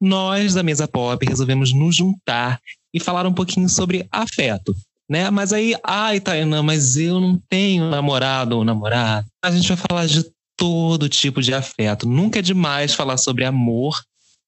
nós 0.00 0.54
da 0.54 0.62
Mesa 0.62 0.88
Pop 0.88 1.24
resolvemos 1.26 1.72
nos 1.72 1.96
juntar 1.96 2.60
e 2.92 2.98
falar 2.98 3.26
um 3.26 3.32
pouquinho 3.32 3.68
sobre 3.68 4.06
afeto. 4.10 4.74
Né? 5.08 5.28
Mas 5.28 5.52
aí, 5.52 5.74
ai, 5.82 6.20
Tainá, 6.20 6.62
mas 6.62 6.96
eu 6.96 7.20
não 7.20 7.40
tenho 7.48 7.90
namorado 7.90 8.56
ou 8.56 8.64
namorada. 8.64 9.26
A 9.44 9.50
gente 9.50 9.68
vai 9.68 9.76
falar 9.76 10.06
de 10.06 10.24
todo 10.56 11.08
tipo 11.08 11.42
de 11.42 11.52
afeto. 11.52 12.08
Nunca 12.08 12.38
é 12.38 12.42
demais 12.42 12.94
falar 12.94 13.16
sobre 13.16 13.44
amor, 13.44 13.98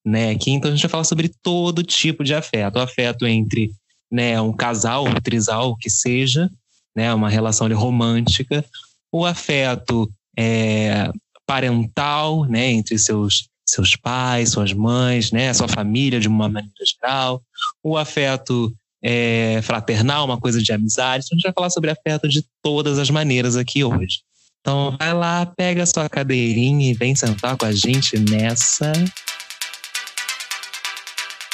né? 0.05 0.31
Aqui, 0.31 0.51
então 0.51 0.71
a 0.71 0.75
gente 0.75 0.83
vai 0.83 0.91
falar 0.91 1.05
sobre 1.05 1.33
todo 1.43 1.83
tipo 1.83 2.23
de 2.23 2.35
afeto. 2.35 2.77
O 2.77 2.83
afeto 2.83 3.27
entre 3.27 3.73
né, 4.11 4.41
um 4.41 4.53
casal, 4.53 5.07
um 5.07 5.15
trisal, 5.15 5.75
que 5.77 5.89
seja, 5.89 6.51
né, 6.95 7.13
uma 7.15 7.31
relação 7.31 7.67
romântica. 7.75 8.65
O 9.11 9.25
afeto 9.25 10.09
é, 10.39 11.11
parental, 11.47 12.45
né, 12.45 12.71
entre 12.71 12.99
seus 12.99 13.49
seus 13.73 13.97
pais, 13.97 14.51
suas 14.51 14.73
mães, 14.73 15.33
né, 15.33 15.53
sua 15.55 15.67
família 15.67 16.21
de 16.21 16.29
uma 16.29 16.47
maneira 16.49 16.75
geral, 16.87 17.43
o 17.83 17.97
afeto 17.97 18.71
é, 19.03 19.61
fraternal, 19.63 20.27
uma 20.27 20.39
coisa 20.39 20.63
de 20.63 20.73
amizade. 20.73 21.25
Então 21.25 21.37
a 21.37 21.39
gente 21.39 21.45
vai 21.45 21.53
falar 21.55 21.71
sobre 21.71 21.91
afeto 21.91 22.29
de 22.29 22.45
todas 22.63 22.99
as 22.99 23.09
maneiras 23.09 23.57
aqui 23.57 23.83
hoje. 23.83 24.21
Então 24.61 24.95
vai 24.99 25.15
lá, 25.15 25.47
pega 25.47 25.87
sua 25.87 26.09
cadeirinha 26.09 26.91
e 26.91 26.95
vem 26.95 27.17
sentar 27.17 27.57
com 27.57 27.65
a 27.65 27.73
gente 27.73 28.19
nessa. 28.19 28.93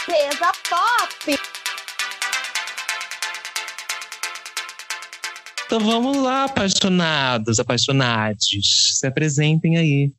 Mesa 0.08 0.52
Pop! 0.68 1.38
Então 5.66 5.80
vamos 5.80 6.16
lá, 6.16 6.44
apaixonados, 6.44 7.60
apaixonados. 7.60 8.46
Se 8.98 9.06
apresentem 9.06 9.76
aí. 9.76 10.10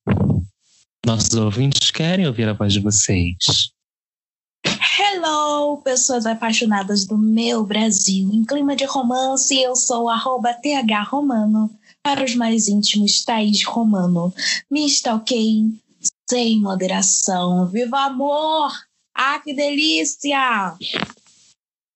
Nossos 1.06 1.34
ouvintes 1.34 1.79
querem 2.00 2.26
ouvir 2.26 2.48
a 2.48 2.54
voz 2.54 2.72
de 2.72 2.80
vocês. 2.80 3.74
Hello, 4.98 5.82
pessoas 5.84 6.26
apaixonadas 6.26 7.06
do 7.06 7.18
meu 7.18 7.66
Brasil. 7.66 8.30
Em 8.32 8.46
clima 8.46 8.74
de 8.74 8.86
romance, 8.86 9.54
eu 9.60 9.76
sou 9.76 10.08
arroba 10.08 10.54
THRomano. 10.54 11.70
Para 12.02 12.24
os 12.24 12.36
mais 12.36 12.70
íntimos, 12.70 13.26
Thaís 13.26 13.66
Romano. 13.66 14.34
Me 14.72 14.86
stalkeiem 14.86 15.78
sem 16.30 16.62
moderação. 16.62 17.68
Viva 17.68 18.06
amor! 18.06 18.72
Ah, 19.14 19.40
que 19.40 19.54
delícia! 19.54 20.74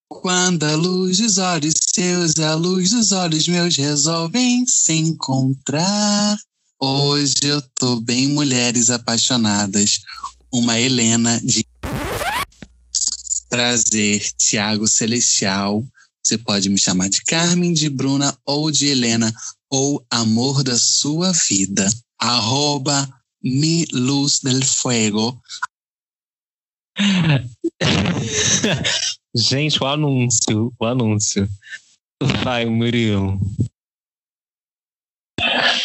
Quando 0.09 0.65
a 0.65 0.75
luz 0.75 1.19
dos 1.19 1.37
olhos 1.37 1.75
seus, 1.81 2.37
a 2.39 2.55
luz 2.55 2.89
dos 2.89 3.13
olhos 3.13 3.47
meus 3.47 3.77
resolvem 3.77 4.65
se 4.67 4.95
encontrar. 4.95 6.37
Hoje 6.85 7.35
eu 7.43 7.61
tô 7.79 8.01
bem 8.01 8.27
mulheres 8.27 8.89
apaixonadas. 8.89 10.01
Uma 10.51 10.77
Helena 10.77 11.39
de 11.41 11.65
prazer, 13.47 14.21
Tiago 14.37 14.85
Celestial. 14.85 15.81
Você 16.21 16.37
pode 16.37 16.69
me 16.69 16.77
chamar 16.77 17.07
de 17.07 17.23
Carmen, 17.23 17.71
de 17.71 17.89
Bruna 17.89 18.37
ou 18.45 18.69
de 18.69 18.87
Helena, 18.87 19.33
ou 19.69 20.05
amor 20.09 20.61
da 20.61 20.77
sua 20.77 21.31
vida. 21.31 21.89
Arroba 22.19 23.09
mi 23.41 23.85
luz 23.93 24.41
del 24.41 24.61
fuego. 24.61 25.41
Gente, 29.33 29.81
o 29.81 29.87
anúncio, 29.87 30.73
o 30.77 30.85
anúncio. 30.85 31.47
Vai, 32.43 32.65
Murilo. 32.65 33.39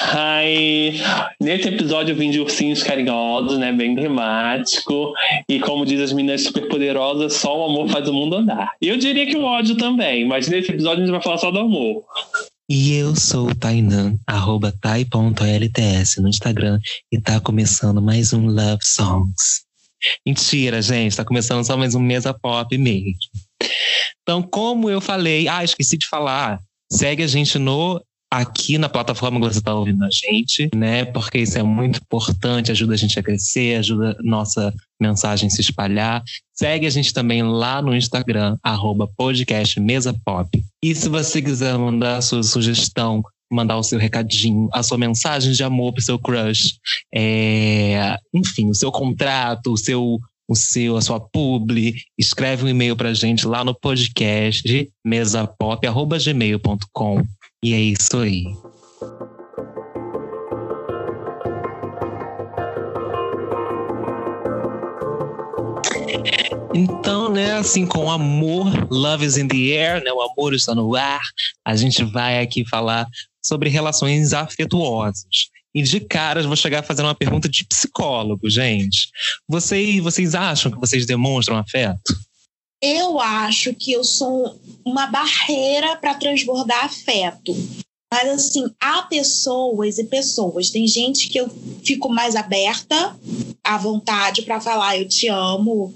Ai, 0.00 0.94
nesse 1.40 1.68
episódio 1.68 2.12
eu 2.12 2.16
vim 2.16 2.30
de 2.30 2.40
ursinhos 2.40 2.82
carinhosos, 2.82 3.58
né? 3.58 3.72
Bem 3.72 3.94
dramático. 3.94 5.12
E 5.48 5.58
como 5.60 5.84
diz 5.84 6.00
as 6.00 6.12
meninas 6.12 6.42
superpoderosas, 6.42 7.34
só 7.34 7.58
o 7.58 7.64
amor 7.64 7.88
faz 7.88 8.08
o 8.08 8.12
mundo 8.12 8.36
andar. 8.36 8.72
Eu 8.80 8.96
diria 8.96 9.26
que 9.26 9.36
o 9.36 9.44
ódio 9.44 9.76
também, 9.76 10.26
mas 10.26 10.48
nesse 10.48 10.70
episódio 10.70 11.02
a 11.02 11.06
gente 11.06 11.12
vai 11.12 11.22
falar 11.22 11.38
só 11.38 11.50
do 11.50 11.58
amor. 11.58 12.04
E 12.70 12.94
eu 12.94 13.16
sou 13.16 13.48
o 13.48 13.54
Tainan, 13.54 14.16
arroba 14.26 14.72
tai.lts 14.78 16.16
no 16.18 16.28
Instagram, 16.28 16.78
e 17.10 17.18
tá 17.18 17.40
começando 17.40 18.02
mais 18.02 18.34
um 18.34 18.46
Love 18.46 18.84
Songs. 18.84 19.62
Mentira, 20.26 20.80
gente, 20.82 21.16
tá 21.16 21.24
começando 21.24 21.64
só 21.64 21.76
mais 21.76 21.94
um 21.94 22.00
Mesa 22.00 22.32
Pop 22.34 22.76
mesmo. 22.76 23.14
Então, 24.22 24.42
como 24.42 24.90
eu 24.90 25.00
falei, 25.00 25.48
ah, 25.48 25.64
esqueci 25.64 25.96
de 25.96 26.06
falar, 26.06 26.60
segue 26.92 27.22
a 27.22 27.26
gente 27.26 27.58
no 27.58 28.00
aqui 28.30 28.76
na 28.76 28.88
plataforma 28.88 29.40
que 29.40 29.46
você 29.46 29.58
está 29.58 29.74
ouvindo 29.74 30.04
a 30.04 30.08
gente, 30.10 30.68
né? 30.74 31.04
Porque 31.06 31.38
isso 31.38 31.58
é 31.58 31.62
muito 31.62 32.00
importante, 32.00 32.70
ajuda 32.70 32.94
a 32.94 32.96
gente 32.96 33.18
a 33.18 33.22
crescer, 33.22 33.76
ajuda 33.76 34.16
nossa 34.22 34.72
mensagem 35.00 35.46
a 35.46 35.50
se 35.50 35.60
espalhar. 35.60 36.22
Segue 36.54 36.86
a 36.86 36.90
gente 36.90 37.12
também 37.12 37.42
lá 37.42 37.80
no 37.80 37.96
Instagram, 37.96 38.56
arroba. 38.62 39.08
E 40.82 40.94
se 40.94 41.08
você 41.08 41.40
quiser 41.40 41.78
mandar 41.78 42.18
a 42.18 42.22
sua 42.22 42.42
sugestão, 42.42 43.22
mandar 43.50 43.78
o 43.78 43.82
seu 43.82 43.98
recadinho, 43.98 44.68
a 44.72 44.82
sua 44.82 44.98
mensagem 44.98 45.52
de 45.52 45.64
amor 45.64 45.94
pro 45.94 46.02
seu 46.02 46.18
crush, 46.18 46.74
é, 47.14 48.18
enfim, 48.34 48.68
o 48.68 48.74
seu 48.74 48.92
contrato, 48.92 49.72
o 49.72 49.76
seu 49.76 50.18
o 50.50 50.56
seu, 50.56 50.96
a 50.96 51.02
sua 51.02 51.20
publi, 51.20 51.94
escreve 52.16 52.64
um 52.64 52.68
e-mail 52.68 52.96
pra 52.96 53.12
gente 53.12 53.46
lá 53.46 53.62
no 53.62 53.74
podcast 53.74 54.90
mesapop@gmail.com. 55.04 57.22
E 57.64 57.74
é 57.74 57.80
isso 57.80 58.16
aí. 58.18 58.44
Então, 66.72 67.28
né, 67.28 67.54
assim, 67.54 67.84
com 67.84 68.08
amor, 68.08 68.86
love 68.88 69.26
is 69.26 69.36
in 69.36 69.48
the 69.48 69.56
air, 69.56 70.04
né, 70.04 70.12
o 70.12 70.20
amor 70.20 70.54
está 70.54 70.72
no 70.72 70.94
ar, 70.94 71.20
a 71.64 71.74
gente 71.74 72.04
vai 72.04 72.40
aqui 72.40 72.64
falar 72.64 73.08
sobre 73.42 73.68
relações 73.68 74.32
afetuosas. 74.32 75.26
E 75.74 75.82
de 75.82 75.98
caras 75.98 76.46
vou 76.46 76.54
chegar 76.54 76.84
fazendo 76.84 77.06
uma 77.06 77.14
pergunta 77.14 77.48
de 77.48 77.64
psicólogo, 77.64 78.48
gente. 78.48 79.08
Vocês, 79.48 80.00
vocês 80.00 80.36
acham 80.36 80.70
que 80.70 80.78
vocês 80.78 81.04
demonstram 81.04 81.56
afeto? 81.56 82.27
Eu 82.80 83.18
acho 83.18 83.74
que 83.74 83.92
eu 83.92 84.04
sou 84.04 84.56
uma 84.84 85.06
barreira 85.06 85.96
para 85.96 86.14
transbordar 86.14 86.84
afeto. 86.84 87.54
Mas 88.12 88.28
assim, 88.28 88.64
há 88.80 89.02
pessoas 89.02 89.98
e 89.98 90.04
pessoas. 90.04 90.70
Tem 90.70 90.86
gente 90.86 91.28
que 91.28 91.38
eu 91.38 91.48
fico 91.84 92.08
mais 92.08 92.36
aberta 92.36 93.18
à 93.62 93.76
vontade 93.76 94.42
para 94.42 94.60
falar 94.60 94.98
eu 94.98 95.06
te 95.06 95.28
amo, 95.28 95.94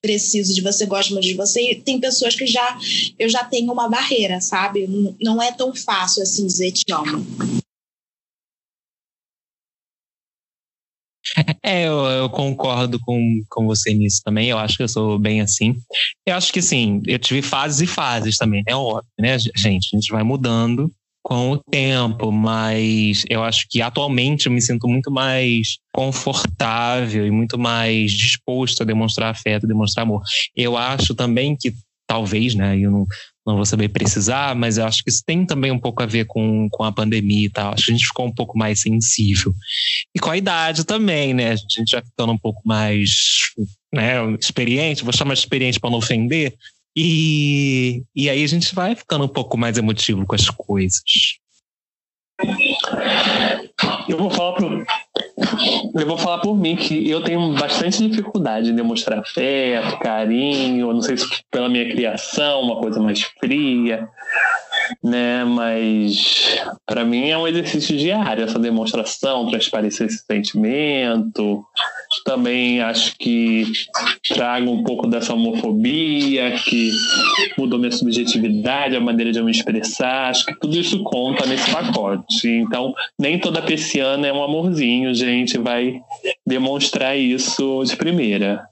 preciso 0.00 0.54
de 0.54 0.62
você, 0.62 0.86
gosto 0.86 1.12
muito 1.12 1.26
de 1.26 1.34
você. 1.34 1.72
E 1.72 1.74
tem 1.74 2.00
pessoas 2.00 2.34
que 2.34 2.46
já 2.46 2.78
eu 3.18 3.28
já 3.28 3.44
tenho 3.44 3.72
uma 3.72 3.88
barreira, 3.88 4.40
sabe? 4.40 4.88
Não 5.20 5.42
é 5.42 5.52
tão 5.52 5.74
fácil 5.74 6.22
assim 6.22 6.46
dizer 6.46 6.72
te 6.72 6.90
amo. 6.92 7.26
É, 11.62 11.86
eu, 11.86 12.04
eu, 12.06 12.30
concordo 12.30 12.98
com, 13.00 13.42
com 13.48 13.66
você 13.66 13.92
nisso 13.92 14.20
também. 14.24 14.48
Eu 14.48 14.58
acho 14.58 14.76
que 14.76 14.82
eu 14.82 14.88
sou 14.88 15.18
bem 15.18 15.40
assim. 15.40 15.76
Eu 16.26 16.34
acho 16.34 16.52
que, 16.52 16.58
assim, 16.58 17.02
eu 17.06 17.18
tive 17.18 17.42
fases 17.42 17.80
e 17.80 17.86
fases 17.86 18.36
também, 18.36 18.62
é 18.66 18.74
óbvio, 18.74 19.04
né, 19.18 19.38
gente? 19.38 19.90
A 19.92 19.96
gente 19.96 20.10
vai 20.10 20.22
mudando 20.22 20.90
com 21.22 21.50
o 21.50 21.58
tempo, 21.58 22.32
mas 22.32 23.24
eu 23.28 23.42
acho 23.44 23.66
que 23.68 23.82
atualmente 23.82 24.46
eu 24.46 24.52
me 24.52 24.60
sinto 24.60 24.88
muito 24.88 25.10
mais 25.10 25.78
confortável 25.92 27.26
e 27.26 27.30
muito 27.30 27.58
mais 27.58 28.12
disposto 28.12 28.82
a 28.82 28.86
demonstrar 28.86 29.30
afeto, 29.30 29.66
demonstrar 29.66 30.04
amor. 30.04 30.22
Eu 30.56 30.76
acho 30.76 31.14
também 31.14 31.56
que 31.58 31.74
talvez, 32.06 32.54
né, 32.54 32.76
eu 32.78 32.90
não, 32.90 33.06
não 33.50 33.56
vou 33.56 33.66
saber 33.66 33.88
precisar, 33.88 34.54
mas 34.54 34.78
eu 34.78 34.86
acho 34.86 35.02
que 35.02 35.10
isso 35.10 35.22
tem 35.24 35.44
também 35.44 35.70
um 35.70 35.78
pouco 35.78 36.02
a 36.02 36.06
ver 36.06 36.24
com, 36.24 36.68
com 36.70 36.84
a 36.84 36.92
pandemia 36.92 37.46
e 37.46 37.50
tal. 37.50 37.74
Acho 37.74 37.86
que 37.86 37.92
a 37.92 37.94
gente 37.94 38.06
ficou 38.06 38.26
um 38.26 38.32
pouco 38.32 38.56
mais 38.56 38.80
sensível. 38.80 39.54
E 40.14 40.18
com 40.18 40.30
a 40.30 40.36
idade 40.36 40.84
também, 40.84 41.34
né? 41.34 41.52
A 41.52 41.56
gente 41.56 41.90
já 41.90 42.02
ficando 42.02 42.32
um 42.32 42.38
pouco 42.38 42.62
mais 42.64 43.52
né, 43.92 44.14
experiente, 44.40 45.04
vou 45.04 45.12
chamar 45.12 45.34
de 45.34 45.40
experiente 45.40 45.80
para 45.80 45.90
não 45.90 45.98
ofender, 45.98 46.54
e, 46.96 48.02
e 48.14 48.28
aí 48.28 48.42
a 48.42 48.46
gente 48.46 48.74
vai 48.74 48.94
ficando 48.94 49.24
um 49.24 49.28
pouco 49.28 49.56
mais 49.56 49.78
emotivo 49.78 50.26
com 50.26 50.34
as 50.34 50.48
coisas. 50.50 51.00
Eu 54.08 54.18
vou 54.18 54.30
falar 54.30 54.52
pro, 54.54 54.84
eu 55.94 56.06
vou 56.06 56.18
falar 56.18 56.38
por 56.38 56.56
mim 56.56 56.76
que 56.76 57.08
eu 57.08 57.22
tenho 57.22 57.54
bastante 57.54 58.06
dificuldade 58.06 58.70
em 58.70 58.74
demonstrar 58.74 59.20
afeto, 59.20 59.98
carinho, 59.98 60.92
não 60.92 61.02
sei 61.02 61.16
se 61.16 61.26
pela 61.50 61.68
minha 61.68 61.88
criação, 61.90 62.62
uma 62.62 62.76
coisa 62.76 63.00
mais 63.00 63.22
fria, 63.22 64.08
né? 65.02 65.44
Mas 65.44 66.60
para 66.86 67.04
mim 67.04 67.30
é 67.30 67.38
um 67.38 67.48
exercício 67.48 67.96
diário 67.96 68.44
essa 68.44 68.58
demonstração, 68.58 69.48
transparecer 69.48 70.06
esse 70.06 70.24
sentimento, 70.24 71.64
também 72.24 72.80
acho 72.80 73.14
que 73.16 73.70
trago 74.28 74.70
um 74.70 74.82
pouco 74.82 75.06
dessa 75.06 75.32
homofobia, 75.32 76.52
que 76.64 76.90
mudou 77.56 77.78
minha 77.78 77.92
subjetividade, 77.92 78.96
a 78.96 79.00
maneira 79.00 79.32
de 79.32 79.38
eu 79.38 79.44
me 79.44 79.50
expressar. 79.52 80.30
Acho 80.30 80.46
que 80.46 80.58
tudo 80.58 80.76
isso 80.76 81.02
conta 81.04 81.46
nesse 81.46 81.70
pacote. 81.70 82.48
Então, 82.48 82.92
nem 83.18 83.38
toda 83.38 83.62
persiana 83.62 84.26
é 84.26 84.32
um 84.32 84.42
amorzinho, 84.42 85.14
gente. 85.14 85.56
Vai 85.56 86.00
demonstrar 86.46 87.16
isso 87.16 87.84
de 87.84 87.96
primeira. 87.96 88.66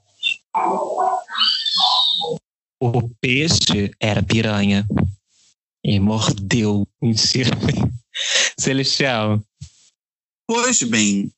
O 2.81 3.09
peixe 3.21 3.91
era 3.99 4.21
piranha. 4.21 4.85
E 5.83 5.97
mordeu. 5.99 6.85
Mentira. 7.01 7.51
Celestial. 8.59 9.39
Pois 10.45 10.81
bem, 10.83 11.31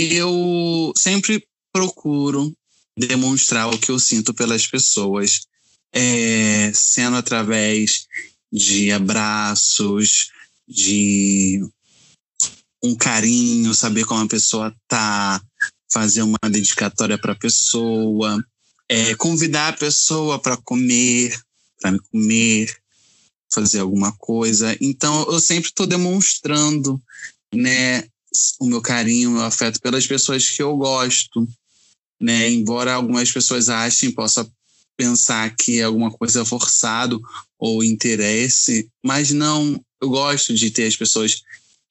eu 0.00 0.92
sempre 0.96 1.46
procuro 1.72 2.52
demonstrar 2.96 3.68
o 3.68 3.78
que 3.78 3.90
eu 3.90 3.98
sinto 3.98 4.34
pelas 4.34 4.66
pessoas, 4.66 5.46
é, 5.92 6.72
sendo 6.74 7.16
através 7.16 8.06
de 8.52 8.90
abraços, 8.90 10.30
de 10.68 11.60
um 12.82 12.94
carinho, 12.94 13.74
saber 13.74 14.04
como 14.04 14.24
a 14.24 14.28
pessoa 14.28 14.74
tá, 14.88 15.42
fazer 15.92 16.22
uma 16.22 16.38
dedicatória 16.50 17.18
para 17.18 17.32
a 17.32 17.38
pessoa, 17.38 18.44
é, 18.88 19.14
convidar 19.16 19.68
a 19.68 19.76
pessoa 19.76 20.38
para 20.38 20.56
comer, 20.56 21.38
para 21.80 21.92
me 21.92 22.00
comer, 22.00 22.76
fazer 23.52 23.80
alguma 23.80 24.12
coisa. 24.12 24.76
Então, 24.80 25.26
eu 25.30 25.40
sempre 25.40 25.68
estou 25.70 25.86
demonstrando, 25.86 27.00
né, 27.54 28.04
o 28.60 28.66
meu 28.66 28.80
carinho, 28.80 29.30
o 29.30 29.32
meu 29.34 29.42
afeto 29.42 29.80
pelas 29.80 30.06
pessoas 30.06 30.48
que 30.48 30.62
eu 30.62 30.76
gosto, 30.76 31.48
né? 32.20 32.50
Embora 32.50 32.94
algumas 32.94 33.30
pessoas 33.30 33.68
achem, 33.68 34.12
possa 34.12 34.48
pensar 34.96 35.54
que 35.56 35.80
é 35.80 35.84
alguma 35.84 36.10
coisa 36.10 36.44
forçado 36.44 37.20
ou 37.58 37.82
interesse, 37.82 38.88
mas 39.02 39.30
não, 39.30 39.82
eu 40.00 40.10
gosto 40.10 40.54
de 40.54 40.70
ter 40.70 40.86
as 40.86 40.96
pessoas 40.96 41.42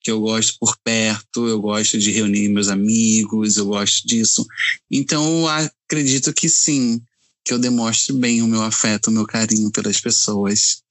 que 0.02 0.12
eu 0.12 0.20
gosto 0.22 0.56
por 0.60 0.78
perto, 0.84 1.48
eu 1.48 1.60
gosto 1.60 1.98
de 1.98 2.12
reunir 2.12 2.48
meus 2.50 2.70
amigos, 2.70 3.58
eu 3.58 3.66
gosto 3.66 4.08
disso. 4.08 4.46
Então, 4.90 5.42
eu 5.42 5.48
acredito 5.48 6.32
que 6.34 6.48
sim, 6.48 7.02
que 7.44 7.54
eu 7.54 7.60
demonstre 7.60 8.16
bem 8.16 8.42
o 8.42 8.48
meu 8.48 8.62
afeto, 8.62 9.08
o 9.08 9.12
meu 9.12 9.26
carinho 9.26 9.72
pelas 9.72 10.00
pessoas. 10.00 10.82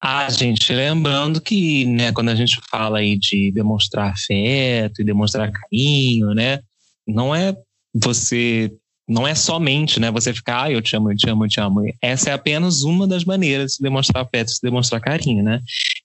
Ah, 0.00 0.28
gente, 0.28 0.72
lembrando 0.72 1.40
que, 1.40 1.86
né, 1.86 2.12
quando 2.12 2.28
a 2.28 2.34
gente 2.34 2.60
fala 2.70 2.98
aí 2.98 3.18
de 3.18 3.50
demonstrar 3.50 4.12
afeto 4.12 5.00
e 5.00 5.04
demonstrar 5.04 5.50
carinho, 5.50 6.34
né, 6.34 6.60
não 7.06 7.34
é 7.34 7.56
você, 7.94 8.70
não 9.08 9.26
é 9.26 9.34
somente, 9.34 9.98
né, 9.98 10.10
você 10.10 10.34
ficar, 10.34 10.64
ah, 10.64 10.70
eu 10.70 10.82
te 10.82 10.94
amo, 10.94 11.10
eu 11.10 11.16
te 11.16 11.30
amo, 11.30 11.44
eu 11.44 11.48
te 11.48 11.60
amo. 11.60 11.82
Essa 12.02 12.30
é 12.30 12.32
apenas 12.34 12.82
uma 12.82 13.06
das 13.06 13.24
maneiras 13.24 13.72
de 13.72 13.82
demonstrar 13.82 14.24
afeto, 14.24 14.48
de 14.48 14.60
demonstrar 14.62 15.00
carinho, 15.00 15.42
né? 15.42 15.60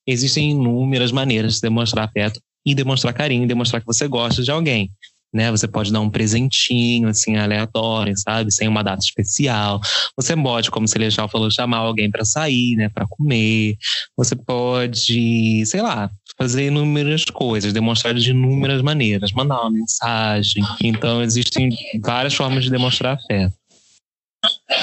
Existem 0.08 0.52
inúmeras 0.52 1.12
maneiras 1.12 1.56
de 1.56 1.62
demonstrar 1.62 2.06
afeto 2.06 2.40
e 2.66 2.74
demonstrar 2.74 3.14
carinho, 3.14 3.48
demonstrar 3.48 3.82
que 3.82 3.88
você 3.88 4.08
gosta 4.08 4.42
de 4.42 4.52
alguém 4.52 4.90
né? 5.34 5.50
Você 5.52 5.68
pode 5.68 5.92
dar 5.92 6.02
um 6.02 6.10
presentinho, 6.10 7.08
assim, 7.08 7.38
aleatório, 7.38 8.18
sabe? 8.18 8.52
Sem 8.52 8.68
uma 8.68 8.84
data 8.84 9.04
especial. 9.04 9.80
Você 10.16 10.36
pode, 10.36 10.72
como 10.72 10.86
o 10.86 10.90
Celestial 10.90 11.30
falou, 11.30 11.50
chamar 11.50 11.78
alguém 11.78 12.10
para 12.10 12.26
sair, 12.26 12.76
né? 12.76 12.90
Para 12.90 13.08
comer. 13.08 13.76
Você 14.18 14.36
pode, 14.36 15.66
sei 15.66 15.82
lá, 15.82 16.10
fazer 16.38 16.68
inúmeras 16.68 17.26
coisas, 17.26 17.74
demonstrar 17.74 18.14
de 18.14 18.32
inúmeras 18.32 18.82
maneiras, 18.82 19.32
mandar 19.32 19.62
uma 19.62 19.72
mensagem. 19.72 20.64
Então, 20.84 21.22
existem 21.22 21.70
várias 22.02 22.34
formas 22.34 22.64
de 22.64 22.70
demonstrar 22.70 23.16
afeto. 23.16 23.61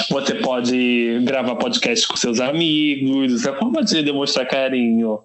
Você 0.09 0.35
pode 0.35 1.19
gravar 1.23 1.55
podcast 1.55 2.07
com 2.07 2.15
seus 2.15 2.39
amigos, 2.39 3.33
isso 3.33 3.49
é 3.49 3.57
forma 3.57 3.83
de 3.83 4.01
demonstrar 4.01 4.47
carinho. 4.47 5.19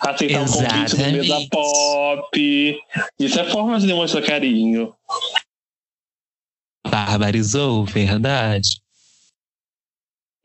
Aceitar 0.00 0.42
um 0.42 0.46
convite 0.46 0.96
no 0.96 1.12
mesa 1.12 1.46
pop, 1.50 2.78
isso 3.18 3.40
é 3.40 3.44
forma 3.50 3.78
de 3.78 3.86
demonstrar 3.86 4.22
carinho. 4.22 4.94
Barbarizou, 6.88 7.84
verdade. 7.84 8.80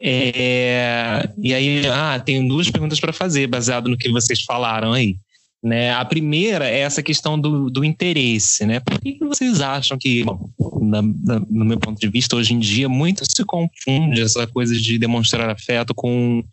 É, 0.04 1.30
e 1.38 1.54
aí, 1.54 1.88
ah, 1.88 2.20
tenho 2.20 2.48
duas 2.48 2.70
perguntas 2.70 3.00
para 3.00 3.14
fazer, 3.14 3.46
baseado 3.48 3.88
no 3.88 3.98
que 3.98 4.12
vocês 4.12 4.42
falaram 4.42 4.94
aí. 4.94 5.16
Né? 5.64 5.94
A 5.94 6.04
primeira 6.04 6.68
é 6.68 6.80
essa 6.80 7.04
questão 7.04 7.40
do, 7.40 7.70
do 7.70 7.86
interesse. 7.86 8.66
Né? 8.66 8.80
Por 8.80 9.00
que, 9.00 9.18
vocês 9.20 9.62
acham 9.62 9.98
que, 9.98 10.24
bom, 10.24 10.50
na, 10.82 11.02
na, 11.02 11.40
no 11.40 11.66
meu 11.66 11.80
ponto 11.80 12.00
de 12.00 12.08
vista, 12.08 12.36
hoje 12.36 12.54
em 12.54 12.60
dia, 12.60 12.90
muito 12.90 13.24
se 13.30 13.46
confunde 13.46 14.22
essa 14.22 14.48
coisa 14.48 14.76
de 14.76 14.98
demonstrar 14.98 15.50
afeto 15.50 15.94
com 15.94 16.44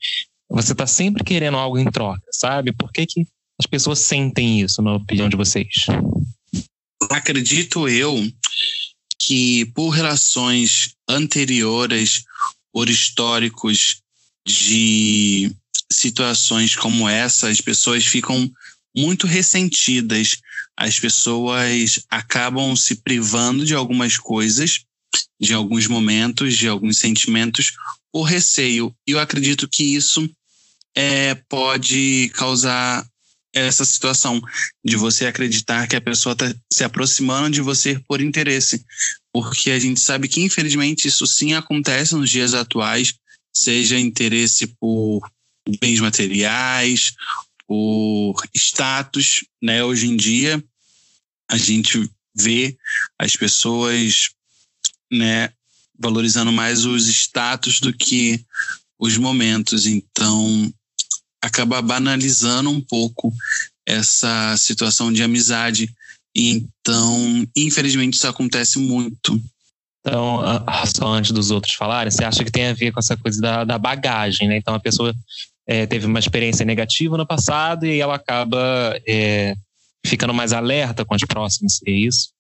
você 0.50 0.74
tá 0.74 0.86
sempre 0.86 1.22
querendo 1.22 1.58
algo 1.58 1.78
em 1.78 1.90
troca, 1.90 2.22
sabe? 2.32 2.72
Por 2.72 2.90
que, 2.90 3.06
que 3.06 3.26
as 3.60 3.66
pessoas 3.66 3.98
sentem 3.98 4.62
isso, 4.62 4.80
na 4.80 4.94
opinião 4.94 5.28
de 5.28 5.36
vocês? 5.36 5.86
Acredito 7.10 7.88
eu 7.88 8.26
que 9.20 9.66
por 9.74 9.90
relações 9.90 10.94
anteriores, 11.08 12.24
por 12.72 12.88
históricos 12.88 14.00
de 14.46 15.52
situações 15.92 16.74
como 16.76 17.08
essa, 17.08 17.48
as 17.48 17.60
pessoas 17.60 18.06
ficam 18.06 18.50
muito 18.96 19.26
ressentidas. 19.26 20.38
As 20.76 20.98
pessoas 20.98 22.00
acabam 22.08 22.74
se 22.76 22.96
privando 22.96 23.64
de 23.64 23.74
algumas 23.74 24.16
coisas, 24.16 24.84
de 25.40 25.54
alguns 25.54 25.86
momentos, 25.86 26.56
de 26.56 26.68
alguns 26.68 26.98
sentimentos, 26.98 27.72
por 28.12 28.22
receio. 28.22 28.94
E 29.06 29.12
eu 29.12 29.18
acredito 29.18 29.68
que 29.68 29.94
isso 29.94 30.28
é, 30.94 31.34
pode 31.48 32.30
causar 32.34 33.06
essa 33.52 33.84
situação 33.84 34.40
de 34.84 34.96
você 34.96 35.26
acreditar 35.26 35.86
que 35.86 35.96
a 35.96 36.00
pessoa 36.00 36.32
está 36.32 36.54
se 36.72 36.84
aproximando 36.84 37.50
de 37.50 37.60
você 37.60 37.98
por 38.06 38.20
interesse. 38.20 38.84
Porque 39.32 39.70
a 39.70 39.78
gente 39.78 40.00
sabe 40.00 40.28
que, 40.28 40.42
infelizmente, 40.42 41.08
isso 41.08 41.26
sim 41.26 41.54
acontece 41.54 42.14
nos 42.14 42.30
dias 42.30 42.54
atuais, 42.54 43.14
seja 43.52 43.98
interesse 43.98 44.66
por 44.80 45.20
bens 45.80 46.00
materiais 46.00 47.12
por 47.68 48.34
status, 48.56 49.44
né? 49.62 49.84
Hoje 49.84 50.08
em 50.08 50.16
dia 50.16 50.64
a 51.50 51.58
gente 51.58 52.10
vê 52.34 52.76
as 53.18 53.36
pessoas, 53.36 54.30
né, 55.12 55.52
valorizando 55.98 56.50
mais 56.50 56.84
os 56.84 57.06
status 57.08 57.78
do 57.80 57.92
que 57.92 58.42
os 58.98 59.18
momentos. 59.18 59.86
Então 59.86 60.72
acaba 61.42 61.80
banalizando 61.82 62.70
um 62.70 62.80
pouco 62.80 63.32
essa 63.86 64.56
situação 64.56 65.12
de 65.12 65.22
amizade. 65.22 65.94
Então, 66.34 67.46
infelizmente, 67.56 68.14
isso 68.14 68.28
acontece 68.28 68.78
muito. 68.78 69.40
Então, 70.00 70.40
só 70.96 71.12
antes 71.12 71.32
dos 71.32 71.50
outros 71.50 71.74
falarem, 71.74 72.10
você 72.10 72.24
acha 72.24 72.44
que 72.44 72.50
tem 72.50 72.66
a 72.66 72.74
ver 72.74 72.92
com 72.92 73.00
essa 73.00 73.16
coisa 73.16 73.40
da, 73.40 73.64
da 73.64 73.78
bagagem, 73.78 74.48
né? 74.48 74.56
Então, 74.56 74.74
a 74.74 74.80
pessoa 74.80 75.14
é, 75.68 75.86
teve 75.86 76.06
uma 76.06 76.18
experiência 76.18 76.64
negativa 76.64 77.18
no 77.18 77.26
passado 77.26 77.84
e 77.84 78.00
ela 78.00 78.14
acaba 78.14 78.98
é, 79.06 79.54
ficando 80.04 80.32
mais 80.32 80.54
alerta 80.54 81.04
com 81.04 81.14
as 81.14 81.22
próximas, 81.22 81.80
é 81.86 81.90
isso? 81.90 82.30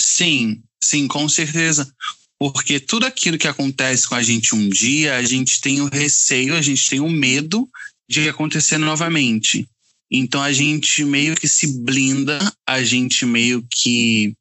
Sim, 0.00 0.62
sim, 0.80 1.08
com 1.08 1.28
certeza. 1.28 1.92
Porque 2.38 2.78
tudo 2.78 3.06
aquilo 3.06 3.36
que 3.36 3.48
acontece 3.48 4.08
com 4.08 4.14
a 4.14 4.22
gente 4.22 4.54
um 4.54 4.68
dia, 4.68 5.16
a 5.16 5.22
gente 5.22 5.60
tem 5.60 5.80
o 5.80 5.88
receio, 5.88 6.54
a 6.54 6.62
gente 6.62 6.88
tem 6.88 7.00
o 7.00 7.10
medo 7.10 7.68
de 8.08 8.28
acontecer 8.28 8.78
novamente. 8.78 9.68
Então 10.08 10.40
a 10.40 10.52
gente 10.52 11.04
meio 11.04 11.34
que 11.34 11.48
se 11.48 11.82
blinda, 11.82 12.38
a 12.64 12.84
gente 12.84 13.26
meio 13.26 13.66
que 13.68 14.32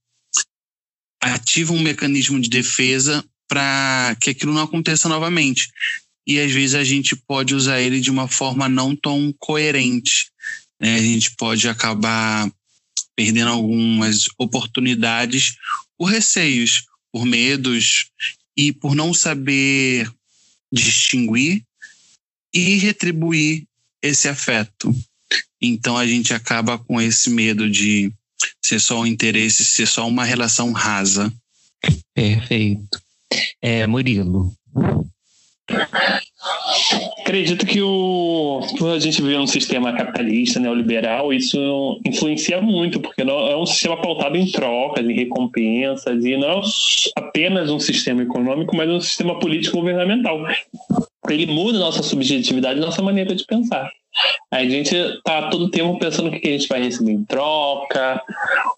ativa 1.20 1.74
um 1.74 1.82
mecanismo 1.82 2.40
de 2.40 2.50
defesa 2.50 3.24
para 3.48 4.16
que 4.22 4.30
aquilo 4.30 4.54
não 4.54 4.64
aconteça 4.64 5.10
novamente 5.10 5.68
e 6.25 6.40
às 6.40 6.51
vezes 6.51 6.75
a 6.75 6.84
gente 6.84 7.16
pode 7.16 7.56
usar 7.56 7.82
ele 7.82 8.00
de 8.00 8.12
uma 8.12 8.28
forma 8.28 8.70
não 8.70 8.96
tão 8.96 9.34
coerente. 9.40 10.30
Né? 10.80 10.96
A 10.96 11.01
gente 11.01 11.36
pode 11.36 11.68
acabar 11.68 12.51
perdendo 13.16 13.51
algumas 13.51 14.28
oportunidades 14.38 15.56
por 15.98 16.06
receios, 16.06 16.86
por 17.12 17.25
medos 17.25 18.08
e 18.56 18.72
por 18.72 18.96
não 18.96 19.13
saber 19.13 20.12
distinguir 20.72 21.63
e 22.54 22.78
retribuir 22.78 23.66
esse 24.01 24.28
afeto. 24.28 24.96
Então 25.62 25.98
a 25.98 26.08
gente 26.08 26.34
acaba 26.34 26.78
com 26.78 27.00
esse 27.00 27.30
medo 27.30 27.70
de 27.70 28.12
ser 28.62 28.80
só 28.80 29.01
um 29.01 29.06
interesse, 29.06 29.63
ser 29.63 29.88
só 29.88 30.08
uma 30.08 30.24
relação 30.24 30.72
rasa. 30.72 31.32
Perfeito. 32.13 33.01
É, 33.62 33.86
Murilo, 33.88 34.54
Acredito 37.20 37.66
que 37.66 37.82
o 37.82 38.62
a 38.94 39.00
gente 39.00 39.22
vive 39.22 39.38
um 39.38 39.48
sistema 39.48 39.94
capitalista, 39.94 40.60
neoliberal, 40.60 41.32
isso 41.32 42.00
influencia 42.06 42.62
muito, 42.62 43.00
porque 43.00 43.24
não, 43.24 43.48
é 43.48 43.56
um 43.56 43.66
sistema 43.66 43.96
pautado 43.98 44.36
em 44.36 44.51
trocas, 44.51 45.06
em 45.06 45.13
recompensas, 45.13 46.25
e 46.25 46.36
não 46.38 46.60
é 46.60 46.62
apenas 47.16 47.70
um 47.70 47.80
sistema 47.80 48.24
econômico, 48.24 48.75
mas 48.75 48.90
um 48.90 49.00
sistema 49.00 49.40
político 49.40 49.78
governamental. 49.78 50.40
Ele 51.30 51.46
muda 51.46 51.80
nossa 51.80 52.04
subjetividade, 52.04 52.80
nossa 52.80 53.01
maneira 53.01 53.36
de 53.36 53.46
pensar. 53.46 53.90
A 54.51 54.63
gente 54.63 54.94
tá 55.24 55.50
todo 55.50 55.72
tempo 55.72 55.98
pensando 55.98 56.27
o 56.27 56.32
que 56.32 56.48
a 56.48 56.51
gente 56.51 56.68
vai 56.68 56.84
receber 56.84 57.12
em 57.12 57.24
troca, 57.24 58.22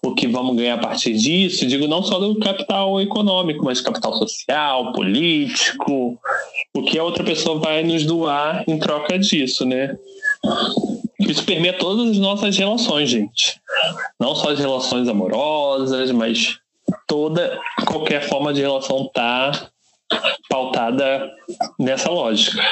o 0.02 0.14
que 0.14 0.28
vamos 0.28 0.56
ganhar 0.56 0.74
a 0.74 0.78
partir 0.78 1.14
disso. 1.14 1.66
Digo 1.66 1.88
não 1.88 2.02
só 2.02 2.18
do 2.18 2.38
capital 2.38 3.00
econômico, 3.00 3.64
mas 3.64 3.80
capital 3.80 4.16
social, 4.16 4.92
político, 4.92 6.18
o 6.72 6.82
que 6.82 6.98
a 6.98 7.04
outra 7.04 7.24
pessoa 7.24 7.58
vai 7.58 7.82
nos 7.82 8.06
doar 8.06 8.64
em 8.68 8.78
troca 8.78 9.18
disso, 9.18 9.64
né? 9.64 9.96
Isso 11.18 11.44
permeia 11.44 11.72
todas 11.72 12.10
as 12.10 12.18
nossas 12.18 12.56
relações, 12.56 13.10
gente. 13.10 13.60
Não 14.20 14.34
só 14.34 14.50
as 14.50 14.58
relações 14.58 15.08
amorosas, 15.08 16.10
mas 16.12 16.58
toda 17.06 17.58
qualquer 17.86 18.28
forma 18.28 18.52
de 18.52 18.60
relação 18.60 19.10
tá 19.12 19.70
pautada 20.48 21.30
nessa 21.78 22.10
lógica. 22.10 22.62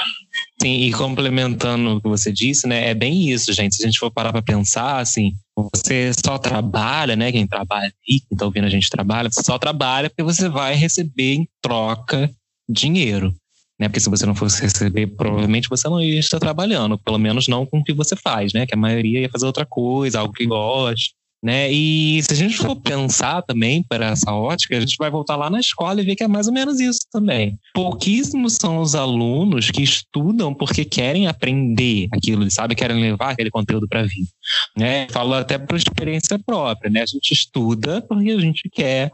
Sim, 0.61 0.83
e 0.83 0.93
complementando 0.93 1.97
o 1.97 2.01
que 2.01 2.09
você 2.09 2.33
disse, 2.33 2.67
né, 2.67 2.89
é 2.89 2.95
bem 2.95 3.29
isso, 3.29 3.53
gente. 3.53 3.75
Se 3.75 3.83
a 3.83 3.87
gente 3.87 3.99
for 3.99 4.11
parar 4.11 4.33
para 4.33 4.43
pensar, 4.43 4.99
assim, 4.99 5.33
você 5.75 6.13
só 6.25 6.39
trabalha, 6.39 7.17
né, 7.17 7.33
quem 7.33 7.47
trabalha 7.47 7.93
aí, 8.09 8.21
quem 8.21 8.39
tá 8.39 8.45
ouvindo 8.45 8.67
a 8.67 8.71
gente 8.71 8.89
trabalha, 8.89 9.31
você 9.31 9.43
só 9.43 9.59
trabalha 9.59 10.09
porque 10.09 10.23
você 10.23 10.49
vai 10.49 10.75
receber 10.75 11.35
em 11.35 11.49
troca 11.61 12.31
dinheiro, 12.69 13.35
né? 13.79 13.89
Porque 13.89 14.01
se 14.01 14.09
você 14.09 14.25
não 14.25 14.35
fosse 14.35 14.63
receber, 14.63 15.09
provavelmente 15.09 15.69
você 15.69 15.89
não 15.89 16.01
ia 16.01 16.21
estar 16.21 16.39
trabalhando, 16.39 16.97
pelo 16.97 17.19
menos 17.19 17.49
não 17.49 17.67
com 17.67 17.81
o 17.81 17.85
que 17.85 17.93
você 17.93 18.15
faz, 18.15 18.53
né? 18.53 18.65
Que 18.67 18.75
a 18.75 18.79
maioria 18.79 19.21
ia 19.21 19.29
fazer 19.29 19.47
outra 19.47 19.67
coisa, 19.67 20.21
algo 20.21 20.33
que 20.33 20.47
gosta 20.47 21.13
né? 21.43 21.73
E 21.73 22.23
se 22.23 22.33
a 22.33 22.37
gente 22.37 22.57
for 22.57 22.77
pensar 22.77 23.43
também 23.43 23.83
para 23.83 24.11
essa 24.11 24.33
ótica, 24.33 24.77
a 24.77 24.81
gente 24.81 24.97
vai 24.97 25.11
voltar 25.11 25.35
lá 25.35 25.51
na 25.51 25.59
escola 25.59 26.01
e 26.01 26.05
ver 26.05 26.15
que 26.15 26.23
é 26.23 26.29
mais 26.29 26.47
ou 26.47 26.53
menos 26.53 26.79
isso 26.79 27.01
também. 27.11 27.59
Pouquíssimos 27.75 28.55
são 28.61 28.79
os 28.79 28.95
alunos 28.95 29.69
que 29.71 29.83
estudam 29.83 30.55
porque 30.55 30.85
querem 30.85 31.27
aprender 31.27 32.07
aquilo, 32.13 32.49
sabe? 32.49 32.77
Querem 32.77 33.01
levar 33.01 33.31
aquele 33.31 33.51
conteúdo 33.51 33.89
para 33.89 34.01
a 34.01 34.05
vida. 34.05 34.29
Né? 34.77 35.09
Falo 35.11 35.35
até 35.35 35.59
por 35.59 35.77
experiência 35.77 36.39
própria, 36.39 36.91
né? 36.91 37.03
A 37.03 37.07
gente 37.07 37.33
estuda 37.33 38.01
porque 38.03 38.31
a 38.31 38.39
gente 38.39 38.69
quer, 38.71 39.11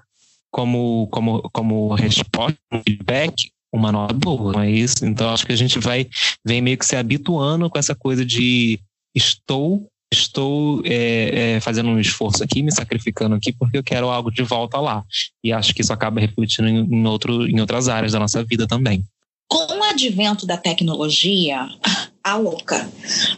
como, 0.50 1.08
como, 1.10 1.48
como 1.50 1.94
resposta, 1.94 2.58
um 2.70 2.82
feedback, 2.82 3.50
uma 3.72 3.90
nota 3.90 4.12
boa, 4.12 4.52
não 4.52 4.60
é 4.60 4.70
isso? 4.70 5.04
Então 5.04 5.30
acho 5.30 5.46
que 5.46 5.52
a 5.52 5.56
gente 5.56 5.78
vai 5.78 6.06
vem 6.44 6.60
meio 6.60 6.76
que 6.76 6.86
se 6.86 6.96
habituando 6.96 7.68
com 7.70 7.78
essa 7.78 7.94
coisa 7.94 8.24
de 8.24 8.78
estou 9.14 9.88
estou 10.12 10.80
é, 10.84 11.56
é, 11.56 11.60
fazendo 11.60 11.90
um 11.90 12.00
esforço 12.00 12.42
aqui, 12.42 12.62
me 12.62 12.72
sacrificando 12.72 13.34
aqui, 13.34 13.52
porque 13.52 13.78
eu 13.78 13.84
quero 13.84 14.08
algo 14.08 14.30
de 14.30 14.42
volta 14.42 14.80
lá. 14.80 15.04
E 15.44 15.52
acho 15.52 15.74
que 15.74 15.82
isso 15.82 15.92
acaba 15.92 16.20
refletindo 16.20 16.68
em, 16.68 16.78
em, 16.78 17.06
outro, 17.06 17.46
em 17.46 17.60
outras 17.60 17.88
áreas 17.88 18.12
da 18.12 18.18
nossa 18.18 18.42
vida 18.44 18.66
também. 18.66 19.04
Com 19.48 19.78
o 19.78 19.82
advento 19.84 20.46
da 20.46 20.56
tecnologia, 20.56 21.68
a 22.22 22.36
louca. 22.36 22.90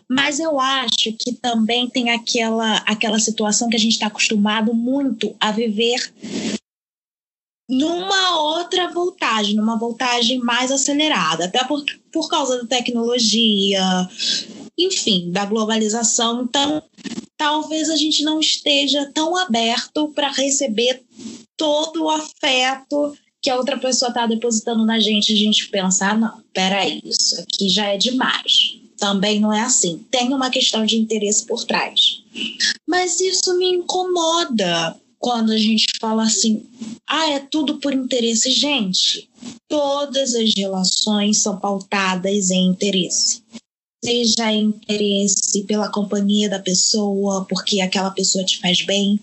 Mas 0.08 0.40
eu 0.40 0.58
acho 0.58 1.12
que 1.18 1.32
também 1.40 1.88
tem 1.88 2.10
aquela, 2.10 2.76
aquela 2.86 3.18
situação 3.18 3.68
que 3.68 3.76
a 3.76 3.80
gente 3.80 3.92
está 3.92 4.06
acostumado 4.06 4.74
muito 4.74 5.34
a 5.40 5.52
viver 5.52 6.12
numa 7.68 8.36
outra 8.40 8.88
voltagem, 8.88 9.54
numa 9.54 9.78
voltagem 9.78 10.40
mais 10.40 10.72
acelerada, 10.72 11.44
até 11.44 11.62
por, 11.62 11.84
por 12.12 12.28
causa 12.28 12.58
da 12.58 12.66
tecnologia, 12.66 13.80
enfim, 14.84 15.30
da 15.30 15.44
globalização. 15.44 16.42
Então, 16.42 16.82
talvez 17.36 17.90
a 17.90 17.96
gente 17.96 18.22
não 18.22 18.40
esteja 18.40 19.10
tão 19.12 19.36
aberto 19.36 20.08
para 20.08 20.30
receber 20.30 21.02
todo 21.56 22.04
o 22.04 22.10
afeto 22.10 23.16
que 23.42 23.50
a 23.50 23.56
outra 23.56 23.78
pessoa 23.78 24.10
está 24.10 24.26
depositando 24.26 24.84
na 24.84 25.00
gente. 25.00 25.32
A 25.32 25.36
gente 25.36 25.68
pensar, 25.68 26.12
ah, 26.12 26.18
não, 26.18 26.42
peraí, 26.52 27.00
isso 27.04 27.40
aqui 27.40 27.68
já 27.68 27.86
é 27.86 27.96
demais. 27.96 28.78
Também 28.98 29.40
não 29.40 29.52
é 29.52 29.62
assim. 29.62 30.04
Tem 30.10 30.32
uma 30.32 30.50
questão 30.50 30.84
de 30.84 30.96
interesse 30.96 31.46
por 31.46 31.64
trás. 31.64 32.22
Mas 32.86 33.20
isso 33.20 33.56
me 33.56 33.70
incomoda 33.70 34.96
quando 35.18 35.52
a 35.52 35.58
gente 35.58 35.86
fala 35.98 36.24
assim, 36.24 36.66
ah, 37.06 37.30
é 37.30 37.38
tudo 37.38 37.78
por 37.78 37.94
interesse. 37.94 38.50
Gente, 38.50 39.28
todas 39.68 40.34
as 40.34 40.50
relações 40.54 41.38
são 41.38 41.58
pautadas 41.58 42.50
em 42.50 42.66
interesse 42.66 43.42
seja 44.02 44.52
interesse 44.52 45.62
pela 45.64 45.90
companhia 45.90 46.48
da 46.48 46.58
pessoa, 46.58 47.44
porque 47.48 47.80
aquela 47.80 48.10
pessoa 48.10 48.44
te 48.44 48.58
faz 48.58 48.84
bem, 48.84 49.20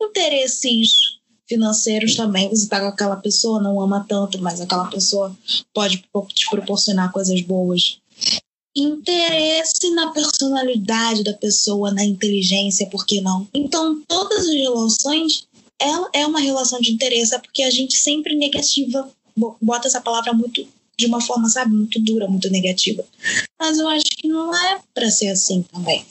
interesses 0.00 1.16
financeiros 1.48 2.16
também, 2.16 2.48
você 2.48 2.68
tá 2.68 2.80
com 2.80 2.86
aquela 2.86 3.16
pessoa, 3.16 3.62
não 3.62 3.80
ama 3.80 4.04
tanto, 4.08 4.40
mas 4.40 4.60
aquela 4.60 4.86
pessoa 4.86 5.36
pode 5.72 6.04
te 6.28 6.50
proporcionar 6.50 7.12
coisas 7.12 7.40
boas. 7.42 7.98
Interesse 8.74 9.90
na 9.90 10.10
personalidade 10.10 11.22
da 11.22 11.32
pessoa, 11.32 11.92
na 11.92 12.04
inteligência, 12.04 12.86
por 12.88 13.06
que 13.06 13.20
não? 13.20 13.46
Então, 13.54 14.02
todas 14.06 14.40
as 14.40 14.54
relações, 14.54 15.46
ela 15.78 16.10
é 16.12 16.26
uma 16.26 16.40
relação 16.40 16.80
de 16.80 16.92
interesse, 16.92 17.34
é 17.34 17.38
porque 17.38 17.62
a 17.62 17.70
gente 17.70 17.96
sempre 17.96 18.34
negativa, 18.34 19.08
bota 19.62 19.86
essa 19.86 20.00
palavra 20.00 20.32
muito 20.32 20.66
de 20.98 21.06
uma 21.06 21.20
forma, 21.20 21.48
sabe, 21.48 21.72
muito 21.72 22.00
dura, 22.00 22.26
muito 22.26 22.50
negativa. 22.50 23.04
Mas 23.60 23.78
eu 23.78 23.88
acho 23.88 24.06
que 24.16 24.28
não 24.28 24.54
é 24.54 24.80
para 24.94 25.10
ser 25.10 25.28
assim 25.28 25.62
também. 25.62 26.04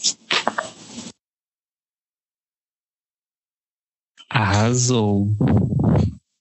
Arrasou. 4.30 5.27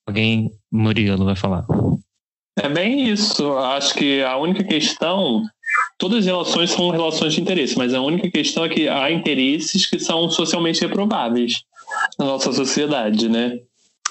Alguém, 0.06 0.52
Murilo, 0.70 1.24
vai 1.24 1.36
falar. 1.36 1.64
É 2.58 2.68
bem 2.68 3.08
isso. 3.10 3.52
Acho 3.56 3.94
que 3.94 4.22
a 4.22 4.36
única 4.36 4.62
questão. 4.64 5.42
Todas 5.98 6.20
as 6.20 6.26
relações 6.26 6.70
são 6.70 6.90
relações 6.90 7.34
de 7.34 7.40
interesse, 7.40 7.76
mas 7.76 7.94
a 7.94 8.00
única 8.00 8.30
questão 8.30 8.64
é 8.64 8.68
que 8.68 8.88
há 8.88 9.10
interesses 9.10 9.86
que 9.86 9.98
são 9.98 10.30
socialmente 10.30 10.80
reprováveis 10.80 11.64
na 12.18 12.26
nossa 12.26 12.52
sociedade, 12.52 13.28
né? 13.28 13.60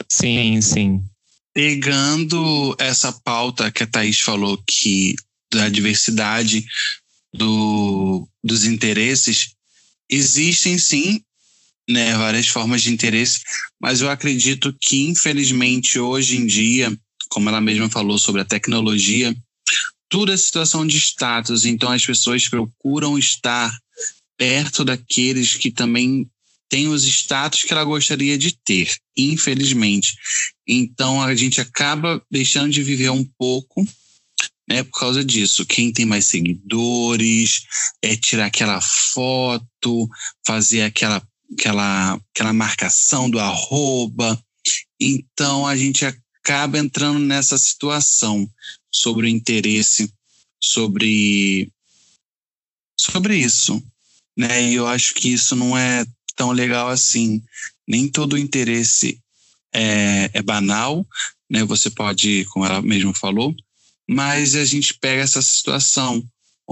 Sim, 0.10 0.60
sim 0.62 1.04
pegando 1.54 2.76
essa 2.80 3.12
pauta 3.12 3.72
que 3.72 3.84
a 3.84 3.88
Thaís 3.88 4.20
falou, 4.20 4.62
que 4.66 5.16
da 5.52 5.70
diversidade 5.70 6.66
do, 7.34 8.28
dos 8.44 8.66
interesses, 8.66 9.54
existem 10.10 10.78
sim 10.78 11.22
né, 11.88 12.16
várias 12.18 12.48
formas 12.48 12.82
de 12.82 12.92
interesse, 12.92 13.42
mas 13.80 14.02
eu 14.02 14.10
acredito 14.10 14.76
que, 14.82 15.08
infelizmente, 15.08 16.00
hoje 16.00 16.38
em 16.38 16.46
dia, 16.46 16.98
como 17.30 17.50
ela 17.50 17.62
mesma 17.62 17.90
falou 17.90 18.18
sobre 18.18 18.42
a 18.42 18.46
tecnologia, 18.46 19.36
tudo 20.10 20.32
é 20.32 20.38
situação 20.38 20.86
de 20.86 20.98
status, 20.98 21.66
então 21.66 21.92
as 21.92 22.06
pessoas 22.06 22.48
procuram 22.48 23.18
estar 23.18 23.76
perto 24.38 24.84
daqueles 24.86 25.56
que 25.56 25.72
também 25.72 26.30
tem 26.74 26.88
os 26.88 27.04
status 27.04 27.62
que 27.62 27.72
ela 27.72 27.84
gostaria 27.84 28.36
de 28.36 28.52
ter, 28.52 28.92
infelizmente. 29.16 30.16
Então 30.68 31.22
a 31.22 31.36
gente 31.36 31.62
acaba 31.62 32.20
deixando 32.32 32.72
de 32.72 32.82
viver 32.82 33.12
um 33.12 33.24
pouco 33.24 33.88
né, 34.68 34.82
por 34.82 35.00
causa 35.00 35.24
disso. 35.24 35.68
Quem 35.68 35.94
tem 35.94 36.04
mais 36.04 36.26
seguidores, 36.26 37.62
é 38.02 38.16
tirar 38.16 38.48
aquela 38.48 38.82
foto, 38.82 40.10
fazer 40.44 40.82
aquela, 40.82 41.22
aquela, 41.52 42.20
aquela 42.34 42.54
marcação 42.54 43.30
do 43.30 43.40
arroba. 43.40 44.44
Então 45.00 45.68
a 45.68 45.78
gente 45.78 46.04
acaba 46.42 46.80
entrando 46.80 47.20
nessa 47.20 47.56
situação 47.56 48.50
sobre 48.92 49.28
o 49.28 49.30
interesse, 49.30 50.12
sobre, 50.60 51.72
sobre 53.00 53.38
isso. 53.38 53.80
Né? 54.36 54.72
E 54.72 54.74
eu 54.74 54.88
acho 54.88 55.14
que 55.14 55.32
isso 55.32 55.56
não 55.56 55.78
é 55.78 56.04
tão 56.36 56.52
legal 56.52 56.90
assim. 56.90 57.42
Nem 57.88 58.08
todo 58.08 58.38
interesse 58.38 59.20
é, 59.74 60.30
é 60.34 60.42
banal, 60.42 61.06
né? 61.50 61.64
Você 61.66 61.90
pode, 61.90 62.46
como 62.46 62.66
ela 62.66 62.82
mesma 62.82 63.14
falou, 63.14 63.56
mas 64.08 64.56
a 64.56 64.66
gente 64.66 64.94
pega 64.96 65.22
essa 65.22 65.42
situação 65.42 66.24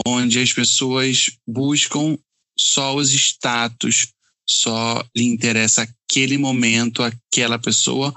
onde 0.05 0.39
as 0.39 0.53
pessoas 0.53 1.31
buscam 1.47 2.17
só 2.57 2.95
os 2.95 3.11
status, 3.11 4.07
só 4.47 5.03
lhe 5.15 5.25
interessa 5.25 5.87
aquele 6.09 6.37
momento, 6.37 7.03
aquela 7.03 7.57
pessoa, 7.57 8.13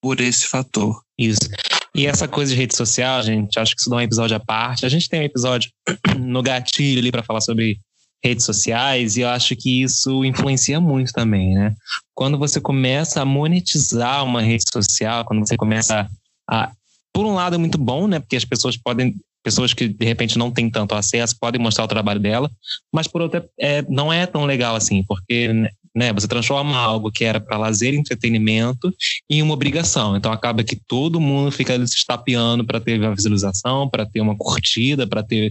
por 0.00 0.20
esse 0.20 0.46
fator. 0.46 1.02
Isso. 1.16 1.48
E 1.94 2.06
essa 2.06 2.28
coisa 2.28 2.52
de 2.52 2.58
rede 2.58 2.76
social, 2.76 3.22
gente, 3.22 3.58
acho 3.58 3.74
que 3.74 3.80
isso 3.80 3.90
dá 3.90 3.96
um 3.96 4.00
episódio 4.00 4.36
à 4.36 4.40
parte. 4.40 4.86
A 4.86 4.88
gente 4.88 5.08
tem 5.08 5.20
um 5.20 5.24
episódio 5.24 5.70
no 6.18 6.42
gatilho 6.42 7.00
ali 7.00 7.10
para 7.10 7.24
falar 7.24 7.40
sobre 7.40 7.78
redes 8.22 8.44
sociais 8.44 9.16
e 9.16 9.20
eu 9.20 9.28
acho 9.28 9.54
que 9.56 9.82
isso 9.82 10.24
influencia 10.24 10.80
muito 10.80 11.12
também, 11.12 11.54
né? 11.54 11.74
Quando 12.14 12.38
você 12.38 12.60
começa 12.60 13.22
a 13.22 13.24
monetizar 13.24 14.24
uma 14.24 14.42
rede 14.42 14.64
social, 14.72 15.24
quando 15.24 15.46
você 15.46 15.56
começa 15.56 16.08
a, 16.48 16.72
por 17.12 17.24
um 17.24 17.34
lado 17.34 17.54
é 17.54 17.58
muito 17.58 17.78
bom, 17.78 18.08
né? 18.08 18.18
Porque 18.18 18.36
as 18.36 18.44
pessoas 18.44 18.76
podem 18.76 19.14
pessoas 19.42 19.72
que 19.72 19.88
de 19.88 20.04
repente 20.04 20.36
não 20.36 20.50
têm 20.50 20.68
tanto 20.68 20.94
acesso 20.94 21.38
podem 21.40 21.60
mostrar 21.60 21.84
o 21.84 21.88
trabalho 21.88 22.20
dela, 22.20 22.50
mas 22.92 23.06
por 23.06 23.22
outro 23.22 23.42
é, 23.58 23.82
não 23.88 24.12
é 24.12 24.26
tão 24.26 24.44
legal 24.44 24.74
assim, 24.74 25.02
porque 25.04 25.48
né, 25.94 26.12
você 26.12 26.28
transforma 26.28 26.76
algo 26.76 27.10
que 27.10 27.24
era 27.24 27.40
para 27.40 27.56
lazer 27.56 27.94
e 27.94 27.96
entretenimento 27.96 28.92
em 29.30 29.40
uma 29.42 29.54
obrigação. 29.54 30.16
Então 30.16 30.30
acaba 30.32 30.62
que 30.62 30.76
todo 30.76 31.20
mundo 31.20 31.50
fica 31.50 31.74
se 31.86 31.96
estapeando 31.96 32.64
para 32.64 32.80
ter 32.80 33.00
uma 33.00 33.14
visualização, 33.14 33.88
para 33.88 34.04
ter 34.04 34.20
uma 34.20 34.36
curtida, 34.36 35.06
para 35.06 35.22
ter 35.22 35.50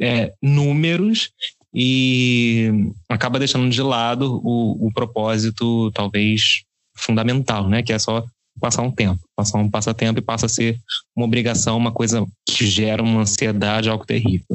é, 0.00 0.32
números 0.42 1.30
e 1.72 2.92
acaba 3.08 3.38
deixando 3.38 3.68
de 3.70 3.82
lado 3.82 4.40
o, 4.42 4.86
o 4.86 4.92
propósito, 4.92 5.90
talvez, 5.92 6.62
fundamental, 6.96 7.68
né? 7.68 7.82
Que 7.82 7.92
é 7.92 7.98
só 7.98 8.24
passar 8.60 8.82
um 8.82 8.90
tempo, 8.90 9.20
passar 9.36 9.58
um 9.58 9.70
passatempo 9.70 10.18
e 10.18 10.22
passa 10.22 10.46
a 10.46 10.48
ser 10.48 10.78
uma 11.16 11.26
obrigação, 11.26 11.76
uma 11.76 11.92
coisa 11.92 12.26
que 12.46 12.66
gera 12.66 13.02
uma 13.02 13.20
ansiedade, 13.20 13.88
algo 13.88 14.04
terrível. 14.04 14.46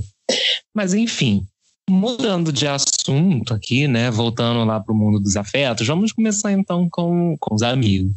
Mas 0.76 0.94
enfim, 0.94 1.46
mudando 1.90 2.52
de 2.52 2.68
assunto 2.68 3.54
aqui, 3.54 3.88
né, 3.88 4.12
voltando 4.12 4.66
lá 4.66 4.80
para 4.80 4.94
o 4.94 4.98
mundo 4.98 5.20
dos 5.20 5.38
afetos, 5.38 5.88
vamos 5.88 6.12
começar 6.12 6.52
então 6.52 6.88
com, 6.90 7.36
com 7.40 7.56
os 7.56 7.62
amigos. 7.62 8.14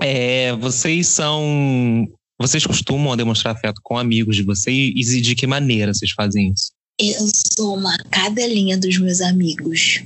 É, 0.00 0.52
vocês 0.54 1.08
são, 1.08 2.08
vocês 2.38 2.64
costumam 2.66 3.16
demonstrar 3.16 3.54
afeto 3.54 3.80
com 3.82 3.98
amigos 3.98 4.36
de 4.36 4.42
vocês 4.42 5.12
e 5.12 5.20
de 5.20 5.34
que 5.34 5.46
maneira 5.46 5.92
vocês 5.92 6.12
fazem 6.12 6.52
isso? 6.52 6.72
Eu 7.04 7.28
sou 7.56 7.76
uma 7.76 7.98
cadelinha 8.12 8.78
dos 8.78 8.96
meus 8.96 9.20
amigos 9.20 10.04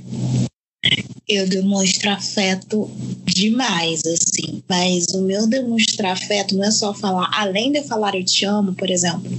eu 1.27 1.45
demonstro 1.47 2.09
afeto 2.09 2.89
demais, 3.25 4.01
assim. 4.05 4.63
Mas 4.67 5.07
o 5.07 5.21
meu 5.21 5.45
demonstrar 5.45 6.13
afeto 6.13 6.55
não 6.55 6.63
é 6.63 6.71
só 6.71 6.93
falar, 6.93 7.29
além 7.33 7.71
de 7.71 7.79
eu 7.79 7.83
falar 7.83 8.15
eu 8.15 8.23
te 8.23 8.45
amo, 8.45 8.73
por 8.73 8.89
exemplo. 8.89 9.29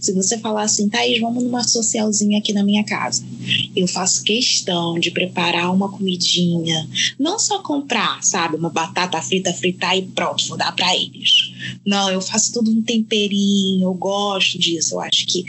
Se 0.00 0.12
você 0.12 0.38
falar 0.38 0.62
assim, 0.62 0.88
Thaís, 0.88 1.18
vamos 1.20 1.42
numa 1.42 1.64
socialzinha 1.64 2.38
aqui 2.38 2.52
na 2.52 2.62
minha 2.62 2.84
casa. 2.84 3.24
Eu 3.74 3.86
faço 3.86 4.22
questão 4.22 4.98
de 4.98 5.10
preparar 5.10 5.72
uma 5.72 5.90
comidinha. 5.90 6.86
Não 7.18 7.38
só 7.38 7.60
comprar, 7.62 8.22
sabe, 8.22 8.56
uma 8.56 8.70
batata 8.70 9.20
frita, 9.22 9.52
fritar 9.52 9.96
e 9.96 10.02
pronto, 10.02 10.46
vou 10.46 10.58
dar 10.58 10.74
para 10.76 10.94
eles. 10.94 11.52
Não, 11.86 12.10
eu 12.10 12.20
faço 12.20 12.52
tudo 12.52 12.70
um 12.70 12.82
temperinho, 12.82 13.84
eu 13.84 13.94
gosto 13.94 14.58
disso. 14.58 14.94
Eu 14.94 15.00
acho 15.00 15.26
que, 15.26 15.44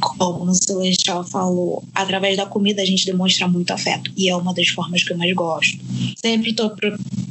como 0.00 0.50
o 0.50 0.54
Celestial 0.54 1.24
falou, 1.24 1.84
através 1.94 2.36
da 2.36 2.46
comida 2.46 2.80
a 2.80 2.86
gente 2.86 3.04
demonstra 3.04 3.46
muito 3.46 3.70
afeto. 3.72 4.10
E 4.16 4.28
é 4.28 4.36
uma 4.36 4.54
das 4.54 4.68
formas 4.68 5.02
que 5.02 5.12
eu 5.12 5.16
mais 5.16 5.25
gosto. 5.34 5.78
Sempre 6.16 6.50
estou 6.50 6.74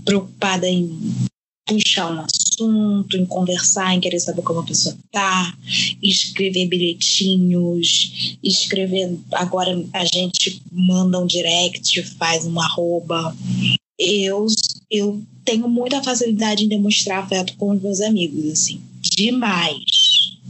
preocupada 0.03 0.67
em 0.67 0.89
puxar 1.67 2.11
um 2.11 2.21
assunto, 2.21 3.17
em 3.17 3.25
conversar, 3.25 3.93
em 3.93 3.99
querer 3.99 4.19
saber 4.19 4.43
como 4.43 4.59
a 4.59 4.65
pessoa 4.65 4.95
tá, 5.11 5.57
escrever 6.01 6.67
bilhetinhos, 6.67 8.37
escrever. 8.43 9.17
Agora 9.33 9.83
a 9.93 10.05
gente 10.05 10.61
manda 10.71 11.19
um 11.19 11.25
direct, 11.25 12.03
faz 12.17 12.45
um 12.45 12.59
arroba. 12.59 13.35
Eu, 13.97 14.45
eu 14.91 15.21
tenho 15.43 15.67
muita 15.67 16.03
facilidade 16.03 16.63
em 16.63 16.69
demonstrar 16.69 17.23
afeto 17.23 17.55
com 17.57 17.71
os 17.71 17.81
meus 17.81 18.01
amigos, 18.01 18.51
assim, 18.51 18.81
demais. 19.01 19.83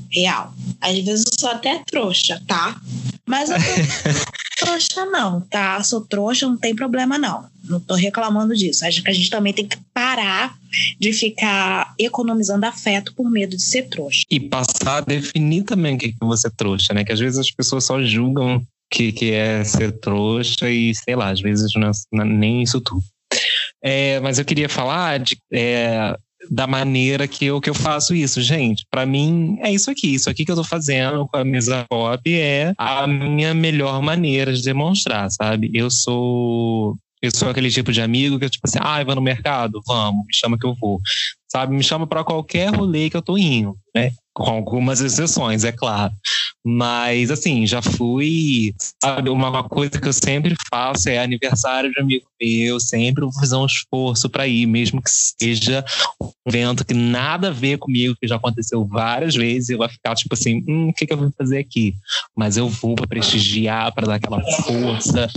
Real. 0.10 0.54
Às 0.82 1.00
vezes 1.00 1.25
eu 1.25 1.40
sou 1.40 1.50
até 1.50 1.84
trouxa, 1.86 2.42
tá? 2.48 2.80
Mas 3.25 3.50
eu 3.50 3.58
trouxa, 4.56 5.06
não, 5.06 5.42
tá? 5.42 5.82
Sou 5.84 6.02
trouxa, 6.02 6.48
não 6.48 6.58
tem 6.58 6.76
problema, 6.76 7.18
não. 7.18 7.46
Não 7.64 7.80
tô 7.80 7.96
reclamando 7.96 8.56
disso. 8.56 8.86
Acho 8.86 9.04
que 9.04 9.10
a 9.10 9.14
gente 9.14 9.30
também 9.30 9.54
tem 9.54 9.68
que 9.68 9.78
parar 9.94 10.56
de 11.00 11.14
ficar 11.14 11.94
economizando 12.00 12.66
afeto 12.66 13.14
por 13.14 13.30
medo 13.30 13.56
de 13.56 13.64
ser 13.64 13.84
trouxa. 13.90 14.22
E 14.30 14.40
passar 14.40 14.98
a 14.98 15.02
definir 15.02 15.64
também 15.64 15.96
o 15.96 15.98
que 15.98 16.08
é 16.08 16.26
você 16.26 16.48
é 16.48 16.52
trouxa, 16.56 16.94
né? 16.94 17.04
Que 17.04 17.12
às 17.12 17.20
vezes 17.20 17.40
as 17.40 17.52
pessoas 17.52 17.84
só 17.86 18.02
julgam 18.02 18.66
que, 18.90 19.12
que 19.12 19.32
é 19.32 19.64
ser 19.64 19.92
trouxa 20.00 20.70
e, 20.70 20.94
sei 20.96 21.16
lá, 21.16 21.32
às 21.32 21.42
vezes 21.42 21.72
não, 21.76 22.22
é, 22.22 22.26
nem 22.26 22.64
isso 22.64 22.80
tudo. 22.80 23.04
É, 23.84 24.20
mas 24.20 24.40
eu 24.40 24.46
queria 24.46 24.70
falar 24.70 25.20
de, 25.20 25.38
é, 25.52 26.16
da 26.50 26.68
maneira 26.68 27.28
que 27.28 27.46
eu, 27.46 27.60
que 27.60 27.70
eu 27.70 27.74
faço 27.74 28.14
isso, 28.16 28.42
gente. 28.42 28.86
Para 28.90 29.06
mim, 29.06 29.58
é 29.62 29.72
isso 29.72 29.90
aqui. 29.90 30.14
Isso 30.14 30.30
aqui 30.30 30.46
que 30.46 30.52
eu 30.52 30.56
tô 30.56 30.64
fazendo 30.64 31.28
com 31.28 31.38
a 31.38 31.44
mesa 31.44 31.86
pop 31.90 32.22
é 32.34 32.74
a 32.78 33.08
minha 33.08 33.54
melhor 33.54 34.02
maneira 34.02 34.54
de 34.54 34.64
demonstrar, 34.64 35.30
sabe? 35.32 35.70
Eu 35.74 35.90
sou. 35.90 36.96
Eu 37.22 37.32
sou 37.34 37.50
aquele 37.50 37.72
tipo 37.72 37.92
de 37.92 38.02
amigo 38.02 38.38
que, 38.38 38.50
tipo 38.50 38.68
assim, 38.68 38.78
ah, 38.80 39.04
vai 39.04 39.16
no 39.16 39.22
mercado? 39.22 39.82
Vamos, 39.88 40.25
me 40.28 40.34
chama 40.34 40.58
que 40.60 40.66
eu 40.66 40.75
vou. 40.80 41.00
Sabe? 41.52 41.75
Me 41.75 41.84
chama 41.84 42.06
para 42.06 42.24
qualquer 42.24 42.75
rolê 42.75 43.10
que 43.10 43.18
eu 43.18 43.22
tô 43.22 43.38
indo, 43.38 43.75
né? 43.96 44.12
Com 44.36 44.50
algumas 44.50 45.00
exceções, 45.00 45.63
é 45.63 45.72
claro. 45.72 46.13
Mas, 46.68 47.32
assim, 47.32 47.65
já 47.65 47.82
fui. 47.82 48.74
Sabe, 49.02 49.30
uma 49.30 49.63
coisa 49.63 50.02
que 50.02 50.08
eu 50.08 50.13
sempre 50.13 50.56
faço 50.69 51.08
é 51.08 51.19
aniversário 51.19 51.89
de 51.89 52.02
amigo 52.02 52.26
meu, 52.41 52.80
sempre 52.80 53.24
vou 53.24 53.34
fazer 53.34 53.56
um 53.56 53.65
esforço 53.65 54.30
para 54.30 54.45
ir, 54.45 54.65
mesmo 54.65 55.02
que 55.02 55.10
seja 55.10 55.86
um 56.19 56.32
evento 56.45 56.84
que 56.84 56.93
nada 56.93 57.48
a 57.48 57.52
ver 57.52 57.78
comigo, 57.78 58.17
que 58.19 58.28
já 58.28 58.36
aconteceu 58.36 58.84
várias 58.84 59.36
vezes, 59.36 59.69
eu 59.69 59.78
vou 59.78 59.88
ficar 59.88 60.15
tipo 60.15 60.34
assim: 60.34 60.62
hum, 60.67 60.89
o 60.89 60.93
que, 60.93 61.06
que 61.06 61.13
eu 61.13 61.17
vou 61.17 61.32
fazer 61.38 61.60
aqui? 61.60 61.95
Mas 62.36 62.58
eu 62.58 62.67
vou 62.67 62.95
para 62.95 63.08
prestigiar, 63.08 63.93
para 63.93 64.08
dar 64.08 64.15
aquela 64.15 64.41
força. 64.63 65.30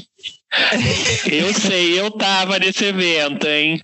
Eu 1.31 1.53
sei, 1.53 2.01
eu 2.01 2.11
tava 2.11 2.59
nesse 2.59 2.87
evento, 2.87 3.47
hein? 3.47 3.83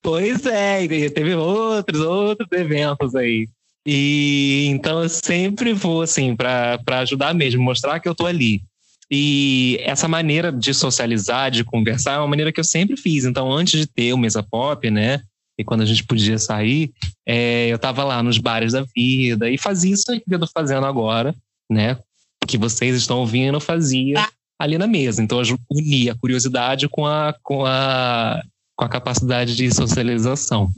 Pois 0.00 0.46
é, 0.46 0.86
teve 1.10 1.34
outros, 1.34 2.00
outros 2.00 2.48
eventos 2.52 3.16
aí. 3.16 3.48
E 3.86 4.66
então 4.70 5.02
eu 5.02 5.08
sempre 5.08 5.72
vou 5.72 6.02
assim 6.02 6.36
para 6.36 6.78
ajudar 7.00 7.34
mesmo, 7.34 7.62
mostrar 7.62 7.98
que 7.98 8.08
eu 8.08 8.14
tô 8.14 8.26
ali. 8.26 8.62
E 9.14 9.78
essa 9.82 10.08
maneira 10.08 10.50
de 10.50 10.72
socializar, 10.72 11.50
de 11.50 11.64
conversar, 11.64 12.14
é 12.14 12.18
uma 12.18 12.28
maneira 12.28 12.50
que 12.50 12.58
eu 12.58 12.64
sempre 12.64 12.96
fiz. 12.96 13.26
Então, 13.26 13.52
antes 13.52 13.78
de 13.78 13.86
ter 13.86 14.14
o 14.14 14.16
Mesa 14.16 14.42
Pop, 14.42 14.90
né? 14.90 15.20
E 15.58 15.62
quando 15.62 15.82
a 15.82 15.84
gente 15.84 16.02
podia 16.04 16.38
sair, 16.38 16.90
é, 17.26 17.68
eu 17.68 17.78
tava 17.78 18.04
lá 18.04 18.22
nos 18.22 18.38
bares 18.38 18.72
da 18.72 18.86
vida 18.96 19.50
e 19.50 19.58
fazia 19.58 19.92
isso 19.92 20.06
que 20.06 20.22
eu 20.34 20.38
tô 20.38 20.46
fazendo 20.46 20.86
agora, 20.86 21.34
né? 21.70 21.98
Que 22.48 22.56
vocês 22.56 22.96
estão 22.96 23.18
ouvindo, 23.18 23.56
eu 23.56 23.60
fazia 23.60 24.26
ali 24.58 24.78
na 24.78 24.86
mesa. 24.86 25.22
Então, 25.22 25.42
eu 25.42 25.58
unia 25.70 26.12
a 26.12 26.16
curiosidade 26.16 26.88
com 26.88 27.06
a, 27.06 27.34
com 27.42 27.66
a, 27.66 28.42
com 28.74 28.84
a 28.86 28.88
capacidade 28.88 29.54
de 29.54 29.70
socialização. 29.74 30.72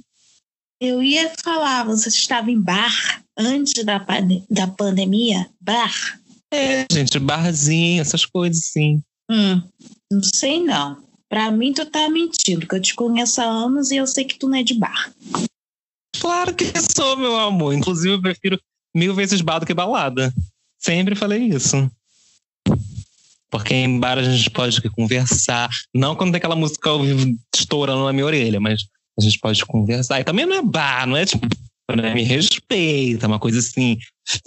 Eu 0.84 1.02
ia 1.02 1.32
falar, 1.42 1.82
você 1.84 2.10
estava 2.10 2.50
em 2.50 2.60
bar 2.60 3.24
antes 3.38 3.82
da, 3.84 4.04
da 4.50 4.66
pandemia? 4.66 5.48
Bar? 5.58 6.20
É, 6.52 6.84
gente, 6.92 7.18
barzinho, 7.18 8.02
essas 8.02 8.26
coisas, 8.26 8.66
sim. 8.66 9.02
Hum, 9.30 9.62
não 10.12 10.22
sei 10.22 10.62
não. 10.62 11.02
Pra 11.26 11.50
mim, 11.50 11.72
tu 11.72 11.86
tá 11.86 12.10
mentindo, 12.10 12.68
que 12.68 12.74
eu 12.74 12.82
te 12.82 12.94
conheço 12.94 13.40
há 13.40 13.44
anos 13.44 13.90
e 13.90 13.96
eu 13.96 14.06
sei 14.06 14.26
que 14.26 14.38
tu 14.38 14.46
não 14.46 14.58
é 14.58 14.62
de 14.62 14.74
bar. 14.74 15.10
Claro 16.20 16.54
que 16.54 16.70
sou, 16.94 17.16
meu 17.16 17.34
amor. 17.34 17.72
Inclusive, 17.72 18.16
eu 18.16 18.20
prefiro 18.20 18.60
mil 18.94 19.14
vezes 19.14 19.40
bar 19.40 19.60
do 19.60 19.66
que 19.66 19.72
balada. 19.72 20.34
Sempre 20.78 21.14
falei 21.14 21.44
isso. 21.44 21.90
Porque 23.50 23.72
em 23.72 23.98
bar 23.98 24.18
a 24.18 24.22
gente 24.22 24.50
pode 24.50 24.82
conversar. 24.90 25.70
Não 25.94 26.14
quando 26.14 26.32
tem 26.32 26.36
aquela 26.36 26.54
música 26.54 26.90
estourando 27.56 28.04
na 28.04 28.12
minha 28.12 28.26
orelha, 28.26 28.60
mas 28.60 28.86
a 29.18 29.22
gente 29.22 29.38
pode 29.38 29.64
conversar. 29.64 30.20
E 30.20 30.24
também 30.24 30.46
não 30.46 30.56
é 30.56 30.62
bar, 30.62 31.06
não 31.06 31.16
é 31.16 31.24
tipo, 31.24 31.46
né? 31.94 32.14
me 32.14 32.22
respeita, 32.22 33.26
uma 33.26 33.38
coisa 33.38 33.58
assim, 33.58 33.98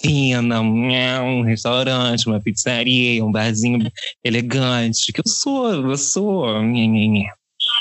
fina, 0.02 0.62
um 0.62 1.42
restaurante, 1.44 2.28
uma 2.28 2.40
pizzaria, 2.40 3.24
um 3.24 3.32
barzinho 3.32 3.92
elegante, 4.24 5.14
que 5.14 5.20
eu 5.20 5.28
sou, 5.28 5.72
eu 5.72 5.98
sou. 5.98 6.46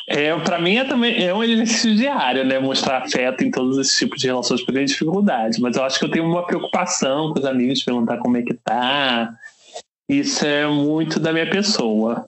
É, 0.09 0.35
para 0.40 0.61
mim 0.61 0.77
é 0.77 0.85
também 0.85 1.22
é 1.22 1.35
um 1.35 1.42
exercício 1.42 1.94
diário, 1.94 2.44
né? 2.44 2.59
Mostrar 2.59 3.03
afeto 3.03 3.44
em 3.44 3.51
todos 3.51 3.79
esses 3.79 3.96
tipos 3.96 4.20
de 4.20 4.27
relações 4.27 4.61
porque 4.61 4.79
tem 4.79 4.85
dificuldade. 4.85 5.61
Mas 5.61 5.77
eu 5.77 5.85
acho 5.85 5.99
que 5.99 6.05
eu 6.05 6.11
tenho 6.11 6.27
uma 6.27 6.46
preocupação 6.46 7.33
com 7.33 7.38
os 7.38 7.44
amigos, 7.44 7.83
perguntar 7.83 8.18
como 8.18 8.37
é 8.37 8.42
que 8.42 8.55
tá. 8.55 9.33
Isso 10.09 10.46
é 10.46 10.66
muito 10.66 11.18
da 11.18 11.33
minha 11.33 11.49
pessoa. 11.49 12.27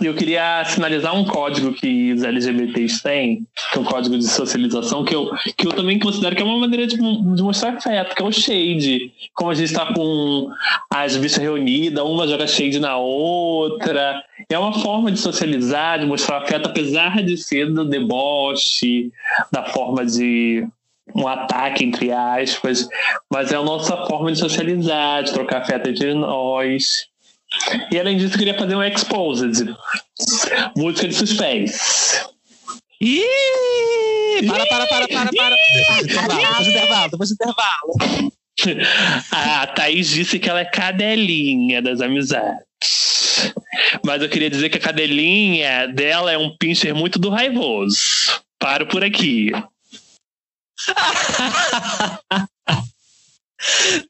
Eu 0.00 0.14
queria 0.14 0.64
sinalizar 0.64 1.14
um 1.14 1.24
código 1.24 1.72
que 1.72 2.12
os 2.12 2.22
LGBTs 2.22 3.02
têm, 3.02 3.46
que 3.72 3.78
é 3.78 3.80
um 3.80 3.84
código 3.84 4.16
de 4.16 4.26
socialização, 4.26 5.04
que 5.04 5.14
eu, 5.14 5.30
que 5.56 5.66
eu 5.66 5.72
também 5.72 5.98
considero 5.98 6.36
que 6.36 6.42
é 6.42 6.44
uma 6.44 6.58
maneira 6.58 6.86
de, 6.86 6.96
de 6.96 7.42
mostrar 7.42 7.74
afeto, 7.74 8.14
que 8.14 8.22
é 8.22 8.24
o 8.24 8.32
shade. 8.32 9.12
Como 9.34 9.50
a 9.50 9.54
gente 9.54 9.66
está 9.66 9.92
com 9.92 10.48
as 10.88 11.16
bichas 11.16 11.38
reunidas, 11.38 12.04
uma 12.04 12.26
joga 12.26 12.46
shade 12.46 12.78
na 12.78 12.96
outra. 12.96 14.22
É 14.48 14.58
uma 14.58 14.72
forma 14.72 15.10
de 15.10 15.18
socializar, 15.18 15.98
de 15.98 16.06
mostrar 16.06 16.38
afeto, 16.38 16.68
apesar 16.68 17.22
de 17.22 17.36
ser 17.36 17.70
do 17.70 17.84
deboche, 17.84 19.10
da 19.52 19.64
forma 19.64 20.06
de 20.06 20.66
um 21.14 21.26
ataque, 21.26 21.84
entre 21.84 22.12
aspas, 22.12 22.88
mas 23.30 23.52
é 23.52 23.56
a 23.56 23.62
nossa 23.62 23.96
forma 24.06 24.30
de 24.32 24.38
socializar, 24.38 25.24
de 25.24 25.32
trocar 25.32 25.62
afeto 25.62 25.88
entre 25.88 26.14
nós. 26.14 27.09
E 27.90 27.98
além 27.98 28.16
disso, 28.16 28.34
eu 28.34 28.38
queria 28.38 28.58
fazer 28.58 28.76
um 28.76 28.82
Exposed. 28.82 29.74
Música 30.76 31.08
de 31.08 31.14
suspense. 31.14 32.24
Ih! 33.00 34.46
Para, 34.46 34.66
para, 34.66 34.86
para, 34.86 35.08
para, 35.08 35.30
para. 35.32 35.56
Depois 36.02 36.64
do 36.64 36.70
intervalo, 36.70 37.10
depois 37.10 37.28
do 37.30 37.34
intervalo. 37.34 37.94
A 39.32 39.66
Thaís 39.68 40.08
disse 40.08 40.38
que 40.38 40.48
ela 40.48 40.60
é 40.60 40.64
cadelinha 40.64 41.82
das 41.82 42.00
amizades. 42.00 42.64
Mas 44.04 44.22
eu 44.22 44.28
queria 44.28 44.50
dizer 44.50 44.68
que 44.68 44.76
a 44.78 44.80
cadelinha 44.80 45.88
dela 45.88 46.30
é 46.30 46.38
um 46.38 46.54
pincher 46.56 46.94
muito 46.94 47.18
do 47.18 47.30
raivoso. 47.30 48.42
Paro 48.58 48.86
por 48.86 49.02
aqui. 49.02 49.50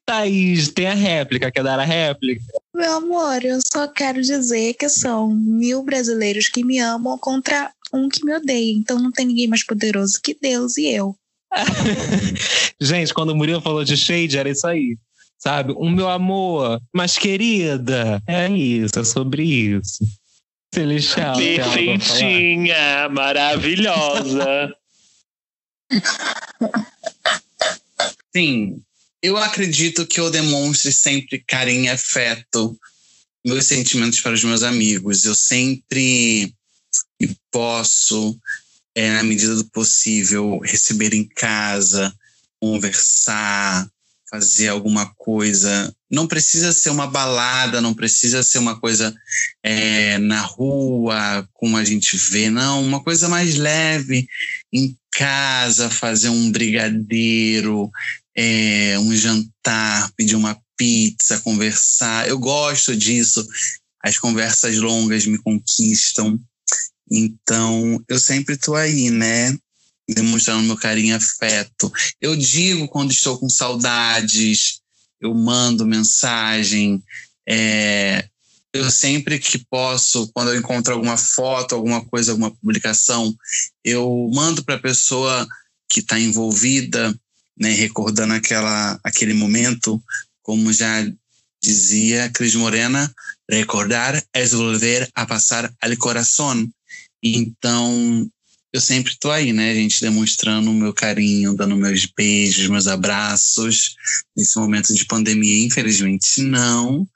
Thaís, 0.04 0.72
tem 0.72 0.88
a 0.88 0.94
réplica. 0.94 1.50
Quer 1.52 1.62
dar 1.62 1.78
a 1.78 1.84
réplica? 1.84 2.42
Meu 2.74 2.94
amor, 2.94 3.44
eu 3.44 3.58
só 3.72 3.88
quero 3.88 4.20
dizer 4.20 4.74
que 4.74 4.88
são 4.88 5.28
mil 5.28 5.82
brasileiros 5.82 6.48
que 6.48 6.64
me 6.64 6.78
amam 6.78 7.18
contra 7.18 7.72
um 7.92 8.08
que 8.08 8.24
me 8.24 8.34
odeia. 8.34 8.72
Então 8.72 8.98
não 8.98 9.10
tem 9.10 9.26
ninguém 9.26 9.48
mais 9.48 9.64
poderoso 9.64 10.20
que 10.22 10.36
Deus 10.40 10.76
e 10.76 10.86
eu. 10.86 11.16
Gente, 12.80 13.12
quando 13.12 13.30
o 13.30 13.36
Murilo 13.36 13.60
falou 13.60 13.84
de 13.84 13.96
shade, 13.96 14.38
era 14.38 14.48
isso 14.48 14.66
aí. 14.66 14.96
Sabe? 15.38 15.72
O 15.72 15.88
meu 15.88 16.08
amor, 16.08 16.80
mas 16.94 17.16
querida, 17.16 18.22
é 18.26 18.48
isso, 18.48 18.98
é 18.98 19.04
sobre 19.04 19.42
isso. 19.42 20.04
Celestial. 20.72 21.36
Perfeitinha, 21.36 23.08
maravilhosa. 23.08 24.72
Sim, 28.36 28.80
eu 29.22 29.36
acredito 29.36 30.06
que 30.06 30.18
eu 30.18 30.30
demonstre 30.30 30.92
sempre 30.92 31.44
carinho 31.46 31.84
e 31.84 31.88
afeto, 31.88 32.78
meus 33.44 33.66
sentimentos 33.66 34.20
para 34.20 34.32
os 34.32 34.44
meus 34.44 34.62
amigos. 34.62 35.24
Eu 35.24 35.34
sempre 35.34 36.54
posso, 37.50 38.38
é, 38.94 39.12
na 39.12 39.22
medida 39.22 39.54
do 39.54 39.64
possível, 39.66 40.58
receber 40.60 41.14
em 41.14 41.24
casa, 41.24 42.14
conversar, 42.58 43.88
fazer 44.30 44.68
alguma 44.68 45.12
coisa. 45.16 45.94
Não 46.10 46.26
precisa 46.26 46.72
ser 46.72 46.90
uma 46.90 47.06
balada, 47.06 47.80
não 47.80 47.92
precisa 47.92 48.42
ser 48.42 48.58
uma 48.58 48.78
coisa 48.78 49.14
é, 49.62 50.18
na 50.18 50.40
rua, 50.40 51.46
como 51.52 51.76
a 51.76 51.84
gente 51.84 52.16
vê, 52.16 52.48
não. 52.48 52.82
Uma 52.82 53.02
coisa 53.02 53.28
mais 53.28 53.56
leve, 53.56 54.26
em 54.72 54.96
casa, 55.10 55.90
fazer 55.90 56.28
um 56.28 56.50
brigadeiro, 56.50 57.90
é, 58.36 58.98
um 58.98 59.14
jantar, 59.14 60.10
pedir 60.16 60.36
uma 60.36 60.60
pizza, 60.76 61.40
conversar. 61.40 62.28
Eu 62.28 62.38
gosto 62.38 62.96
disso. 62.96 63.46
As 64.02 64.18
conversas 64.18 64.76
longas 64.78 65.26
me 65.26 65.38
conquistam. 65.38 66.38
Então, 67.10 68.02
eu 68.08 68.18
sempre 68.18 68.54
estou 68.54 68.76
aí, 68.76 69.10
né? 69.10 69.56
Demonstrando 70.08 70.62
meu 70.62 70.76
carinho 70.76 71.08
e 71.08 71.16
afeto. 71.16 71.92
Eu 72.20 72.36
digo 72.36 72.88
quando 72.88 73.10
estou 73.10 73.38
com 73.38 73.48
saudades, 73.48 74.80
eu 75.20 75.34
mando 75.34 75.86
mensagem. 75.86 77.02
É, 77.48 78.28
eu 78.72 78.90
sempre 78.90 79.38
que 79.38 79.58
posso, 79.58 80.30
quando 80.32 80.50
eu 80.52 80.58
encontro 80.58 80.94
alguma 80.94 81.16
foto, 81.16 81.74
alguma 81.74 82.04
coisa, 82.04 82.32
alguma 82.32 82.50
publicação, 82.52 83.34
eu 83.84 84.30
mando 84.32 84.64
para 84.64 84.76
a 84.76 84.80
pessoa 84.80 85.46
que 85.90 86.00
está 86.00 86.18
envolvida, 86.18 87.14
né, 87.58 87.70
recordando 87.70 88.34
aquela, 88.34 88.98
aquele 89.04 89.34
momento, 89.34 90.02
como 90.42 90.72
já 90.72 91.06
dizia 91.62 92.30
Cris 92.30 92.54
Morena, 92.54 93.12
recordar 93.50 94.22
é 94.32 94.46
volver 94.46 95.08
a 95.14 95.26
passar 95.26 95.72
al 95.80 95.96
coração. 95.96 96.68
Então, 97.22 98.30
eu 98.72 98.80
sempre 98.80 99.12
estou 99.12 99.30
aí, 99.30 99.52
né, 99.52 99.74
gente, 99.74 100.00
demonstrando 100.00 100.70
o 100.70 100.74
meu 100.74 100.94
carinho, 100.94 101.56
dando 101.56 101.76
meus 101.76 102.06
beijos, 102.06 102.68
meus 102.68 102.86
abraços. 102.86 103.94
Nesse 104.36 104.56
momento 104.58 104.94
de 104.94 105.04
pandemia, 105.04 105.66
infelizmente, 105.66 106.40
não, 106.42 107.06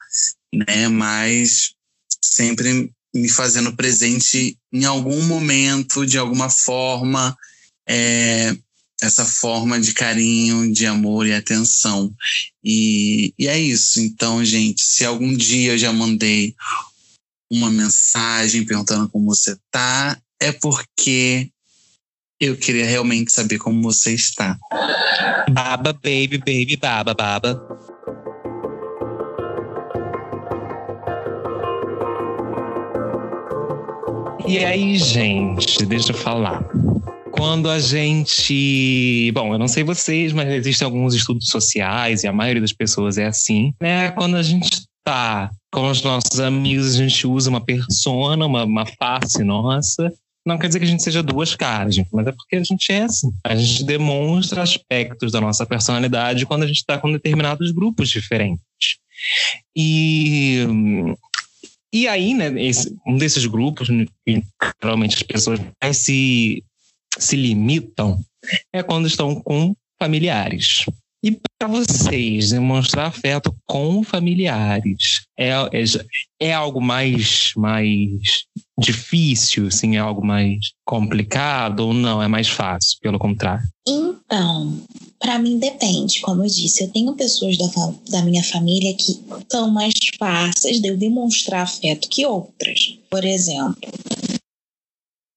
né, 0.53 0.89
mas 0.89 1.73
sempre 2.21 2.91
me 3.15 3.29
fazendo 3.29 3.75
presente 3.77 4.59
em 4.73 4.85
algum 4.85 5.23
momento, 5.23 6.05
de 6.05 6.19
alguma 6.19 6.51
forma, 6.51 7.37
é, 7.89 8.57
essa 9.05 9.25
forma 9.25 9.79
de 9.79 9.93
carinho, 9.93 10.73
de 10.73 10.87
amor 10.87 11.27
e 11.27 11.35
atenção. 11.35 12.13
E, 12.63 13.35
e 13.39 13.47
é 13.47 13.59
isso. 13.59 14.01
Então, 14.01 14.45
gente, 14.45 14.83
se 14.83 15.05
algum 15.05 15.37
dia 15.37 15.73
eu 15.73 15.79
já 15.79 15.93
mandei 15.93 16.55
uma 17.51 17.71
mensagem 17.71 18.65
perguntando 18.65 19.09
como 19.09 19.27
você 19.27 19.57
tá, 19.71 20.19
é 20.41 20.51
porque 20.53 21.51
eu 22.41 22.57
queria 22.57 22.87
realmente 22.87 23.33
saber 23.33 23.59
como 23.59 23.83
você 23.83 24.13
está. 24.15 24.59
Baba, 25.51 25.93
baby, 25.93 26.39
baby, 26.39 26.77
baba, 26.77 27.15
baba. 27.15 27.61
E 34.47 34.59
aí, 34.59 34.99
gente, 34.99 35.87
deixa 35.87 36.13
eu 36.13 36.17
falar. 36.17 36.65
Quando 37.37 37.69
a 37.69 37.81
gente. 37.81 39.31
Bom, 39.33 39.53
eu 39.53 39.59
não 39.59 39.67
sei 39.67 39.83
vocês, 39.83 40.33
mas 40.33 40.49
existem 40.49 40.87
alguns 40.87 41.15
estudos 41.15 41.49
sociais 41.49 42.23
e 42.23 42.29
a 42.29 42.33
maioria 42.33 42.61
das 42.61 42.73
pessoas 42.73 43.19
é 43.19 43.27
assim, 43.27 43.75
né? 43.81 44.13
Quando 44.13 44.37
a 44.37 44.43
gente 44.43 44.87
tá 45.05 45.51
com 45.73 45.91
os 45.91 46.01
nossos 46.03 46.39
amigos, 46.39 46.95
a 46.95 46.99
gente 46.99 47.27
usa 47.27 47.51
uma 47.51 47.61
persona, 47.61 48.47
uma, 48.47 48.65
uma 48.65 48.87
face 48.87 49.43
nossa. 49.43 50.13
Não 50.47 50.59
quer 50.59 50.69
dizer 50.69 50.79
que 50.79 50.85
a 50.85 50.89
gente 50.89 51.03
seja 51.03 51.23
duas 51.23 51.57
caras, 51.57 51.97
mas 52.13 52.27
é 52.27 52.33
porque 52.33 52.57
a 52.57 52.63
gente 52.63 52.93
é 52.93 53.03
assim. 53.03 53.33
A 53.43 53.57
gente 53.57 53.83
demonstra 53.83 54.63
aspectos 54.63 55.33
da 55.33 55.41
nossa 55.41 55.67
personalidade 55.67 56.47
quando 56.47 56.63
a 56.63 56.67
gente 56.67 56.77
está 56.77 56.99
com 56.99 57.11
determinados 57.11 57.73
grupos 57.73 58.11
diferentes. 58.11 58.61
E 59.75 60.67
e 61.95 62.09
aí, 62.09 62.35
né, 62.35 62.53
esse, 62.61 62.93
um 63.07 63.17
desses 63.17 63.47
grupos, 63.47 63.87
que 63.87 64.43
geralmente 64.83 65.15
as 65.15 65.23
pessoas 65.23 65.61
mais 65.81 65.99
se, 65.99 66.65
se 67.19 67.37
limitam, 67.37 68.19
é 68.73 68.83
quando 68.83 69.07
estão 69.07 69.35
com 69.35 69.75
familiares. 69.99 70.85
E 71.25 71.41
para 71.59 71.67
vocês, 71.69 72.51
demonstrar 72.51 73.07
afeto 73.07 73.55
com 73.65 74.05
familiares 74.05 75.23
é, 75.39 75.53
é, 75.53 75.85
é, 76.39 76.53
algo 76.53 76.83
mais, 76.83 77.53
mais 77.57 78.45
difícil, 78.79 79.69
assim, 79.69 79.97
é 79.97 80.01
algo 80.01 80.23
mais 80.23 80.59
complicado 80.85 81.81
ou 81.81 81.95
não? 81.95 82.23
É 82.23 82.29
mais 82.29 82.49
fácil, 82.49 82.99
pelo 83.01 83.19
contrário? 83.19 83.67
Então, 83.89 84.83
para 85.19 85.39
mim 85.39 85.59
depende, 85.59 86.21
como 86.21 86.45
eu 86.45 86.47
disse. 86.47 86.85
Eu 86.85 86.91
tenho 86.91 87.15
pessoas 87.15 87.57
da, 87.57 87.71
da 88.11 88.23
minha 88.23 88.45
família 88.45 88.93
que 88.93 89.19
são 89.51 89.71
mais 89.71 89.95
fáceis 90.19 90.79
de 90.79 90.89
eu 90.89 90.97
demonstrar 90.99 91.63
afeto 91.63 92.07
que 92.11 92.27
outras. 92.27 92.99
Por 93.09 93.25
exemplo, 93.25 93.91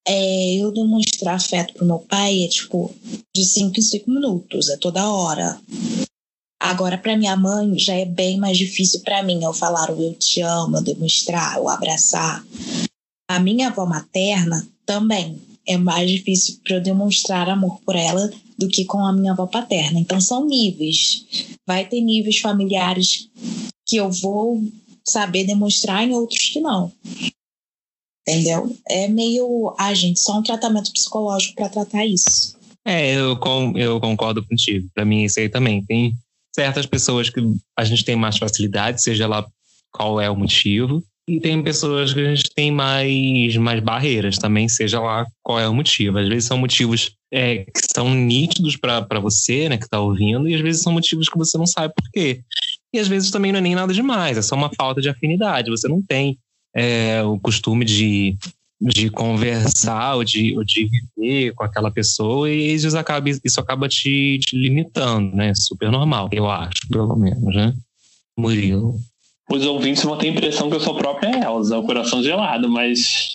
é, 0.07 0.55
eu 0.55 0.71
demonstrar 0.71 1.35
afeto 1.35 1.73
pro 1.73 1.85
meu 1.85 1.99
pai 1.99 2.45
é 2.45 2.47
tipo 2.47 2.95
de 3.35 3.43
5 3.43 3.77
em 3.77 3.83
5 3.83 4.09
minutos, 4.09 4.69
é 4.69 4.77
toda 4.77 5.11
hora. 5.11 5.59
Agora, 6.59 6.97
para 6.97 7.17
minha 7.17 7.35
mãe, 7.35 7.77
já 7.77 7.93
é 7.93 8.05
bem 8.05 8.37
mais 8.37 8.57
difícil 8.57 9.01
para 9.01 9.21
mim 9.21 9.43
eu 9.43 9.53
falar 9.53 9.91
o 9.91 10.01
eu 10.01 10.13
te 10.13 10.41
amo, 10.41 10.77
eu 10.77 10.81
demonstrar, 10.81 11.59
o 11.61 11.67
abraçar. 11.67 12.43
A 13.29 13.39
minha 13.39 13.67
avó 13.67 13.85
materna 13.85 14.65
também 14.85 15.39
é 15.67 15.77
mais 15.77 16.09
difícil 16.09 16.59
para 16.63 16.77
eu 16.77 16.81
demonstrar 16.81 17.49
amor 17.49 17.79
por 17.85 17.95
ela 17.95 18.31
do 18.57 18.69
que 18.69 18.85
com 18.85 19.05
a 19.05 19.11
minha 19.11 19.33
avó 19.33 19.45
paterna. 19.45 19.99
Então, 19.99 20.21
são 20.21 20.45
níveis. 20.45 21.25
Vai 21.67 21.85
ter 21.85 21.99
níveis 21.99 22.39
familiares 22.39 23.29
que 23.85 23.97
eu 23.97 24.09
vou 24.09 24.63
saber 25.05 25.43
demonstrar 25.43 26.07
e 26.07 26.13
outros 26.13 26.49
que 26.49 26.61
não 26.61 26.91
entendeu? 28.27 28.75
É 28.89 29.07
meio, 29.07 29.73
ah, 29.79 29.93
gente, 29.93 30.19
só 30.19 30.37
um 30.37 30.43
tratamento 30.43 30.91
psicológico 30.91 31.55
para 31.55 31.69
tratar 31.69 32.05
isso. 32.05 32.57
É, 32.85 33.15
eu, 33.15 33.39
eu 33.75 33.99
concordo 33.99 34.45
contigo. 34.45 34.89
Para 34.93 35.05
mim, 35.05 35.23
isso 35.23 35.39
aí 35.39 35.47
também. 35.47 35.83
Tem 35.85 36.13
certas 36.53 36.85
pessoas 36.85 37.29
que 37.29 37.39
a 37.77 37.83
gente 37.85 38.03
tem 38.03 38.15
mais 38.15 38.37
facilidade, 38.37 39.01
seja 39.01 39.27
lá 39.27 39.45
qual 39.91 40.19
é 40.19 40.29
o 40.29 40.35
motivo, 40.35 41.03
e 41.29 41.39
tem 41.39 41.61
pessoas 41.61 42.13
que 42.13 42.21
a 42.21 42.35
gente 42.35 42.49
tem 42.55 42.71
mais, 42.71 43.57
mais 43.57 43.81
barreiras 43.81 44.37
também, 44.37 44.69
seja 44.69 44.99
lá 44.99 45.25
qual 45.43 45.59
é 45.59 45.67
o 45.67 45.73
motivo. 45.73 46.17
Às 46.17 46.27
vezes 46.27 46.45
são 46.45 46.57
motivos 46.57 47.11
é, 47.33 47.65
que 47.65 47.81
são 47.93 48.13
nítidos 48.13 48.77
para 48.77 49.19
você, 49.19 49.67
né, 49.67 49.77
que 49.77 49.83
está 49.83 49.99
ouvindo, 49.99 50.47
e 50.47 50.55
às 50.55 50.61
vezes 50.61 50.81
são 50.81 50.93
motivos 50.93 51.27
que 51.27 51.37
você 51.37 51.57
não 51.57 51.67
sabe 51.67 51.93
por 51.93 52.09
quê. 52.11 52.41
E 52.93 52.99
às 52.99 53.07
vezes 53.07 53.29
também 53.29 53.51
não 53.51 53.59
é 53.59 53.61
nem 53.61 53.75
nada 53.75 53.93
demais, 53.93 54.37
é 54.37 54.41
só 54.41 54.55
uma 54.55 54.71
falta 54.73 55.01
de 55.01 55.09
afinidade. 55.09 55.69
Você 55.69 55.87
não 55.89 56.01
tem 56.01 56.37
é, 56.77 57.23
o 57.23 57.39
costume 57.39 57.83
de, 57.83 58.37
de 58.79 59.09
conversar 59.09 60.15
ou 60.15 60.23
de, 60.23 60.55
ou 60.55 60.63
de 60.63 60.87
viver 61.17 61.55
com 61.55 61.63
aquela 61.63 61.89
pessoa 61.89 62.47
e 62.51 62.71
isso 62.71 62.95
acaba, 62.95 63.27
isso 63.27 63.59
acaba 63.59 63.89
te, 63.89 64.37
te 64.39 64.55
limitando, 64.55 65.35
né? 65.35 65.53
Super 65.55 65.89
normal, 65.89 66.29
eu 66.31 66.47
acho, 66.47 66.87
pelo 66.87 67.15
menos, 67.15 67.55
né? 67.55 67.73
Murilo. 68.37 68.95
Os 69.49 69.65
ouvintes 69.65 70.03
vão 70.03 70.17
ter 70.17 70.27
a 70.27 70.31
impressão 70.31 70.69
que 70.69 70.75
eu 70.75 70.79
sou 70.79 70.93
a 70.93 70.99
própria 70.99 71.43
Elsa, 71.43 71.79
o 71.79 71.83
coração 71.83 72.21
gelado, 72.21 72.69
mas 72.69 73.29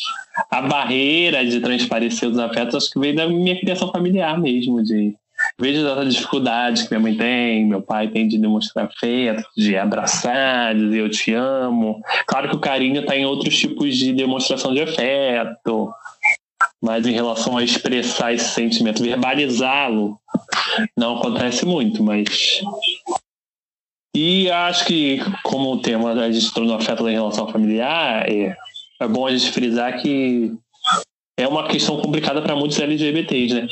a 0.49 0.63
barreira 0.63 1.45
de 1.45 1.59
transparecer 1.59 2.31
os 2.31 2.39
afetos 2.39 2.77
acho 2.77 2.91
que 2.91 3.01
veio 3.01 3.17
da 3.17 3.27
minha 3.27 3.59
criação 3.59 3.91
familiar 3.91 4.39
mesmo, 4.39 4.85
de 4.85 5.17
vejo 5.59 5.87
essa 5.87 6.05
dificuldade 6.05 6.85
que 6.85 6.91
minha 6.91 7.01
mãe 7.01 7.17
tem, 7.17 7.67
meu 7.67 7.83
pai 7.83 8.09
tem 8.09 8.29
de 8.29 8.39
demonstrar 8.39 8.87
afeto, 8.87 9.43
de 9.57 9.77
abraçar, 9.77 10.75
de 10.75 10.87
dizer 10.87 11.01
eu 11.01 11.11
te 11.11 11.35
amo. 11.35 12.01
Claro 12.27 12.49
que 12.49 12.57
o 12.57 12.61
carinho 12.61 13.01
está 13.01 13.17
em 13.17 13.27
outros 13.27 13.59
tipos 13.59 13.97
de 13.97 14.13
demonstração 14.13 14.73
de 14.73 14.83
afeto, 14.83 15.93
mas 16.81 17.07
em 17.07 17.13
relação 17.13 17.57
a 17.57 17.63
expressar 17.63 18.33
esse 18.33 18.51
sentimento, 18.51 19.03
verbalizá-lo, 19.03 20.19
não 20.97 21.19
acontece 21.19 21.65
muito, 21.65 22.03
mas 22.03 22.61
E 24.15 24.51
acho 24.51 24.85
que, 24.85 25.19
como 25.43 25.73
o 25.73 25.81
tema 25.81 26.13
a 26.13 26.31
gente 26.31 26.53
tornou 26.53 26.77
afeto 26.77 27.05
da 27.05 27.11
relação 27.11 27.49
familiar, 27.49 28.29
é, 28.29 28.55
é 29.01 29.09
bom 29.09 29.27
a 29.27 29.31
gente 29.31 29.51
frisar 29.53 30.01
que 30.03 30.53
é 31.39 31.49
uma 31.49 31.67
questão 31.67 32.01
complicada 32.01 32.43
para 32.43 32.55
muitos 32.55 32.79
LGBTs, 32.79 33.55
né? 33.55 33.67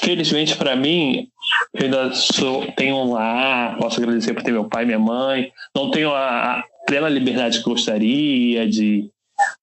Felizmente 0.00 0.56
para 0.56 0.76
mim, 0.76 1.28
eu 1.74 1.84
ainda 1.84 2.12
sou, 2.14 2.70
tenho 2.72 2.96
um 2.96 3.12
lar, 3.12 3.76
posso 3.78 4.00
agradecer 4.00 4.32
por 4.32 4.42
ter 4.42 4.52
meu 4.52 4.64
pai 4.64 4.84
e 4.84 4.86
minha 4.86 4.98
mãe, 4.98 5.50
não 5.74 5.90
tenho 5.90 6.10
a, 6.12 6.58
a 6.58 6.64
plena 6.86 7.08
liberdade 7.08 7.58
que 7.58 7.64
gostaria 7.64 8.68
de 8.68 9.10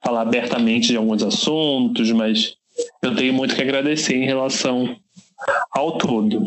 falar 0.03 0.21
abertamente 0.21 0.87
de 0.87 0.97
alguns 0.97 1.23
assuntos, 1.23 2.11
mas 2.11 2.55
eu 3.01 3.15
tenho 3.15 3.33
muito 3.33 3.55
que 3.55 3.61
agradecer 3.61 4.15
em 4.15 4.25
relação 4.25 4.95
ao 5.71 5.97
todo. 5.97 6.45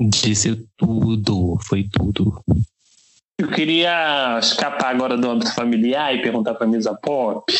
Disse 0.00 0.66
tudo, 0.76 1.58
foi 1.62 1.86
tudo. 1.90 2.42
Eu 3.38 3.48
queria 3.48 4.38
escapar 4.38 4.94
agora 4.94 5.16
do 5.16 5.30
âmbito 5.30 5.54
familiar 5.54 6.14
e 6.14 6.22
perguntar 6.22 6.54
para 6.54 6.66
a 6.66 6.70
Misa 6.70 6.94
Pop 6.94 7.50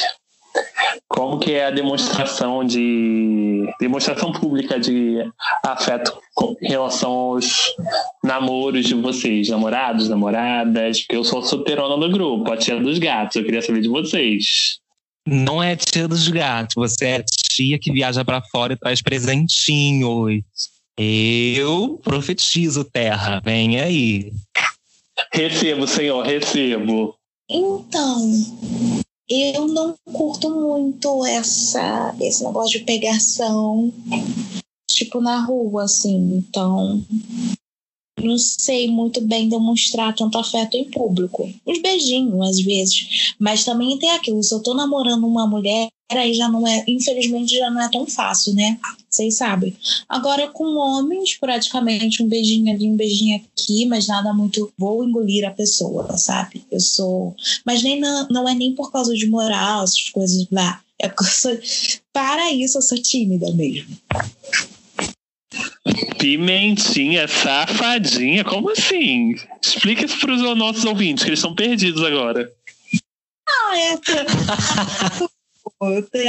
como 1.09 1.39
que 1.39 1.53
é 1.53 1.67
a 1.67 1.71
demonstração 1.71 2.65
de 2.65 3.69
demonstração 3.79 4.33
pública 4.33 4.79
de 4.79 5.19
afeto 5.65 6.19
em 6.63 6.69
relação 6.69 7.11
aos 7.11 7.75
namoros 8.23 8.87
de 8.87 8.95
vocês, 8.95 9.49
namorados, 9.49 10.09
namoradas, 10.09 11.01
porque 11.01 11.17
eu 11.17 11.25
sou 11.25 11.43
solteirona 11.43 11.97
do 11.97 12.13
grupo, 12.13 12.51
a 12.51 12.57
tia 12.57 12.81
dos 12.81 12.99
gatos, 12.99 13.37
eu 13.37 13.45
queria 13.45 13.63
saber 13.63 13.83
de 13.83 13.89
vocês. 13.89 14.79
Não 15.27 15.63
é 15.63 15.77
tia 15.77 16.09
dos 16.09 16.29
gatos, 16.29 16.75
você 16.75 17.07
é 17.07 17.23
tia 17.23 17.79
que 17.79 17.93
viaja 17.93 18.25
para 18.25 18.43
fora 18.43 18.73
e 18.73 18.77
traz 18.77 19.03
presentinhos. 19.03 20.43
Eu 20.97 22.01
profetizo, 22.03 22.85
terra, 22.85 23.41
vem 23.45 23.81
aí. 23.81 24.33
Recebo, 25.33 25.87
senhor, 25.87 26.25
recebo. 26.25 27.15
Então, 27.49 28.31
eu 29.31 29.69
não 29.69 29.95
curto 30.13 30.51
muito 30.51 31.25
essa, 31.25 32.15
esse 32.21 32.43
negócio 32.43 32.79
de 32.79 32.85
pegação, 32.85 33.93
tipo, 34.91 35.21
na 35.21 35.41
rua, 35.45 35.85
assim. 35.85 36.37
Então, 36.37 37.05
não 38.21 38.37
sei 38.37 38.89
muito 38.89 39.21
bem 39.21 39.49
demonstrar 39.49 40.15
tanto 40.15 40.37
afeto 40.37 40.77
em 40.77 40.91
público. 40.91 41.49
Uns 41.65 41.81
beijinhos, 41.81 42.49
às 42.49 42.61
vezes. 42.61 43.35
Mas 43.39 43.65
também 43.65 43.99
tem 43.99 44.11
aquilo, 44.11 44.43
se 44.43 44.53
eu 44.53 44.63
tô 44.63 44.75
namorando 44.75 45.27
uma 45.27 45.47
mulher, 45.47 45.89
aí 46.11 46.35
já 46.35 46.49
não 46.49 46.67
é, 46.67 46.85
infelizmente, 46.89 47.57
já 47.57 47.71
não 47.71 47.81
é 47.81 47.89
tão 47.89 48.07
fácil, 48.07 48.53
né? 48.55 48.79
Vocês 49.11 49.39
sabem. 49.39 49.77
Agora, 50.09 50.47
com 50.49 50.77
homens, 50.77 51.37
praticamente 51.37 52.23
um 52.23 52.29
beijinho 52.29 52.73
ali, 52.73 52.89
um 52.89 52.95
beijinho 52.95 53.37
aqui, 53.37 53.85
mas 53.87 54.07
nada 54.07 54.33
muito. 54.33 54.73
Vou 54.79 55.05
engolir 55.05 55.45
a 55.45 55.51
pessoa, 55.51 56.17
sabe? 56.17 56.65
Eu 56.71 56.79
sou. 56.79 57.35
Mas 57.67 57.83
nem 57.83 57.99
não, 57.99 58.29
não 58.31 58.49
é 58.49 58.55
nem 58.55 58.73
por 58.73 58.93
causa 58.93 59.13
de 59.13 59.27
moral, 59.27 59.83
essas 59.83 60.09
coisas 60.11 60.47
lá. 60.53 60.81
É 60.97 61.09
porque 61.09 61.25
eu 61.25 61.29
sou. 61.29 61.59
Para 62.13 62.53
isso, 62.53 62.79
eu 62.79 62.83
sou 62.83 62.99
tímida 63.03 63.53
mesmo. 63.53 63.97
Pimentinha, 66.17 67.27
safadinha, 67.27 68.45
como 68.45 68.71
assim? 68.71 69.35
Explica 69.61 70.05
isso 70.05 70.21
para 70.21 70.35
os 70.35 70.57
nossos 70.57 70.85
ouvintes, 70.85 71.25
que 71.25 71.31
eles 71.31 71.41
estão 71.41 71.55
perdidos 71.55 72.05
agora. 72.05 72.49
Ah, 73.49 73.77
é. 73.77 73.99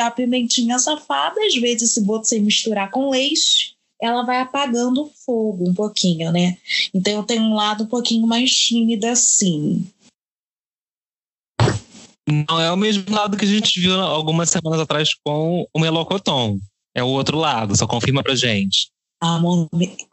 A 0.02 0.12
pimentinha 0.12 0.78
safada, 0.80 1.40
às 1.46 1.56
vezes, 1.56 1.94
se 1.94 2.04
você 2.04 2.40
misturar 2.40 2.90
com 2.92 3.10
leite, 3.10 3.76
ela 4.02 4.24
vai 4.24 4.40
apagando 4.40 5.04
o 5.04 5.12
fogo 5.26 5.70
um 5.70 5.74
pouquinho, 5.74 6.32
né? 6.32 6.58
Então 6.94 7.14
eu 7.14 7.24
tenho 7.24 7.44
um 7.44 7.54
lado 7.54 7.84
um 7.84 7.88
pouquinho 7.88 8.26
mais 8.26 8.52
tímido 8.52 9.06
assim. 9.08 9.88
Não 12.28 12.60
é 12.60 12.72
o 12.72 12.78
mesmo 12.78 13.04
lado 13.14 13.38
que 13.38 13.46
a 13.46 13.48
gente 13.48 13.80
viu 13.80 14.00
algumas 14.00 14.50
semanas 14.50 14.80
atrás 14.80 15.10
com 15.24 15.68
o 15.74 15.80
Melocoton. 15.80 16.60
É 16.96 17.04
o 17.04 17.08
outro 17.08 17.38
lado, 17.38 17.76
só 17.76 17.88
confirma 17.88 18.24
pra 18.24 18.36
gente. 18.36 18.90
Amor, 19.22 19.70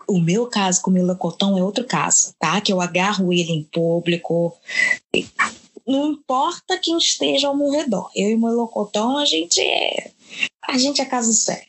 o 0.06 0.20
meu 0.20 0.46
caso 0.46 0.82
com 0.82 0.90
o 0.90 0.92
melocotão 0.92 1.56
é 1.56 1.62
outro 1.62 1.82
caso, 1.84 2.34
tá? 2.38 2.60
Que 2.60 2.70
eu 2.70 2.80
agarro 2.80 3.32
ele 3.32 3.52
em 3.52 3.64
público. 3.64 4.54
Não 5.88 6.12
importa 6.12 6.78
quem 6.78 6.98
esteja 6.98 7.48
ao 7.48 7.56
meu 7.56 7.70
redor. 7.70 8.10
Eu 8.14 8.28
e 8.28 8.34
o 8.34 8.40
melocotão, 8.40 9.16
a 9.16 9.24
gente 9.24 9.58
é. 9.58 10.10
A 10.68 10.76
gente 10.76 11.00
é 11.00 11.04
caso 11.06 11.32
sério. 11.32 11.66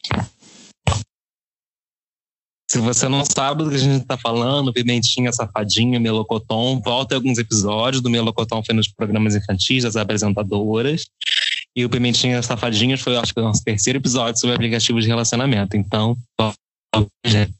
Se 2.69 2.77
você 2.79 3.07
não 3.07 3.23
sabe 3.25 3.63
do 3.63 3.69
que 3.69 3.77
a 3.77 3.79
gente 3.79 4.01
está 4.01 4.17
falando, 4.17 4.73
Pimentinha, 4.73 5.31
Safadinha, 5.31 5.99
Melocoton, 5.99 6.79
volta 6.81 7.15
alguns 7.15 7.37
episódios 7.39 8.01
do 8.01 8.09
Melocoton 8.09 8.61
foi 8.63 8.75
nos 8.75 8.87
programas 8.87 9.35
infantis 9.35 9.83
das 9.83 9.95
apresentadoras. 9.95 11.05
E 11.75 11.85
o 11.85 11.89
Pimentinha 11.89 12.43
Safadinha 12.43 12.97
foi, 12.97 13.15
acho 13.17 13.33
que, 13.33 13.39
o 13.39 13.43
nosso 13.43 13.63
terceiro 13.63 13.97
episódio 13.97 14.39
sobre 14.39 14.55
aplicativos 14.55 15.03
de 15.03 15.09
relacionamento. 15.09 15.77
Então, 15.77 16.15
gente. 17.25 17.55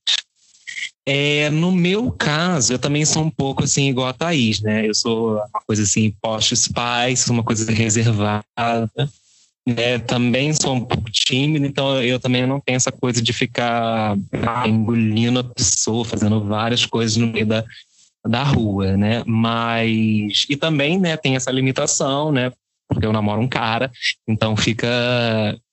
É, 1.12 1.50
no 1.50 1.72
meu 1.72 2.12
caso, 2.12 2.72
eu 2.72 2.78
também 2.78 3.04
sou 3.04 3.24
um 3.24 3.32
pouco 3.32 3.64
assim, 3.64 3.90
igual 3.90 4.10
a 4.10 4.14
Thaís, 4.14 4.62
né? 4.62 4.88
Eu 4.88 4.94
sou 4.94 5.38
uma 5.38 5.62
coisa 5.66 5.82
assim, 5.82 6.14
post-spice, 6.22 7.32
uma 7.32 7.42
coisa 7.42 7.72
reservada. 7.72 8.44
Né? 9.68 9.98
Também 9.98 10.54
sou 10.54 10.76
um 10.76 10.86
pouco 10.86 11.10
tímido, 11.10 11.66
então 11.66 12.00
eu 12.04 12.20
também 12.20 12.46
não 12.46 12.60
tenho 12.60 12.76
essa 12.76 12.92
coisa 12.92 13.24
de 13.24 13.34
ficar 13.34 14.16
ah, 14.48 14.68
engolindo 14.68 15.40
a 15.40 15.44
pessoa, 15.44 16.06
fazendo 16.06 16.44
várias 16.44 16.86
coisas 16.86 17.18
no 17.18 17.26
meio 17.26 17.48
da, 17.48 17.66
da 18.28 18.44
rua, 18.44 18.96
né? 18.96 19.24
Mas. 19.26 20.46
E 20.48 20.56
também, 20.56 21.00
né, 21.00 21.18
tem 21.18 21.36
essa 21.36 21.50
limitação, 21.50 22.32
né? 22.32 22.52
Porque 22.88 23.08
eu 23.08 23.12
namoro 23.14 23.42
um 23.42 23.48
cara, 23.48 23.92
então 24.28 24.56
fica, 24.56 24.88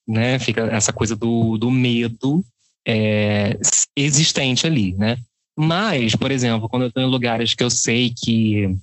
né, 0.09 0.39
fica 0.39 0.63
essa 0.63 0.95
coisa 0.95 1.15
do, 1.15 1.59
do 1.59 1.71
medo 1.71 2.43
é, 2.87 3.59
existente 3.97 4.67
ali, 4.67 4.93
né? 4.93 5.19
Mas, 5.59 6.15
por 6.15 6.31
exemplo, 6.31 6.69
quando 6.69 6.83
eu 6.83 6.89
estou 6.89 7.03
em 7.03 7.11
lugares 7.11 7.55
que 7.55 7.65
eu 7.65 7.71
sei 7.71 8.11
que, 8.11 8.77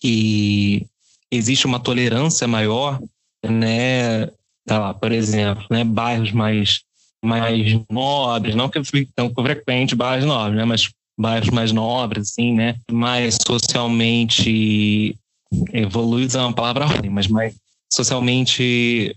que 0.00 0.86
existe 1.30 1.66
uma 1.66 1.78
tolerância 1.78 2.48
maior, 2.48 3.00
né? 3.44 4.26
Tá 4.66 4.78
lá, 4.78 4.94
por 4.94 5.12
exemplo, 5.12 5.64
né? 5.70 5.84
Bairros 5.84 6.32
mais, 6.32 6.80
mais 7.24 7.78
nobres, 7.88 8.56
não 8.56 8.68
que 8.68 8.78
eu 8.78 8.84
fique 8.84 9.12
tão 9.14 9.32
frequente 9.32 9.94
bairros 9.94 10.26
nobres, 10.26 10.56
né? 10.56 10.64
Mas 10.64 10.90
bairros 11.16 11.50
mais 11.50 11.70
nobres, 11.70 12.30
assim, 12.30 12.54
né? 12.54 12.76
Mais 12.90 13.36
socialmente 13.46 15.16
evoluídos 15.72 16.34
é 16.34 16.40
uma 16.40 16.54
palavra 16.54 16.86
ruim, 16.86 17.10
mas 17.10 17.28
mais 17.28 17.54
socialmente 17.92 19.14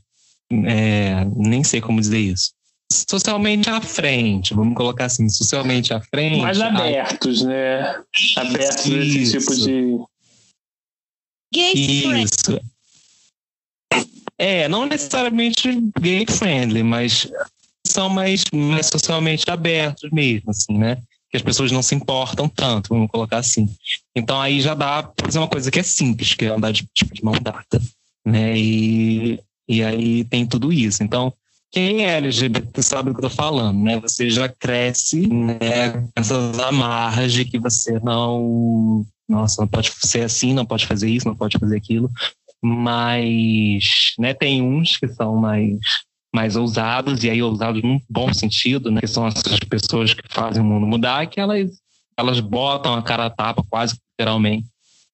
é, 0.52 1.26
nem 1.34 1.63
sei 1.63 1.80
como 1.80 2.02
dizer 2.02 2.20
isso 2.20 2.55
socialmente 2.91 3.69
à 3.69 3.82
frente, 3.82 4.54
vamos 4.54 4.76
colocar 4.76 5.06
assim, 5.06 5.28
socialmente 5.30 5.93
à 5.93 6.02
frente. 6.02 6.41
Mais 6.41 6.62
abertos, 6.62 7.43
a... 7.43 7.48
né? 7.48 8.04
Abertos 8.38 8.86
a 8.86 8.98
esse 8.98 9.32
tipo 9.32 9.56
de. 9.56 10.00
Gay 11.54 11.74
Isso. 11.74 12.60
É, 14.38 14.67
não 14.67 14.86
necessariamente 14.86 15.69
gay 16.00 16.26
friendly, 16.28 16.84
mas 16.84 17.32
são 17.88 18.10
mais, 18.10 18.43
mais 18.54 18.88
socialmente 18.88 19.50
abertos 19.50 20.10
mesmo, 20.12 20.52
assim, 20.52 20.78
né? 20.78 20.98
Que 21.30 21.38
as 21.38 21.43
pessoas 21.43 21.71
não 21.71 21.82
se 21.82 21.95
importam 21.95 22.50
tanto, 22.50 22.89
vamos 22.89 23.10
colocar 23.10 23.38
assim. 23.38 23.74
Então 24.13 24.41
aí 24.41 24.60
já 24.60 24.74
dá 24.74 25.04
para 25.04 25.26
fazer 25.26 25.39
uma 25.39 25.48
coisa 25.48 25.71
que 25.71 25.80
é 25.80 25.84
simples, 25.84 26.34
que 26.34 26.45
é 26.45 26.50
andar 26.50 26.71
de, 26.71 26.86
tipo, 26.93 27.13
de 27.13 27.24
mão 27.24 27.36
dada, 27.41 27.82
né? 28.26 28.58
E, 28.58 29.39
e 29.67 29.82
aí 29.82 30.26
tem 30.26 30.45
tudo 30.45 30.74
isso. 30.74 31.02
Então, 31.02 31.34
quem 31.76 32.06
é 32.06 32.16
LGBT 32.16 32.82
sabe 32.82 33.10
o 33.10 33.14
que 33.14 33.20
eu 33.20 33.30
tô 33.30 33.36
falando, 33.36 33.78
né? 33.84 34.00
Você 34.00 34.30
já 34.30 34.48
cresce 34.48 35.28
né, 35.28 36.08
essas 36.16 36.58
amarras 36.58 37.34
de 37.34 37.44
que 37.44 37.60
você 37.60 38.00
não. 38.00 39.06
Nossa, 39.28 39.62
não 39.62 39.68
pode 39.68 39.92
ser 39.92 40.22
assim, 40.22 40.54
não 40.54 40.66
pode 40.66 40.88
fazer 40.88 41.10
isso, 41.10 41.28
não 41.28 41.36
pode 41.36 41.58
fazer 41.60 41.76
aquilo. 41.76 42.10
Mas 42.64 44.14
né, 44.18 44.34
tem 44.34 44.62
uns 44.62 44.96
que 44.96 45.10
são 45.10 45.36
mais, 45.36 45.78
mais 46.34 46.56
ousados, 46.56 47.26
e 47.26 47.30
aí 47.30 47.44
ousados 47.44 47.84
num 47.84 48.00
bom 48.10 48.34
sentido, 48.34 48.90
né? 48.90 49.02
Que 49.02 49.08
são 49.08 49.28
essas 49.28 49.60
pessoas 49.60 50.14
que 50.14 50.24
fazem 50.30 50.64
o 50.64 50.66
mundo 50.66 50.88
mudar, 50.88 51.28
que 51.28 51.42
elas, 51.42 51.72
elas 52.16 52.40
botam 52.40 52.94
a 52.94 53.04
cara 53.04 53.26
a 53.26 53.30
tapa, 53.30 53.66
quase 53.70 53.98
literalmente, 54.18 54.66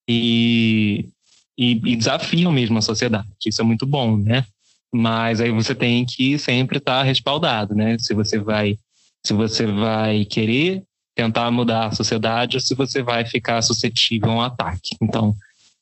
e, 0.07 1.09
e, 1.57 1.71
e 1.71 1.95
desafiam 1.95 2.51
mesmo 2.51 2.77
a 2.77 2.83
sociedade. 2.83 3.29
Isso 3.47 3.61
é 3.61 3.65
muito 3.65 3.87
bom, 3.87 4.15
né? 4.15 4.45
Mas 4.93 5.39
aí 5.39 5.51
você 5.51 5.73
tem 5.73 6.05
que 6.05 6.37
sempre 6.37 6.77
estar 6.77 6.99
tá 6.99 7.03
respaldado, 7.03 7.73
né? 7.73 7.97
Se 7.99 8.13
você 8.13 8.37
vai, 8.37 8.77
se 9.25 9.33
você 9.33 9.65
vai 9.65 10.25
querer 10.25 10.83
tentar 11.15 11.51
mudar 11.51 11.87
a 11.87 11.95
sociedade 11.95 12.57
ou 12.57 12.61
se 12.61 12.73
você 12.75 13.01
vai 13.01 13.25
ficar 13.25 13.61
suscetível 13.61 14.31
a 14.31 14.35
um 14.35 14.41
ataque. 14.41 14.95
Então, 15.01 15.35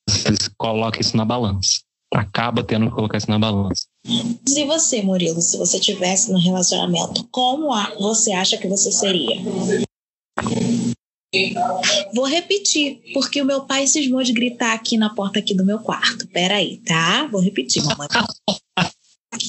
você 0.08 0.50
coloca 0.58 1.00
isso 1.00 1.15
na 1.15 1.26
balança. 1.26 1.82
Acaba 2.13 2.63
tendo 2.63 2.88
que 2.88 2.95
colocar 2.95 3.17
isso 3.17 3.30
na 3.30 3.38
balança. 3.38 3.86
E 4.06 4.65
você, 4.65 5.02
Murilo, 5.02 5.41
se 5.41 5.58
você 5.58 5.80
tivesse 5.80 6.32
no 6.32 6.39
relacionamento, 6.39 7.28
como 7.32 7.69
você 8.00 8.32
acha 8.32 8.58
que 8.58 8.67
você 8.67 8.91
seria? 8.91 9.38
Vou 12.13 12.26
repetir, 12.26 13.02
porque 13.13 13.39
o 13.39 13.45
meu 13.45 13.62
pai 13.62 13.86
cismou 13.86 14.24
de 14.24 14.34
gritar 14.34 14.74
aqui 14.74 14.98
na 14.98 15.13
porta 15.13 15.38
aqui 15.38 15.54
do 15.54 15.63
meu 15.63 15.78
quarto. 15.80 16.28
Peraí, 16.28 16.78
tá? 16.78 17.28
Vou 17.28 17.39
repetir, 17.39 17.84
mamãe. 17.84 18.08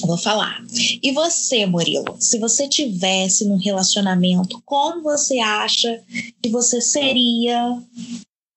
Vou 0.05 0.17
falar. 0.17 0.63
E 1.01 1.11
você, 1.11 1.65
Murilo, 1.65 2.15
se 2.19 2.39
você 2.39 2.67
tivesse 2.67 3.45
num 3.45 3.57
relacionamento, 3.57 4.61
como 4.65 5.01
você 5.01 5.39
acha 5.39 6.01
que 6.41 6.49
você 6.49 6.79
seria 6.79 7.77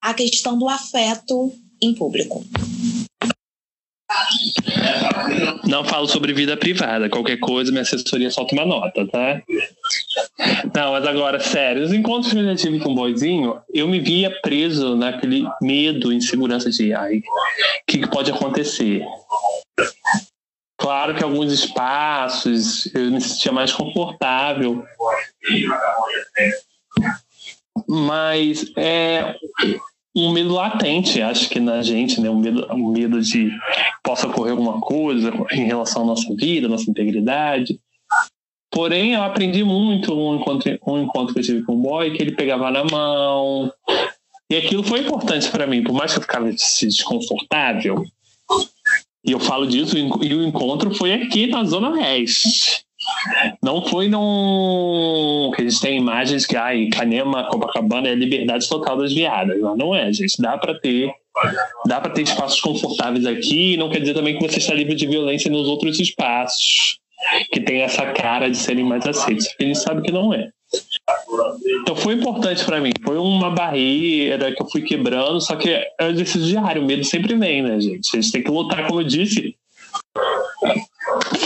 a 0.02 0.14
questão 0.14 0.58
do 0.58 0.68
afeto 0.68 1.52
em 1.80 1.94
público? 1.94 2.44
Não 5.66 5.84
falo 5.84 6.06
sobre 6.06 6.32
vida 6.32 6.56
privada. 6.56 7.08
Qualquer 7.08 7.38
coisa, 7.38 7.70
minha 7.70 7.82
assessoria 7.82 8.30
solta 8.30 8.54
uma 8.54 8.66
nota, 8.66 9.06
tá? 9.08 9.42
Não, 10.74 10.92
mas 10.92 11.06
agora, 11.06 11.40
sério, 11.40 11.82
os 11.82 11.92
encontros 11.92 12.32
que 12.32 12.38
eu 12.38 12.44
já 12.44 12.54
tive 12.54 12.80
com 12.80 12.94
boizinho, 12.94 13.60
eu 13.72 13.88
me 13.88 13.98
via 13.98 14.30
preso 14.42 14.94
naquele 14.94 15.44
medo, 15.60 16.12
insegurança 16.12 16.70
de 16.70 16.92
ai, 16.92 17.18
o 17.18 17.22
que, 17.86 17.98
que 17.98 18.10
pode 18.10 18.30
acontecer? 18.30 19.04
Claro 20.84 21.14
que 21.14 21.24
alguns 21.24 21.50
espaços 21.50 22.94
eu 22.94 23.10
me 23.10 23.18
sentia 23.18 23.50
mais 23.50 23.72
confortável. 23.72 24.84
Mas 27.88 28.70
é, 28.76 29.34
um 30.14 30.30
medo 30.30 30.52
latente, 30.52 31.22
acho 31.22 31.48
que 31.48 31.58
na 31.58 31.80
gente, 31.80 32.20
né? 32.20 32.28
Um 32.28 32.38
medo, 32.38 32.70
um 32.70 32.92
medo 32.92 33.22
de 33.22 33.50
possa 34.02 34.26
ocorrer 34.26 34.50
alguma 34.50 34.78
coisa 34.78 35.32
em 35.52 35.64
relação 35.64 36.02
à 36.02 36.04
nossa 36.04 36.34
vida, 36.34 36.66
à 36.66 36.70
nossa 36.70 36.90
integridade. 36.90 37.80
Porém, 38.70 39.14
eu 39.14 39.22
aprendi 39.22 39.64
muito 39.64 40.12
um 40.12 40.36
encontro, 40.36 40.78
um 40.86 40.98
encontro 40.98 41.32
que 41.32 41.40
eu 41.40 41.44
tive 41.44 41.62
com 41.62 41.76
o 41.76 41.80
boy, 41.80 42.14
que 42.14 42.22
ele 42.22 42.36
pegava 42.36 42.70
na 42.70 42.84
mão. 42.84 43.72
E 44.50 44.56
aquilo 44.56 44.82
foi 44.82 45.00
importante 45.00 45.50
para 45.50 45.66
mim, 45.66 45.82
por 45.82 45.94
mais 45.94 46.12
que 46.12 46.18
eu 46.18 46.22
ficasse 46.22 46.86
desconfortável. 46.88 48.04
E 49.24 49.32
eu 49.32 49.40
falo 49.40 49.66
disso, 49.66 49.96
e 49.96 50.34
o 50.34 50.44
encontro 50.44 50.94
foi 50.94 51.14
aqui 51.14 51.46
na 51.46 51.64
Zona 51.64 51.90
Oeste. 51.90 52.84
Não 53.62 53.84
foi 53.84 54.08
num. 54.08 55.50
que 55.54 55.62
a 55.62 55.64
gente 55.64 55.80
tem 55.80 55.98
imagens 55.98 56.46
que, 56.46 56.56
ai, 56.56 56.88
Canema, 56.88 57.44
Copacabana 57.48 58.08
é 58.08 58.14
liberdade 58.14 58.68
total 58.68 58.96
das 58.96 59.12
viadas. 59.12 59.60
Mas 59.60 59.76
não 59.76 59.94
é, 59.94 60.12
gente. 60.12 60.40
Dá 60.40 60.56
para 60.58 60.78
ter. 60.78 61.10
Dá 61.86 62.00
para 62.00 62.12
ter 62.12 62.22
espaços 62.22 62.60
confortáveis 62.60 63.26
aqui, 63.26 63.76
não 63.76 63.90
quer 63.90 63.98
dizer 63.98 64.14
também 64.14 64.38
que 64.38 64.46
você 64.46 64.58
está 64.58 64.72
livre 64.72 64.94
de 64.94 65.06
violência 65.06 65.50
nos 65.50 65.66
outros 65.66 65.98
espaços 65.98 67.00
que 67.50 67.60
tem 67.60 67.80
essa 67.80 68.06
cara 68.12 68.48
de 68.48 68.56
serem 68.56 68.84
mais 68.84 69.04
aceitos. 69.06 69.48
Gente 69.60 69.78
sabe 69.78 70.02
que 70.02 70.12
não 70.12 70.32
é. 70.32 70.50
Então 71.82 71.96
foi 71.96 72.14
importante 72.14 72.64
para 72.64 72.80
mim. 72.80 72.92
Foi 73.02 73.18
uma 73.18 73.50
barreira 73.50 74.54
que 74.54 74.62
eu 74.62 74.68
fui 74.68 74.82
quebrando, 74.82 75.40
só 75.40 75.56
que 75.56 75.70
é 75.70 75.88
um 76.02 76.08
exercício 76.08 76.48
diário. 76.48 76.82
O 76.82 76.86
medo 76.86 77.04
sempre 77.04 77.34
vem, 77.36 77.62
né, 77.62 77.80
gente? 77.80 78.16
A 78.16 78.20
gente 78.20 78.32
tem 78.32 78.42
que 78.42 78.50
lutar, 78.50 78.86
como 78.86 79.00
eu 79.00 79.04
disse, 79.04 79.56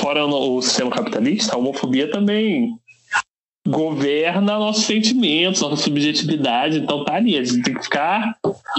fora 0.00 0.24
o 0.24 0.62
sistema 0.62 0.90
capitalista, 0.90 1.54
a 1.54 1.58
homofobia 1.58 2.10
também 2.10 2.78
governa 3.66 4.58
nossos 4.58 4.84
sentimentos, 4.84 5.60
nossa 5.60 5.76
subjetividade. 5.76 6.78
Então 6.78 7.04
tá 7.04 7.14
ali, 7.14 7.36
a 7.36 7.44
gente 7.44 7.62
tem 7.62 7.74
que 7.74 7.82
ficar 7.82 8.36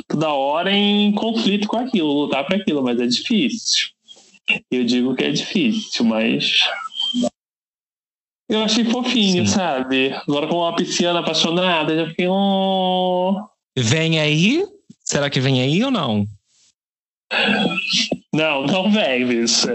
toda 0.08 0.34
hora 0.34 0.72
em 0.72 1.14
conflito 1.14 1.68
com 1.68 1.78
aquilo, 1.78 2.12
lutar 2.12 2.46
para 2.46 2.58
aquilo, 2.58 2.84
mas 2.84 3.00
é 3.00 3.06
difícil. 3.06 3.90
Eu 4.72 4.84
digo 4.84 5.16
que 5.16 5.24
é 5.24 5.32
difícil, 5.32 6.04
mas 6.06 6.64
eu 8.50 8.64
achei 8.64 8.84
fofinho, 8.84 9.46
Sim. 9.46 9.54
sabe? 9.54 10.12
Agora 10.28 10.48
com 10.48 10.56
uma 10.56 10.76
pisciana 10.76 11.20
apaixonada, 11.20 11.96
já 11.96 12.08
fiquei 12.08 12.28
um. 12.28 13.36
Vem 13.78 14.20
aí? 14.20 14.66
Será 15.04 15.30
que 15.30 15.40
vem 15.40 15.62
aí 15.62 15.84
ou 15.84 15.92
não? 15.92 16.26
Não, 18.34 18.66
não 18.66 18.92
vem, 18.92 19.28
bicho. 19.28 19.68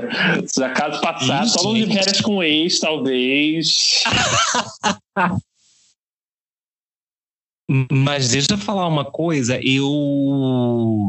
Já 0.57 0.71
caso 0.71 1.01
passado, 1.01 1.49
só 1.49 1.73
de 1.73 1.87
férias 1.87 2.21
com 2.21 2.43
ex, 2.43 2.81
talvez. 2.81 4.03
Mas 7.91 8.31
deixa 8.31 8.53
eu 8.53 8.59
falar 8.59 8.89
uma 8.89 9.05
coisa, 9.05 9.59
eu. 9.63 11.09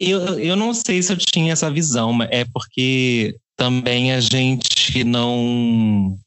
Eu, 0.00 0.38
eu 0.38 0.56
não 0.56 0.74
sei 0.74 1.02
se 1.02 1.12
eu 1.12 1.16
tinha 1.16 1.52
essa 1.52 1.70
visão, 1.70 2.12
mas 2.12 2.28
é 2.30 2.44
porque 2.44 3.38
também 3.56 4.12
a 4.12 4.20
gente 4.20 5.02
não 5.04 6.18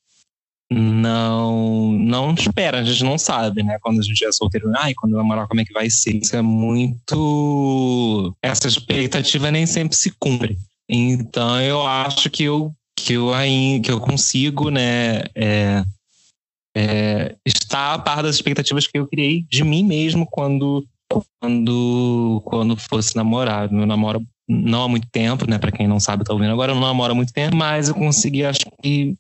não 0.72 1.92
não 1.94 2.34
espera, 2.34 2.80
a 2.80 2.84
gente 2.84 3.04
não 3.04 3.18
sabe, 3.18 3.64
né? 3.64 3.78
Quando 3.82 4.00
a 4.00 4.04
gente 4.04 4.24
é 4.24 4.32
solteiro, 4.32 4.72
ai, 4.78 4.94
quando 4.94 5.18
namorar, 5.18 5.48
como 5.48 5.62
é 5.62 5.66
que 5.66 5.74
vai 5.74 5.90
ser? 5.90 6.18
Isso 6.18 6.36
é 6.36 6.42
muito. 6.42 8.36
Essa 8.42 8.68
expectativa 8.68 9.50
nem 9.50 9.66
sempre 9.66 9.98
se 9.98 10.12
cumpre. 10.20 10.58
Então 10.88 11.60
eu 11.62 11.86
acho 11.86 12.30
que 12.30 12.44
eu 12.44 12.74
que 12.96 13.14
eu 13.14 13.32
que 13.84 13.92
eu 13.92 14.00
consigo, 14.00 14.70
né? 14.70 15.24
É, 15.36 15.84
é, 16.76 17.36
estar 17.46 17.96
a 17.96 18.00
par 18.00 18.22
das 18.22 18.36
expectativas 18.36 18.86
que 18.86 18.98
eu 18.98 19.08
criei 19.08 19.44
de 19.50 19.64
mim 19.64 19.84
mesmo 19.84 20.28
quando 20.30 20.86
quando 21.42 22.42
quando 22.46 22.78
fosse 22.78 23.16
namorar. 23.16 23.72
Meu 23.72 23.88
namoro 23.88 24.24
não 24.48 24.84
há 24.84 24.88
muito 24.88 25.08
tempo, 25.12 25.50
né? 25.50 25.58
Para 25.58 25.72
quem 25.72 25.88
não 25.88 26.00
sabe, 26.00 26.24
tá 26.24 26.34
ouvindo 26.34 26.52
agora, 26.52 26.72
eu 26.72 26.76
não 26.76 26.82
namoro 26.82 27.14
há 27.14 27.16
muito 27.16 27.34
tempo, 27.34 27.56
mas 27.56 27.90
eu 27.90 27.96
consegui, 27.96 28.44
acho 28.44 28.66
que 28.82 29.16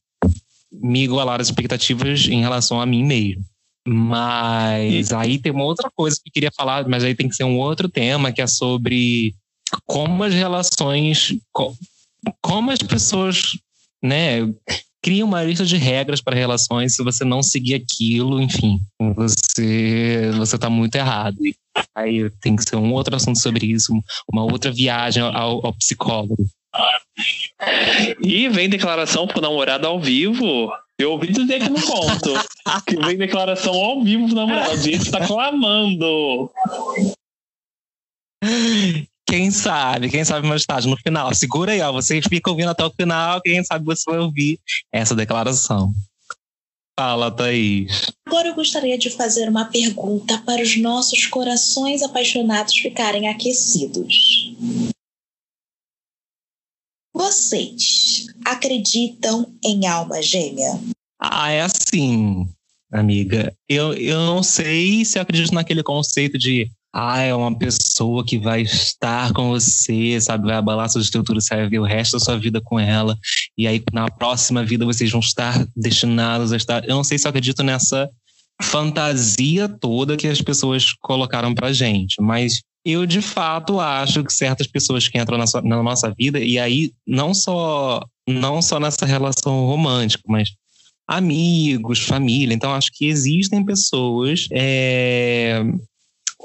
me 0.71 1.03
igualar 1.03 1.41
as 1.41 1.47
expectativas 1.47 2.27
em 2.27 2.41
relação 2.41 2.79
a 2.79 2.85
mim 2.85 3.03
mesmo. 3.03 3.43
Mas 3.87 5.11
aí 5.11 5.39
tem 5.39 5.51
uma 5.51 5.63
outra 5.63 5.89
coisa 5.89 6.17
que 6.17 6.29
eu 6.29 6.33
queria 6.33 6.51
falar, 6.55 6.87
mas 6.87 7.03
aí 7.03 7.15
tem 7.15 7.27
que 7.27 7.35
ser 7.35 7.43
um 7.43 7.57
outro 7.57 7.89
tema, 7.89 8.31
que 8.31 8.41
é 8.41 8.47
sobre 8.47 9.33
como 9.85 10.23
as 10.23 10.33
relações, 10.33 11.35
como 12.41 12.71
as 12.71 12.79
pessoas, 12.79 13.57
né, 14.03 14.41
criam 15.01 15.27
uma 15.27 15.43
lista 15.43 15.65
de 15.65 15.77
regras 15.77 16.21
para 16.21 16.35
relações, 16.35 16.95
se 16.95 17.03
você 17.03 17.23
não 17.23 17.41
seguir 17.41 17.75
aquilo, 17.75 18.41
enfim, 18.41 18.79
você 19.15 20.31
você 20.35 20.55
está 20.55 20.69
muito 20.69 20.95
errado. 20.95 21.37
Aí 21.95 22.29
tem 22.41 22.55
que 22.55 22.63
ser 22.63 22.75
um 22.75 22.93
outro 22.93 23.15
assunto 23.15 23.39
sobre 23.39 23.65
isso, 23.65 23.93
uma 24.31 24.43
outra 24.43 24.71
viagem 24.71 25.23
ao, 25.23 25.65
ao 25.65 25.73
psicólogo. 25.73 26.45
E 28.21 28.47
vem 28.49 28.69
declaração 28.69 29.27
pro 29.27 29.41
namorado 29.41 29.87
ao 29.87 29.99
vivo. 29.99 30.71
Eu 30.97 31.11
ouvi 31.11 31.31
dizer 31.31 31.59
que 31.59 31.69
não 31.69 31.81
conto. 31.81 32.33
que 32.85 32.95
vem 32.97 33.17
declaração 33.17 33.73
ao 33.73 34.03
vivo 34.03 34.27
pro 34.27 34.35
namorado. 34.35 34.71
A 34.71 34.75
gente 34.75 35.09
tá 35.11 35.25
clamando. 35.25 36.51
Quem 39.25 39.51
sabe, 39.51 40.09
quem 40.09 40.25
sabe 40.25 40.47
mais 40.47 40.65
tarde, 40.65 40.87
no 40.87 40.97
final. 40.97 41.33
Segura 41.35 41.71
aí, 41.71 41.81
ó. 41.81 41.91
Você 41.91 42.21
fica 42.21 42.49
ouvindo 42.49 42.69
até 42.69 42.83
o 42.83 42.91
final, 42.91 43.41
quem 43.41 43.63
sabe 43.63 43.85
você 43.85 44.09
vai 44.09 44.19
ouvir 44.19 44.59
essa 44.91 45.15
declaração. 45.15 45.93
Fala, 46.99 47.31
Thaís. 47.31 48.11
Agora 48.27 48.49
eu 48.49 48.55
gostaria 48.55 48.97
de 48.97 49.09
fazer 49.09 49.47
uma 49.47 49.65
pergunta 49.65 50.37
para 50.39 50.61
os 50.61 50.75
nossos 50.77 51.25
corações 51.27 52.01
apaixonados 52.01 52.75
ficarem 52.75 53.29
aquecidos. 53.29 54.53
Vocês 57.13 58.27
acreditam 58.45 59.53
em 59.63 59.87
alma 59.87 60.21
gêmea? 60.21 60.79
Ah, 61.19 61.49
é 61.49 61.61
assim, 61.61 62.47
amiga. 62.91 63.53
Eu, 63.67 63.93
eu 63.93 64.19
não 64.19 64.43
sei 64.43 65.03
se 65.03 65.17
eu 65.17 65.21
acredito 65.21 65.53
naquele 65.53 65.83
conceito 65.83 66.37
de 66.37 66.69
ah, 66.93 67.19
é 67.19 67.33
uma 67.35 67.55
pessoa 67.55 68.25
que 68.25 68.37
vai 68.37 68.61
estar 68.61 69.31
com 69.33 69.49
você, 69.49 70.19
sabe? 70.19 70.47
Vai 70.47 70.55
abalar 70.55 70.89
sua 70.89 71.01
estrutura, 71.01 71.39
você 71.39 71.55
vai 71.55 71.69
ver 71.69 71.79
o 71.79 71.83
resto 71.83 72.13
da 72.13 72.19
sua 72.19 72.37
vida 72.37 72.59
com 72.61 72.79
ela. 72.79 73.17
E 73.57 73.67
aí, 73.67 73.83
na 73.93 74.09
próxima 74.09 74.63
vida, 74.65 74.85
vocês 74.85 75.11
vão 75.11 75.19
estar 75.19 75.67
destinados 75.75 76.51
a 76.51 76.57
estar. 76.57 76.83
Eu 76.87 76.95
não 76.95 77.03
sei 77.03 77.19
se 77.19 77.27
eu 77.27 77.29
acredito 77.29 77.63
nessa 77.63 78.09
fantasia 78.61 79.69
toda 79.69 80.17
que 80.17 80.27
as 80.27 80.41
pessoas 80.41 80.93
colocaram 81.01 81.53
pra 81.53 81.71
gente, 81.71 82.21
mas 82.21 82.61
eu 82.83 83.05
de 83.05 83.21
fato 83.21 83.79
acho 83.79 84.23
que 84.23 84.33
certas 84.33 84.67
pessoas 84.67 85.07
que 85.07 85.17
entram 85.17 85.37
na, 85.37 85.47
sua, 85.47 85.61
na, 85.61 85.81
nossa 85.83 86.13
vida 86.17 86.39
e 86.39 86.57
aí 86.57 86.91
não 87.05 87.33
só 87.33 88.05
não 88.27 88.61
só 88.61 88.79
nessa 88.79 89.05
relação 89.05 89.65
romântica, 89.65 90.23
mas 90.27 90.51
amigos, 91.07 91.99
família. 91.99 92.53
Então 92.53 92.73
acho 92.73 92.89
que 92.93 93.07
existem 93.07 93.65
pessoas 93.65 94.47
é, 94.51 95.61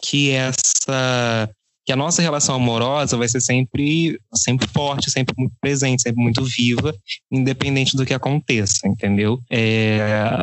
que 0.02 0.30
essa 0.30 1.50
que 1.86 1.92
a 1.92 1.96
nossa 1.96 2.22
relação 2.22 2.54
amorosa 2.54 3.16
vai 3.16 3.28
ser 3.28 3.40
sempre 3.40 4.18
sempre 4.34 4.66
forte, 4.66 5.10
sempre 5.10 5.34
muito 5.36 5.54
presente, 5.60 6.02
sempre 6.02 6.22
muito 6.22 6.42
viva, 6.44 6.94
independente 7.30 7.94
do 7.94 8.06
que 8.06 8.14
aconteça, 8.14 8.88
entendeu? 8.88 9.38
É, 9.50 10.42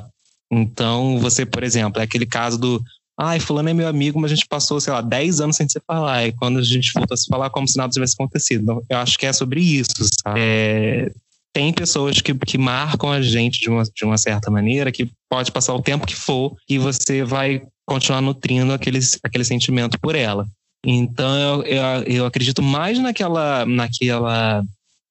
então 0.52 1.18
você, 1.20 1.46
por 1.46 1.64
exemplo, 1.64 2.00
é 2.00 2.04
aquele 2.04 2.26
caso 2.26 2.60
do 2.60 2.84
Ai, 3.20 3.40
fulano 3.40 3.70
é 3.70 3.74
meu 3.74 3.88
amigo, 3.88 4.20
mas 4.20 4.32
a 4.32 4.36
gente 4.36 4.48
passou, 4.48 4.80
sei 4.80 4.92
lá, 4.92 5.02
10 5.02 5.42
anos 5.42 5.56
sem 5.56 5.68
se 5.68 5.80
falar. 5.86 6.26
E 6.26 6.32
quando 6.32 6.60
a 6.60 6.64
gente 6.64 6.92
volta 6.94 7.14
a 7.14 7.18
se 7.18 7.28
falar, 7.28 7.50
como 7.50 7.68
se 7.68 7.78
nada 7.78 7.92
tivesse 7.92 8.16
acontecido. 8.16 8.64
Então, 8.64 8.84
eu 8.90 8.98
acho 8.98 9.18
que 9.18 9.26
é 9.26 9.34
sobre 9.34 9.62
isso, 9.62 9.94
sabe? 10.24 10.40
É, 10.40 11.12
tem 11.54 11.74
pessoas 11.74 12.22
que, 12.22 12.34
que 12.34 12.58
marcam 12.58 13.12
a 13.12 13.22
gente 13.22 13.60
de 13.60 13.70
uma, 13.70 13.84
de 13.84 14.06
uma 14.06 14.18
certa 14.18 14.50
maneira, 14.50 14.92
que 14.92 15.10
pode 15.30 15.52
passar 15.52 15.74
o 15.74 15.82
tempo 15.82 16.08
que 16.08 16.16
for, 16.16 16.56
e 16.68 16.78
você 16.78 17.24
vai 17.24 17.62
continuar 17.86 18.22
nutrindo 18.22 18.74
aquele, 18.74 19.00
aquele 19.24 19.44
sentimento 19.44 20.00
por 20.00 20.16
ela. 20.16 20.48
Então 20.86 21.38
eu, 21.38 21.64
eu, 21.64 21.84
eu 22.08 22.26
acredito 22.26 22.62
mais 22.62 22.98
naquela, 22.98 23.66
naquela 23.66 24.64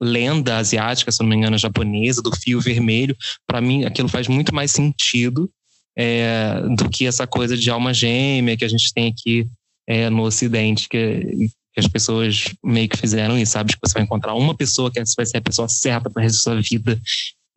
lenda 0.03 0.57
asiática, 0.57 1.13
se 1.13 1.21
não 1.21 1.29
me 1.29 1.37
engano, 1.37 1.59
japonesa, 1.59 2.23
do 2.23 2.35
fio 2.35 2.61
vermelho. 2.61 3.17
Para 3.47 3.61
mim, 3.61 3.85
aquilo 3.85 4.09
faz 4.09 4.27
muito 4.27 4.55
mais 4.55 4.73
sentido 4.73 5.51
é, 5.97 6.61
do 6.76 6.88
que 6.88 7.07
essa 7.07 7.26
coisa 7.26 7.57
de 7.57 7.70
alma 7.70 7.93
gêmea 7.93 8.57
que 8.57 8.64
a 8.64 8.68
gente 8.68 8.93
tem 8.93 9.09
aqui 9.09 9.47
é, 9.86 10.09
no 10.09 10.22
Ocidente, 10.22 10.88
que, 10.88 11.51
que, 11.72 11.80
as 11.80 11.88
pessoas 11.88 12.55
meio 12.62 12.88
que 12.88 12.97
fizeram 12.97 13.38
isso, 13.38 13.53
sabe? 13.53 13.72
Que 13.72 13.78
você 13.82 13.95
vai 13.95 14.03
encontrar 14.03 14.34
uma 14.34 14.57
pessoa 14.57 14.91
que 14.91 15.03
vai 15.16 15.26
ser 15.26 15.38
a 15.38 15.43
pessoa 15.43 15.68
certa 15.68 16.09
para 16.09 16.22
resto 16.22 16.36
da 16.36 16.43
sua 16.43 16.61
vida. 16.61 17.01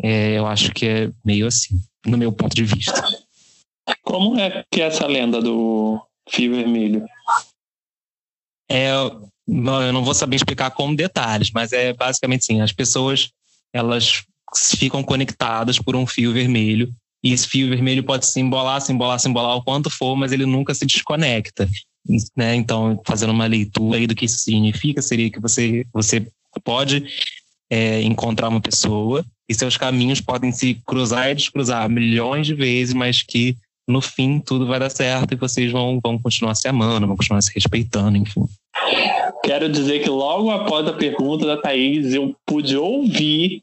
É, 0.02 0.38
eu 0.38 0.48
acho 0.48 0.72
que 0.72 0.88
é 0.88 1.12
meio 1.24 1.48
assim, 1.48 1.80
no 2.06 2.18
meu 2.18 2.32
ponto 2.32 2.56
de 2.56 2.64
vista. 2.64 3.04
Como 4.04 4.40
é 4.40 4.64
que 4.72 4.82
é 4.82 4.86
essa 4.86 5.06
lenda 5.06 5.42
do 5.42 6.02
fio 6.30 6.56
vermelho? 6.56 7.06
É, 8.70 8.92
não, 9.48 9.82
eu 9.82 9.94
não 9.94 10.04
vou 10.04 10.14
saber 10.14 10.38
explicar 10.38 10.72
com 10.72 10.96
detalhes, 10.96 11.52
mas 11.52 11.72
é 11.74 11.94
basicamente 11.94 12.42
assim: 12.42 12.62
as 12.62 12.72
pessoas 12.72 13.30
elas 13.74 14.24
ficam 14.56 15.04
conectadas 15.04 15.80
por 15.80 15.96
um 15.96 16.06
fio 16.06 16.32
vermelho 16.32 16.94
e 17.24 17.32
esse 17.32 17.48
fio 17.48 17.70
vermelho 17.70 18.04
pode 18.04 18.26
se 18.26 18.40
embolar, 18.40 18.82
se 18.82 18.92
embolar, 18.92 19.18
se 19.18 19.30
embolar 19.30 19.56
o 19.56 19.64
quanto 19.64 19.90
for, 19.90 20.16
mas 20.16 20.32
ele 20.32 20.46
nunca 20.46 20.74
se 20.74 20.86
desconecta. 20.86 21.70
Né? 22.36 22.56
Então, 22.56 23.02
fazendo 23.06 23.32
uma 23.32 23.46
leitura 23.46 23.98
aí 23.98 24.06
do 24.06 24.14
que 24.14 24.26
isso 24.26 24.40
significa, 24.40 25.02
seria 25.02 25.30
que 25.30 25.40
você, 25.40 25.86
você 25.94 26.28
pode 26.64 27.06
é, 27.70 28.02
encontrar 28.02 28.50
uma 28.50 28.60
pessoa 28.60 29.26
e 29.48 29.54
seus 29.54 29.78
caminhos 29.78 30.20
podem 30.20 30.52
se 30.52 30.76
cruzar 30.86 31.32
e 31.32 31.36
descruzar 31.36 31.90
milhões 31.90 32.46
de 32.46 32.54
vezes, 32.54 32.94
mas 32.94 33.24
que 33.24 33.56
no 33.88 34.02
fim 34.02 34.40
tudo 34.40 34.68
vai 34.68 34.80
dar 34.80 34.90
certo 34.90 35.34
e 35.34 35.38
vocês 35.38 35.72
vão, 35.72 36.00
vão 36.04 36.20
continuar 36.20 36.56
se 36.56 36.68
amando, 36.68 37.08
vão 37.08 37.16
continuar 37.16 37.42
se 37.42 37.54
respeitando, 37.54 38.18
enfim. 38.18 38.46
Quero 39.44 39.70
dizer 39.70 40.00
que 40.00 40.10
logo 40.10 40.52
após 40.52 40.88
a 40.88 40.94
pergunta 40.94 41.46
da 41.46 41.58
Thaís, 41.58 42.14
eu 42.14 42.36
pude 42.46 42.78
ouvir 42.78 43.62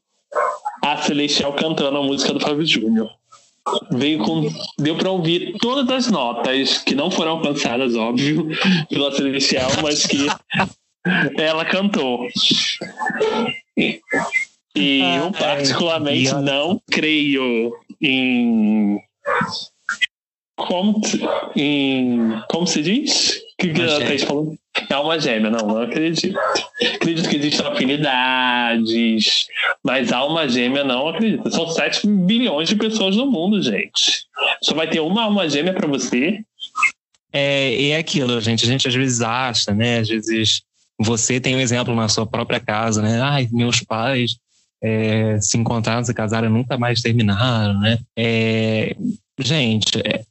a 0.83 0.97
Celestial 0.99 1.53
cantando 1.55 1.99
a 1.99 2.03
música 2.03 2.33
do 2.33 2.41
Fábio 2.41 2.67
Júnior. 2.67 3.20
Veio 3.93 4.19
com. 4.19 4.49
Deu 4.79 4.97
para 4.97 5.11
ouvir 5.11 5.57
todas 5.59 5.89
as 5.89 6.11
notas 6.11 6.79
que 6.79 6.95
não 6.95 7.11
foram 7.11 7.33
alcançadas, 7.33 7.95
óbvio, 7.95 8.49
pela 8.89 9.13
Celestial, 9.13 9.71
mas 9.83 10.07
que 10.07 10.27
ela 11.39 11.65
cantou. 11.65 12.27
E, 13.77 14.01
e 14.77 15.01
eu, 15.01 15.33
particularmente, 15.33 16.33
não 16.35 16.81
creio 16.91 17.75
em. 18.01 18.99
Como, 20.57 21.01
em, 21.57 22.39
como 22.51 22.67
se 22.67 22.83
diz? 22.83 23.37
O 23.37 23.63
que, 23.63 23.73
que 23.73 23.83
a 23.83 23.99
Thaís 23.99 24.25
falou? 24.25 24.57
Alma 24.91 25.19
gêmea, 25.19 25.51
não, 25.51 25.67
não 25.67 25.83
acredito. 25.83 26.39
Acredito 26.95 27.29
que 27.29 27.37
existem 27.37 27.67
afinidades, 27.67 29.47
mas 29.83 30.13
alma 30.13 30.49
gêmea 30.49 30.85
não 30.85 31.09
acredito. 31.09 31.51
São 31.51 31.69
7 31.69 32.07
bilhões 32.07 32.69
de 32.69 32.77
pessoas 32.77 33.17
no 33.17 33.27
mundo, 33.31 33.61
gente. 33.63 34.25
Só 34.63 34.75
vai 34.75 34.89
ter 34.89 35.01
uma 35.01 35.25
alma 35.25 35.49
gêmea 35.49 35.73
para 35.73 35.89
você. 35.89 36.41
É, 37.33 37.91
é 37.91 37.97
aquilo, 37.97 38.41
gente. 38.41 38.65
A 38.65 38.69
gente 38.69 38.87
às 38.87 38.95
vezes 38.95 39.21
acha, 39.21 39.75
né? 39.75 39.99
Às 39.99 40.09
vezes 40.09 40.63
você 40.99 41.41
tem 41.41 41.57
um 41.57 41.61
exemplo 41.61 41.95
na 41.95 42.09
sua 42.09 42.27
própria 42.27 42.61
casa, 42.61 43.03
né? 43.03 43.21
Ai, 43.21 43.49
meus 43.51 43.81
pais 43.81 44.37
é, 44.83 45.39
se 45.41 45.59
encontraram, 45.59 46.05
se 46.05 46.15
casaram, 46.15 46.49
nunca 46.49 46.79
mais 46.79 47.01
terminaram, 47.03 47.79
né? 47.79 47.99
É, 48.17 48.97
gente, 49.39 49.99
é, 50.05 50.23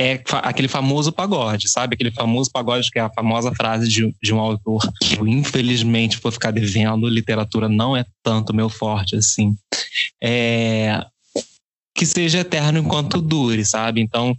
é 0.00 0.22
aquele 0.42 0.68
famoso 0.68 1.10
pagode, 1.10 1.68
sabe? 1.68 1.94
Aquele 1.94 2.12
famoso 2.12 2.50
pagode 2.52 2.88
que 2.88 3.00
é 3.00 3.02
a 3.02 3.10
famosa 3.10 3.52
frase 3.52 3.88
de, 3.88 4.14
de 4.22 4.32
um 4.32 4.38
autor 4.38 4.80
que 5.00 5.18
eu, 5.18 5.26
infelizmente, 5.26 6.20
vou 6.22 6.30
ficar 6.30 6.52
devendo, 6.52 7.08
literatura 7.08 7.68
não 7.68 7.96
é 7.96 8.04
tanto 8.22 8.54
meu 8.54 8.68
forte 8.68 9.16
assim. 9.16 9.56
É, 10.22 11.04
que 11.96 12.06
seja 12.06 12.38
eterno 12.38 12.78
enquanto 12.78 13.20
dure, 13.20 13.64
sabe? 13.64 14.00
Então, 14.00 14.36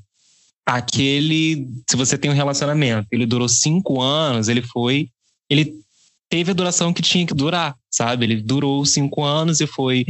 aquele. 0.65 1.67
Se 1.89 1.97
você 1.97 2.17
tem 2.17 2.31
um 2.31 2.35
relacionamento, 2.35 3.09
ele 3.11 3.25
durou 3.25 3.49
cinco 3.49 4.01
anos, 4.01 4.47
ele 4.47 4.61
foi. 4.61 5.09
Ele 5.49 5.73
teve 6.29 6.51
a 6.51 6.53
duração 6.53 6.93
que 6.93 7.01
tinha 7.01 7.25
que 7.25 7.33
durar, 7.33 7.75
sabe? 7.91 8.25
Ele 8.25 8.41
durou 8.41 8.85
cinco 8.85 9.23
anos 9.25 9.59
e 9.59 9.67
foi. 9.67 10.05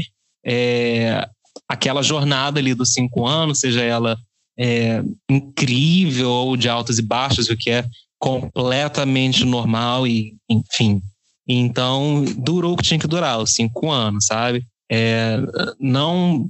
É, 0.45 1.27
aquela 1.67 2.03
jornada 2.03 2.59
ali 2.59 2.75
dos 2.75 2.93
cinco 2.93 3.25
anos, 3.25 3.59
seja 3.59 3.81
ela 3.81 4.17
é, 4.59 5.01
incrível 5.29 6.29
ou 6.29 6.57
de 6.57 6.67
altos 6.67 6.99
e 6.99 7.01
baixos, 7.01 7.49
o 7.49 7.55
que 7.55 7.69
é 7.69 7.85
completamente 8.19 9.45
normal 9.45 10.05
e, 10.05 10.35
enfim. 10.49 11.01
Então, 11.47 12.25
durou 12.37 12.73
o 12.73 12.77
que 12.77 12.83
tinha 12.83 12.99
que 12.99 13.07
durar, 13.07 13.39
os 13.39 13.53
cinco 13.53 13.89
anos, 13.89 14.25
sabe? 14.25 14.63
É, 14.91 15.37
não 15.79 16.49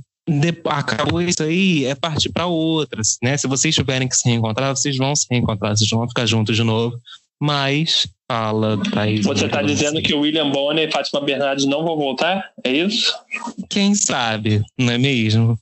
acabou 0.65 1.21
isso 1.21 1.43
aí, 1.43 1.85
é 1.85 1.95
partir 1.95 2.29
para 2.29 2.47
outras, 2.47 3.17
né? 3.21 3.37
Se 3.37 3.47
vocês 3.47 3.75
tiverem 3.75 4.07
que 4.07 4.15
se 4.15 4.27
reencontrar, 4.27 4.75
vocês 4.75 4.97
vão 4.97 5.15
se 5.15 5.27
reencontrar, 5.29 5.77
vocês 5.77 5.89
vão 5.89 6.07
ficar 6.07 6.25
juntos 6.25 6.55
de 6.55 6.63
novo. 6.63 6.97
Mas 7.41 8.07
fala, 8.29 8.77
Thaís. 8.91 9.25
Você 9.25 9.45
está 9.45 9.61
dizendo 9.61 10.01
que 10.01 10.13
o 10.13 10.21
William 10.21 10.51
Bonner 10.51 10.89
e 10.89 10.91
Fátima 10.91 11.21
Bernardes 11.21 11.65
não 11.65 11.83
vão 11.83 11.95
voltar? 11.95 12.51
É 12.63 12.71
isso? 12.71 13.13
Quem 13.69 13.95
sabe, 13.95 14.61
não 14.77 14.91
é 14.91 14.97
mesmo? 14.97 15.57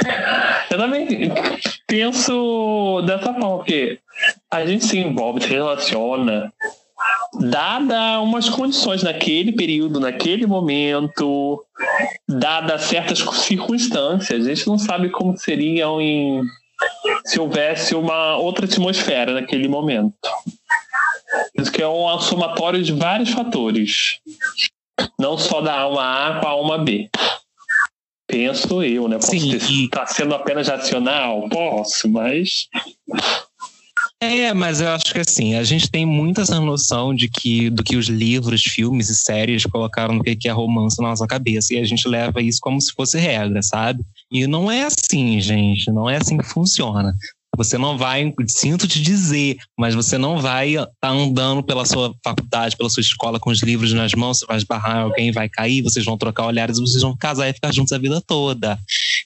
Eu 0.70 0.78
também 0.78 1.06
penso 1.86 3.02
dessa 3.06 3.32
forma, 3.32 3.58
porque 3.58 3.98
a 4.50 4.64
gente 4.66 4.84
se 4.84 4.98
envolve, 4.98 5.40
se 5.40 5.48
relaciona, 5.48 6.52
dada 7.40 8.20
umas 8.20 8.48
condições 8.48 9.02
naquele 9.02 9.52
período, 9.52 10.00
naquele 10.00 10.46
momento, 10.46 11.64
dada 12.28 12.78
certas 12.78 13.18
circunstâncias. 13.18 14.46
A 14.46 14.54
gente 14.54 14.66
não 14.66 14.78
sabe 14.78 15.10
como 15.10 15.36
seriam 15.36 16.00
em 16.00 16.42
se 17.24 17.40
houvesse 17.40 17.94
uma 17.94 18.36
outra 18.36 18.64
atmosfera 18.64 19.32
naquele 19.32 19.68
momento. 19.68 20.14
Isso 21.58 21.72
que 21.72 21.82
é 21.82 21.88
um 21.88 22.18
somatório 22.20 22.82
de 22.82 22.92
vários 22.92 23.30
fatores, 23.30 24.20
não 25.18 25.36
só 25.36 25.60
da 25.60 25.80
alma 25.80 26.28
A 26.28 26.40
com 26.40 26.46
a 26.46 26.50
alma 26.50 26.78
B. 26.78 27.10
Penso 28.28 28.82
eu, 28.82 29.08
né? 29.08 29.16
Posso 29.16 29.30
Sim, 29.30 29.58
ter, 29.58 29.70
e... 29.70 29.88
Tá 29.88 30.06
sendo 30.06 30.34
apenas 30.34 30.68
racional? 30.68 31.48
Posso, 31.48 32.08
mas. 32.10 32.68
É, 34.20 34.52
mas 34.52 34.80
eu 34.80 34.88
acho 34.90 35.12
que 35.12 35.20
assim, 35.20 35.54
a 35.54 35.64
gente 35.64 35.90
tem 35.90 36.04
muita 36.04 36.42
essa 36.42 36.60
noção 36.60 37.14
de 37.14 37.28
que 37.28 37.70
do 37.70 37.82
que 37.82 37.96
os 37.96 38.06
livros, 38.06 38.62
filmes 38.62 39.08
e 39.08 39.16
séries 39.16 39.64
colocaram 39.64 40.14
no 40.14 40.22
que 40.22 40.48
é 40.48 40.52
romance 40.52 41.00
na 41.00 41.08
nossa 41.08 41.26
cabeça. 41.26 41.72
E 41.72 41.78
a 41.78 41.84
gente 41.84 42.06
leva 42.06 42.42
isso 42.42 42.58
como 42.60 42.80
se 42.80 42.92
fosse 42.92 43.18
regra, 43.18 43.62
sabe? 43.62 44.04
E 44.30 44.46
não 44.46 44.70
é 44.70 44.84
assim, 44.84 45.40
gente. 45.40 45.90
Não 45.90 46.10
é 46.10 46.16
assim 46.16 46.36
que 46.36 46.44
funciona. 46.44 47.14
Você 47.58 47.76
não 47.76 47.98
vai, 47.98 48.32
sinto 48.46 48.86
te 48.86 49.02
dizer, 49.02 49.56
mas 49.76 49.92
você 49.92 50.16
não 50.16 50.38
vai 50.38 50.76
estar 50.76 50.86
tá 51.00 51.08
andando 51.08 51.60
pela 51.60 51.84
sua 51.84 52.14
faculdade, 52.22 52.76
pela 52.76 52.88
sua 52.88 53.00
escola 53.00 53.40
com 53.40 53.50
os 53.50 53.60
livros 53.64 53.92
nas 53.92 54.14
mãos, 54.14 54.38
você 54.38 54.46
vai 54.46 54.58
esbarrar 54.58 54.98
alguém, 54.98 55.32
vai 55.32 55.48
cair, 55.48 55.82
vocês 55.82 56.04
vão 56.04 56.16
trocar 56.16 56.46
olhares, 56.46 56.78
vocês 56.78 57.02
vão 57.02 57.16
casar 57.16 57.48
e 57.48 57.52
ficar 57.52 57.74
juntos 57.74 57.92
a 57.92 57.98
vida 57.98 58.22
toda. 58.24 58.78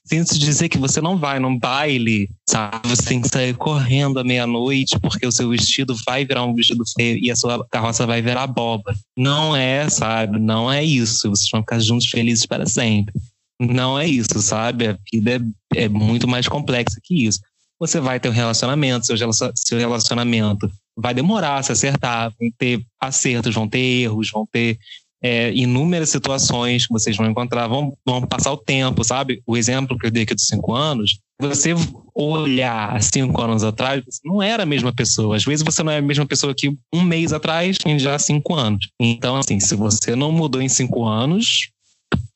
Sinto 0.06 0.32
te 0.32 0.38
dizer 0.38 0.70
que 0.70 0.78
você 0.78 0.98
não 0.98 1.18
vai 1.18 1.38
num 1.38 1.58
baile, 1.58 2.30
sabe? 2.48 2.88
Você 2.88 3.02
tem 3.02 3.20
que 3.20 3.28
sair 3.28 3.54
correndo 3.54 4.18
à 4.18 4.24
meia-noite 4.24 4.98
porque 4.98 5.26
o 5.26 5.32
seu 5.32 5.50
vestido 5.50 5.94
vai 6.06 6.24
virar 6.24 6.44
um 6.44 6.54
vestido 6.54 6.84
feio 6.96 7.18
e 7.22 7.30
a 7.30 7.36
sua 7.36 7.66
carroça 7.70 8.06
vai 8.06 8.22
virar 8.22 8.44
abóbora. 8.44 8.96
Não 9.14 9.54
é, 9.54 9.90
sabe? 9.90 10.40
Não 10.40 10.72
é 10.72 10.82
isso. 10.82 11.28
Vocês 11.28 11.50
vão 11.52 11.60
ficar 11.60 11.80
juntos 11.80 12.06
felizes 12.06 12.46
para 12.46 12.64
sempre. 12.64 13.14
Não 13.60 13.98
é 13.98 14.08
isso, 14.08 14.40
sabe? 14.40 14.88
A 14.88 14.98
vida 15.12 15.44
é, 15.76 15.84
é 15.84 15.88
muito 15.88 16.26
mais 16.26 16.48
complexa 16.48 16.98
que 17.02 17.26
isso 17.26 17.38
você 17.82 17.98
vai 17.98 18.20
ter 18.20 18.28
um 18.28 18.32
relacionamento, 18.32 19.06
seu, 19.06 19.76
relacionamento 19.76 20.70
vai 20.96 21.12
demorar 21.12 21.56
a 21.56 21.62
se 21.64 21.72
acertar, 21.72 22.32
vão 22.38 22.48
ter 22.56 22.80
acertos, 23.00 23.52
vão 23.52 23.68
ter 23.68 23.80
erros, 23.80 24.30
vão 24.30 24.46
ter 24.46 24.78
é, 25.20 25.52
inúmeras 25.52 26.08
situações 26.08 26.86
que 26.86 26.92
vocês 26.92 27.16
vão 27.16 27.28
encontrar, 27.28 27.66
vão, 27.66 27.92
vão 28.06 28.22
passar 28.22 28.52
o 28.52 28.56
tempo, 28.56 29.02
sabe? 29.02 29.42
O 29.44 29.56
exemplo 29.56 29.98
que 29.98 30.06
eu 30.06 30.12
dei 30.12 30.22
aqui 30.22 30.32
dos 30.32 30.46
cinco 30.46 30.72
anos, 30.72 31.18
você 31.40 31.74
olhar 32.14 33.02
cinco 33.02 33.42
anos 33.42 33.64
atrás, 33.64 34.00
você 34.04 34.20
não 34.24 34.40
era 34.40 34.62
a 34.62 34.66
mesma 34.66 34.92
pessoa. 34.92 35.34
Às 35.34 35.44
vezes 35.44 35.64
você 35.64 35.82
não 35.82 35.90
é 35.90 35.98
a 35.98 36.02
mesma 36.02 36.24
pessoa 36.24 36.54
que 36.54 36.72
um 36.92 37.02
mês 37.02 37.32
atrás, 37.32 37.78
em 37.84 37.98
já 37.98 38.16
cinco 38.16 38.54
anos. 38.54 38.88
Então, 39.00 39.34
assim, 39.34 39.58
se 39.58 39.74
você 39.74 40.14
não 40.14 40.30
mudou 40.30 40.62
em 40.62 40.68
cinco 40.68 41.04
anos, 41.04 41.68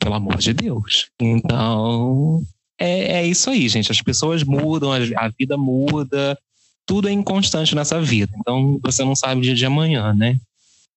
pelo 0.00 0.16
amor 0.16 0.38
de 0.38 0.52
Deus. 0.52 1.08
Então, 1.20 2.42
é, 2.78 3.20
é 3.20 3.26
isso 3.26 3.50
aí, 3.50 3.68
gente. 3.68 3.90
As 3.90 4.00
pessoas 4.00 4.42
mudam, 4.42 4.92
a, 4.92 5.28
vida 5.38 5.56
muda, 5.56 6.38
tudo 6.84 7.08
é 7.08 7.12
inconstante 7.12 7.74
nessa 7.74 8.00
vida. 8.00 8.32
Então 8.38 8.78
você 8.82 9.04
não 9.04 9.16
sabe 9.16 9.40
o 9.40 9.42
dia 9.42 9.54
de 9.54 9.66
amanhã, 9.66 10.14
né? 10.14 10.38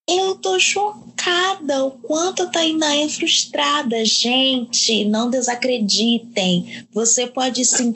Eu 0.08 0.36
tô 0.36 0.60
chocada 0.60 1.86
o 1.86 1.92
quanto 1.92 2.44
a 2.44 2.48
Tainá 2.48 2.96
é 2.96 3.08
frustrada. 3.08 4.04
Gente, 4.04 5.06
não 5.06 5.30
desacreditem. 5.30 6.86
Você 6.92 7.28
pode 7.28 7.64
sim 7.64 7.94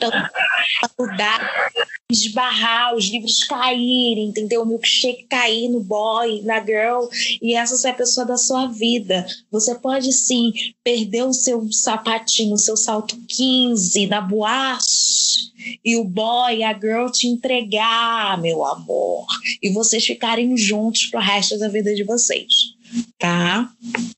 mudar 0.98 1.70
esbarrar, 2.10 2.94
os 2.94 3.06
livros 3.06 3.42
caírem, 3.44 4.26
entendeu? 4.26 4.62
O 4.62 4.66
milkshake 4.66 5.26
cair 5.28 5.68
no 5.68 5.80
boy, 5.80 6.42
na 6.42 6.60
girl, 6.60 7.08
e 7.40 7.54
essa 7.54 7.76
ser 7.76 7.88
a 7.88 7.94
pessoa 7.94 8.26
da 8.26 8.36
sua 8.36 8.66
vida. 8.66 9.26
Você 9.50 9.74
pode 9.74 10.12
sim 10.12 10.52
perder 10.82 11.24
o 11.24 11.32
seu 11.32 11.70
sapatinho, 11.72 12.54
o 12.54 12.58
seu 12.58 12.76
salto 12.76 13.16
15 13.28 14.06
na 14.06 14.20
boate, 14.20 14.84
e 15.82 15.96
o 15.96 16.04
boy, 16.04 16.62
a 16.62 16.74
girl 16.74 17.08
te 17.08 17.26
entregar, 17.26 18.40
meu 18.40 18.64
amor, 18.64 19.26
e 19.62 19.70
vocês 19.70 20.04
ficarem 20.04 20.56
juntos 20.56 21.06
pro 21.06 21.20
resto 21.20 21.58
da 21.58 21.68
vida 21.68 21.94
de 21.94 22.04
vocês, 22.04 22.52
tá? 23.18 23.70
Não. 23.82 24.14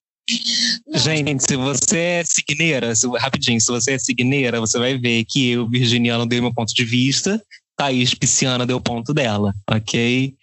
Gente, 0.92 1.44
se 1.44 1.56
você 1.56 1.98
é 1.98 2.24
signeira, 2.24 2.94
se, 2.96 3.06
rapidinho, 3.16 3.60
se 3.60 3.68
você 3.68 3.92
é 3.92 3.98
signeira, 3.98 4.58
você 4.58 4.76
vai 4.76 4.98
ver 4.98 5.24
que 5.24 5.50
eu, 5.50 5.68
virginiano, 5.68 6.26
dei 6.26 6.40
meu 6.40 6.52
ponto 6.52 6.74
de 6.74 6.84
vista, 6.84 7.40
Thaís 7.76 8.14
Pisciana 8.14 8.66
deu 8.66 8.80
ponto 8.80 9.12
dela, 9.12 9.54
ok? 9.70 10.34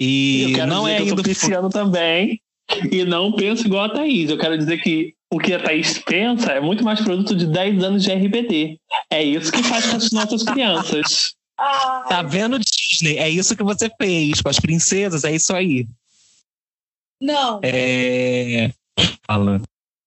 E 0.00 0.42
eu 0.42 0.54
quero 0.54 0.66
não 0.66 0.84
dizer 0.84 0.94
é 0.94 1.04
que 1.04 1.10
eu 1.10 1.22
pisciano 1.22 1.70
também, 1.70 2.40
e 2.90 3.04
não 3.04 3.32
penso 3.32 3.66
igual 3.66 3.84
a 3.84 3.88
Thaís. 3.88 4.28
Eu 4.28 4.38
quero 4.38 4.58
dizer 4.58 4.78
que 4.78 5.14
o 5.32 5.38
que 5.38 5.52
a 5.52 5.62
Thaís 5.62 5.98
pensa 5.98 6.52
é 6.52 6.60
muito 6.60 6.84
mais 6.84 7.00
produto 7.00 7.34
de 7.34 7.46
10 7.46 7.82
anos 7.84 8.02
de 8.02 8.12
RBD. 8.12 8.78
É 9.10 9.22
isso 9.22 9.52
que 9.52 9.62
faz 9.62 9.86
com 9.86 9.96
as 9.96 10.10
nossas 10.10 10.42
crianças. 10.42 11.34
Tá 11.56 12.22
vendo, 12.22 12.58
Disney? 12.58 13.18
É 13.18 13.28
isso 13.28 13.56
que 13.56 13.62
você 13.62 13.90
fez 13.96 14.40
com 14.40 14.48
as 14.48 14.58
princesas, 14.58 15.24
é 15.24 15.34
isso 15.34 15.54
aí. 15.54 15.86
Não. 17.20 17.60
É. 17.62 18.72
Fala. 19.26 19.60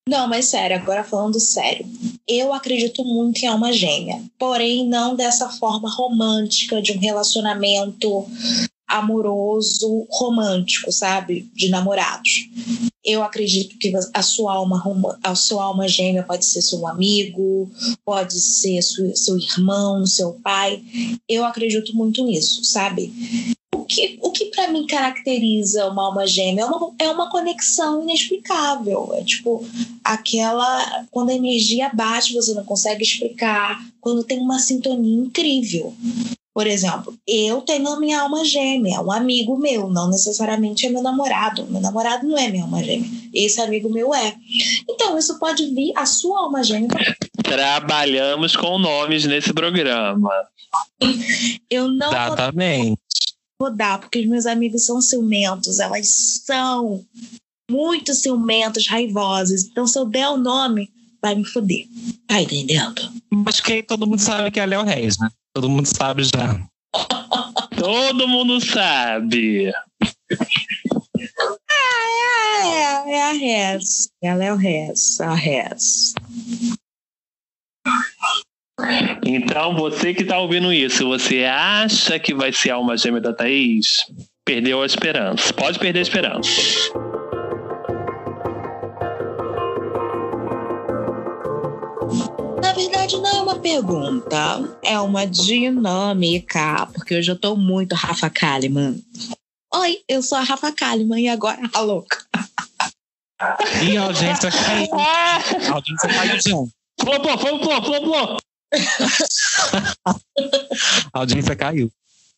Não, 0.08 0.26
mas 0.26 0.46
sério, 0.46 0.74
agora 0.74 1.04
falando 1.04 1.38
sério. 1.38 1.86
Eu 2.26 2.54
acredito 2.54 3.04
muito 3.04 3.42
em 3.42 3.46
alma 3.46 3.70
gêmea, 3.74 4.22
porém 4.38 4.88
não 4.88 5.14
dessa 5.14 5.50
forma 5.50 5.94
romântica 5.94 6.80
de 6.80 6.92
um 6.92 6.98
relacionamento 6.98 8.26
amoroso, 8.88 10.06
romântico, 10.10 10.90
sabe? 10.90 11.46
De 11.54 11.68
namorados. 11.68 12.48
Eu 13.04 13.22
acredito 13.22 13.78
que 13.78 13.92
a 14.12 14.22
sua 14.22 14.54
alma, 14.54 15.18
a 15.22 15.34
sua 15.34 15.64
alma 15.64 15.88
gêmea 15.88 16.22
pode 16.22 16.44
ser 16.44 16.60
seu 16.62 16.86
amigo, 16.86 17.70
pode 18.04 18.38
ser 18.40 18.82
seu, 18.82 19.14
seu 19.16 19.38
irmão, 19.38 20.04
seu 20.04 20.32
pai. 20.42 20.82
Eu 21.28 21.44
acredito 21.44 21.94
muito 21.94 22.24
nisso, 22.24 22.64
sabe? 22.64 23.12
O 23.74 23.84
que, 23.84 24.18
o 24.20 24.30
que 24.30 24.46
para 24.46 24.68
mim 24.70 24.86
caracteriza 24.86 25.86
uma 25.86 26.06
alma 26.06 26.26
gêmea 26.26 26.62
é 26.62 26.66
uma, 26.66 26.94
é 26.98 27.08
uma 27.08 27.30
conexão 27.30 28.02
inexplicável. 28.02 29.10
É 29.14 29.22
tipo 29.22 29.64
aquela. 30.04 31.06
Quando 31.10 31.30
a 31.30 31.34
energia 31.34 31.90
bate, 31.94 32.34
você 32.34 32.52
não 32.52 32.64
consegue 32.64 33.02
explicar. 33.02 33.80
Quando 34.00 34.24
tem 34.24 34.40
uma 34.40 34.58
sintonia 34.58 35.24
incrível. 35.24 35.94
Por 36.58 36.66
exemplo, 36.66 37.16
eu 37.24 37.60
tenho 37.60 37.86
a 37.86 38.00
minha 38.00 38.20
alma 38.20 38.44
gêmea, 38.44 39.00
um 39.00 39.12
amigo 39.12 39.56
meu, 39.56 39.88
não 39.88 40.10
necessariamente 40.10 40.86
é 40.86 40.90
meu 40.90 41.00
namorado. 41.00 41.64
Meu 41.66 41.80
namorado 41.80 42.26
não 42.26 42.36
é 42.36 42.48
minha 42.48 42.64
alma 42.64 42.82
gêmea. 42.82 43.08
Esse 43.32 43.60
amigo 43.60 43.88
meu 43.88 44.12
é. 44.12 44.34
Então, 44.90 45.16
isso 45.16 45.38
pode 45.38 45.72
vir 45.72 45.92
a 45.94 46.04
sua 46.04 46.40
alma 46.40 46.64
gêmea. 46.64 46.88
Trabalhamos 47.44 48.56
com 48.56 48.76
nomes 48.76 49.24
nesse 49.24 49.52
programa. 49.52 50.32
Eu 51.70 51.86
não. 51.86 52.08
Exatamente 52.08 52.98
vou 53.56 53.72
dar, 53.72 54.00
porque 54.00 54.18
os 54.18 54.26
meus 54.26 54.46
amigos 54.46 54.84
são 54.84 55.00
ciumentos, 55.00 55.78
elas 55.78 56.08
são 56.44 57.04
muito 57.70 58.14
ciumentas, 58.14 58.88
raivosas. 58.88 59.62
Então, 59.62 59.86
se 59.86 59.96
eu 59.96 60.04
der 60.04 60.28
o 60.28 60.36
nome, 60.36 60.90
vai 61.22 61.36
me 61.36 61.44
foder. 61.44 61.86
Tá 62.26 62.42
entendendo? 62.42 63.12
Mas 63.30 63.60
que 63.60 63.80
todo 63.80 64.08
mundo 64.08 64.20
sabe 64.20 64.50
que 64.50 64.58
é 64.58 64.64
a 64.64 64.66
Léo 64.66 64.82
Reis, 64.82 65.18
né? 65.18 65.28
Todo 65.54 65.68
mundo 65.68 65.86
sabe 65.86 66.24
já. 66.24 66.60
todo 67.78 68.28
mundo 68.28 68.60
sabe. 68.60 69.72
Ah, 71.70 73.06
é, 73.06 73.10
é, 73.10 73.12
é 73.12 73.22
a 73.22 73.32
Rez. 73.32 74.10
É 74.22 74.30
a 74.30 74.34
Léo 74.34 74.56
Rez. 74.56 75.20
A 75.20 75.34
Rez. 75.34 76.14
Então, 79.24 79.74
você 79.74 80.14
que 80.14 80.22
está 80.22 80.38
ouvindo 80.38 80.72
isso, 80.72 81.08
você 81.08 81.44
acha 81.44 82.18
que 82.18 82.34
vai 82.34 82.52
ser 82.52 82.70
a 82.70 82.76
alma 82.76 82.96
gêmea 82.96 83.20
da 83.20 83.32
Thaís? 83.32 84.04
Perdeu 84.44 84.82
a 84.82 84.86
esperança. 84.86 85.52
Pode 85.52 85.78
perder 85.78 85.98
a 85.98 86.02
esperança. 86.02 86.50
Verdade, 93.08 93.16
não 93.16 93.30
é 93.30 93.42
uma 93.42 93.58
pergunta, 93.58 94.78
é 94.82 95.00
uma 95.00 95.26
dinâmica, 95.26 96.86
porque 96.92 97.16
hoje 97.16 97.30
eu 97.30 97.36
estou 97.36 97.56
muito 97.56 97.94
Rafa 97.94 98.28
Kalimann. 98.28 99.02
Oi, 99.74 100.02
eu 100.06 100.22
sou 100.22 100.36
a 100.36 100.42
Rafa 100.42 100.70
Kalimann 100.72 101.22
e 101.22 101.28
agora 101.28 101.58
a 101.72 101.80
louca. 101.80 102.18
E 103.82 103.96
a 103.96 104.02
audiência 104.02 104.50
caiu. 104.50 104.94
A 104.94 105.72
audiência 105.72 106.08
caiu, 106.08 106.40
João. 106.46 106.68
Flopou, 107.00 107.38
flopou, 107.38 107.82
flopou. 107.82 108.36
a 111.14 111.18
audiência 111.18 111.56
caiu. 111.56 111.90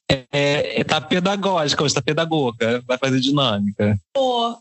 É, 0.09 0.81
é, 0.81 0.85
tá 0.85 1.01
pedagógica, 1.01 1.83
hoje 1.85 1.95
tá 1.95 2.03
pedagoga, 2.03 2.83
vai 2.87 2.99
fazer 2.99 3.21
dinâmica. 3.21 3.99
Pô, 4.12 4.57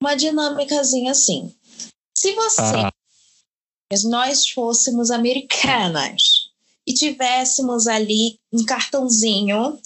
uma 0.00 0.14
dinâmicazinha 0.14 1.12
assim. 1.12 1.54
Se 2.16 2.34
você, 2.34 2.62
ah. 2.62 2.90
Nós 4.02 4.48
fôssemos 4.48 5.10
americanas 5.10 6.50
e 6.86 6.92
tivéssemos 6.92 7.86
ali 7.86 8.38
um 8.52 8.64
cartãozinho 8.64 9.78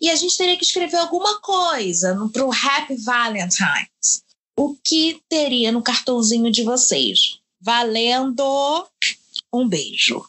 e 0.00 0.10
a 0.10 0.16
gente 0.16 0.36
teria 0.36 0.56
que 0.56 0.64
escrever 0.64 0.96
alguma 0.96 1.40
coisa 1.40 2.18
pro 2.32 2.50
Happy 2.50 2.96
Valentine's. 2.96 4.22
O 4.58 4.74
que 4.84 5.20
teria 5.28 5.72
no 5.72 5.82
cartãozinho 5.82 6.50
de 6.50 6.62
vocês? 6.62 7.38
Valendo 7.60 8.86
um 9.52 9.68
beijo. 9.68 10.24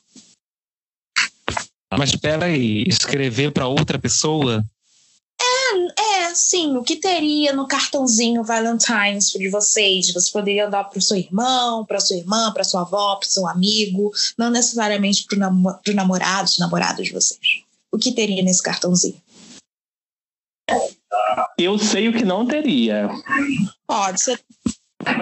Mas 1.98 2.10
espera 2.10 2.46
aí, 2.46 2.84
escrever 2.88 3.52
para 3.52 3.68
outra 3.68 4.00
pessoa? 4.00 4.64
É, 5.64 6.24
é, 6.24 6.36
sim. 6.36 6.76
O 6.78 6.84
que 6.84 6.96
teria 6.96 7.54
no 7.54 7.68
cartãozinho 7.68 8.44
Valentine's 8.44 9.32
de 9.32 9.50
vocês? 9.50 10.14
Você 10.14 10.32
poderia 10.32 10.70
dar 10.70 10.84
para 10.84 11.00
o 11.00 11.02
seu 11.02 11.18
irmão, 11.18 11.86
para 11.86 12.00
sua 12.00 12.18
irmã, 12.18 12.52
para 12.52 12.64
sua 12.64 12.82
avó, 12.82 13.16
para 13.16 13.30
seu 13.30 13.48
amigo, 13.48 14.12
não 14.38 14.50
necessariamente 14.50 15.26
para 15.26 15.38
o 15.38 15.94
namorado, 15.94 16.50
namorado 16.60 17.04
de 17.04 17.12
vocês. 17.12 17.64
O 17.92 17.98
que 17.98 18.12
teria 18.12 18.44
nesse 18.44 18.62
cartãozinho? 18.62 19.22
Eu 21.58 21.78
sei 21.78 22.10
o 22.10 22.14
que 22.14 22.26
não 22.26 22.46
teria. 22.46 23.10
Pode 23.86 24.22
ser. 24.22 24.42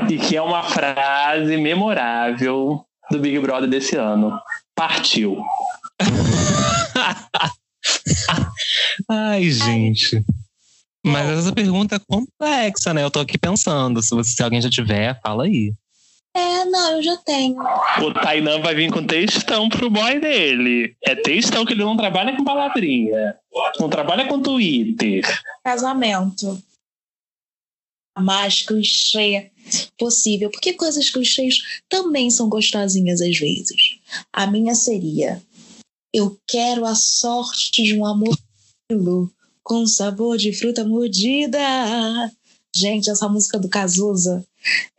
E 0.10 0.18
que 0.18 0.38
é 0.38 0.42
uma 0.42 0.64
frase 0.64 1.58
memorável 1.58 2.86
do 3.10 3.20
Big 3.20 3.40
Brother 3.40 3.70
desse 3.70 3.96
ano. 3.96 4.40
Partiu. 4.76 5.44
Ai, 9.10 9.50
gente. 9.50 10.24
Mas 11.04 11.30
essa 11.30 11.54
pergunta 11.54 11.96
é 11.96 12.00
complexa, 12.00 12.94
né? 12.94 13.04
Eu 13.04 13.12
tô 13.12 13.20
aqui 13.20 13.38
pensando. 13.38 14.02
Se, 14.02 14.14
você, 14.14 14.32
se 14.32 14.44
alguém 14.44 14.62
já 14.62 14.70
tiver, 14.70 15.20
fala 15.22 15.46
aí. 15.46 15.74
É, 16.34 16.64
não, 16.66 16.92
eu 16.94 17.04
já 17.04 17.18
tenho. 17.18 17.58
O 18.02 18.14
Tainan 18.14 18.62
vai 18.62 18.74
vir 18.74 18.92
com 18.92 19.06
textão 19.06 19.68
pro 19.68 19.90
boy 19.90 20.20
dele. 20.20 20.96
É 21.04 21.16
textão 21.16 21.66
que 21.66 21.74
ele 21.74 21.84
não 21.84 21.98
trabalha 21.98 22.36
com 22.36 22.44
palavrinha. 22.44 23.36
Não 23.80 23.90
trabalha 23.90 24.28
com 24.28 24.42
Twitter. 24.42 25.24
Casamento. 25.64 26.62
A 28.16 28.22
mais 28.22 28.62
clichê 28.62 29.52
possível. 29.98 30.50
Porque 30.50 30.74
coisas 30.74 31.10
clichês 31.10 31.82
também 31.90 32.30
são 32.30 32.48
gostosinhas 32.48 33.22
às 33.22 33.38
vezes. 33.38 34.00
A 34.32 34.48
minha 34.48 34.76
seria 34.76 35.42
eu 36.14 36.38
quero 36.48 36.86
a 36.86 36.96
sorte 36.96 37.84
de 37.84 37.98
um 37.98 38.06
amor 38.06 38.38
com 39.64 39.86
sabor 39.86 40.38
de 40.38 40.54
fruta 40.54 40.84
mordida. 40.84 41.60
Gente, 42.76 43.10
essa 43.10 43.28
música 43.28 43.60
do 43.60 43.70
Cazuza 43.70 44.44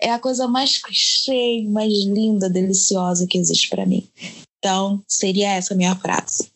é 0.01 0.11
a 0.11 0.19
coisa 0.19 0.47
mais 0.47 0.79
clichê, 0.79 1.63
mais 1.69 1.93
linda, 2.05 2.51
deliciosa 2.51 3.27
que 3.27 3.39
existe 3.39 3.69
para 3.69 3.87
mim. 3.87 4.07
Então, 4.59 5.03
seria 5.09 5.53
essa 5.53 5.75
a 5.75 5.77
minha 5.77 5.97
frase. 5.97 6.51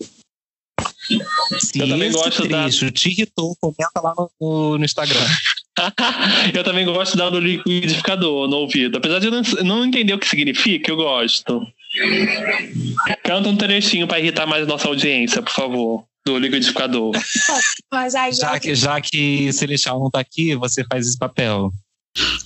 Se 1.59 1.79
eu 1.79 1.89
também 1.89 2.11
gosto 2.11 2.49
da... 2.49 2.69
te 2.69 3.09
irritou, 3.09 3.57
comenta 3.61 4.01
lá 4.03 4.15
no, 4.41 4.79
no 4.79 4.85
Instagram. 4.85 5.27
eu 6.55 6.65
também 6.65 6.85
gosto 6.85 7.17
da 7.17 7.31
do 7.31 7.39
liquidificador 7.39 8.49
no 8.49 8.57
ouvido. 8.59 8.99
Apesar 8.99 9.19
de 9.19 9.27
eu 9.27 9.33
não, 9.33 9.43
não 9.65 9.85
entender 9.85 10.15
o 10.15 10.19
que 10.19 10.29
significa, 10.29 10.91
eu 10.91 10.97
gosto. 10.97 11.67
Canta 13.23 13.49
um 13.49 13.57
trechinho 13.57 14.07
para 14.07 14.21
irritar 14.21 14.47
mais 14.47 14.65
a 14.65 14.67
nossa 14.67 14.89
audiência, 14.89 15.43
por 15.43 15.53
favor, 15.53 16.05
do 16.27 16.39
liquidificador. 16.39 17.13
Mas 17.91 18.15
aí 18.17 18.33
já, 18.33 18.59
que, 18.59 18.75
já 18.75 19.01
que 19.01 19.53
Celestial 19.53 20.01
não 20.01 20.11
tá 20.11 20.19
aqui, 20.19 20.57
você 20.57 20.85
faz 20.85 21.07
esse 21.07 21.17
papel. 21.17 21.73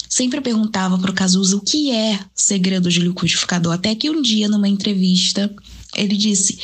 Sempre 0.08 0.40
perguntava 0.40 0.98
pro 0.98 1.14
Cazuza 1.14 1.56
o 1.56 1.60
que 1.60 1.90
é 1.90 2.20
segredo 2.34 2.90
de 2.90 3.00
liquidificador, 3.00 3.72
até 3.72 3.94
que 3.94 4.10
um 4.10 4.20
dia, 4.20 4.48
numa 4.48 4.68
entrevista, 4.68 5.52
ele 5.96 6.16
disse 6.16 6.58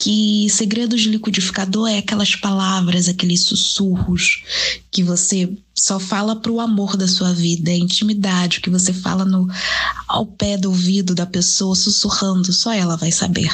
que 0.00 0.48
segredos 0.48 1.02
de 1.02 1.10
liquidificador 1.10 1.86
é 1.86 1.98
aquelas 1.98 2.34
palavras, 2.34 3.06
aqueles 3.06 3.44
sussurros 3.44 4.42
que 4.90 5.02
você 5.02 5.52
só 5.76 6.00
fala 6.00 6.34
para 6.34 6.50
o 6.50 6.58
amor 6.58 6.96
da 6.96 7.06
sua 7.06 7.34
vida, 7.34 7.70
é 7.70 7.76
intimidade, 7.76 8.62
que 8.62 8.70
você 8.70 8.94
fala 8.94 9.26
no 9.26 9.46
ao 10.08 10.24
pé 10.24 10.56
do 10.56 10.70
ouvido 10.70 11.14
da 11.14 11.26
pessoa 11.26 11.76
sussurrando, 11.76 12.50
só 12.50 12.72
ela 12.72 12.96
vai 12.96 13.12
saber. 13.12 13.50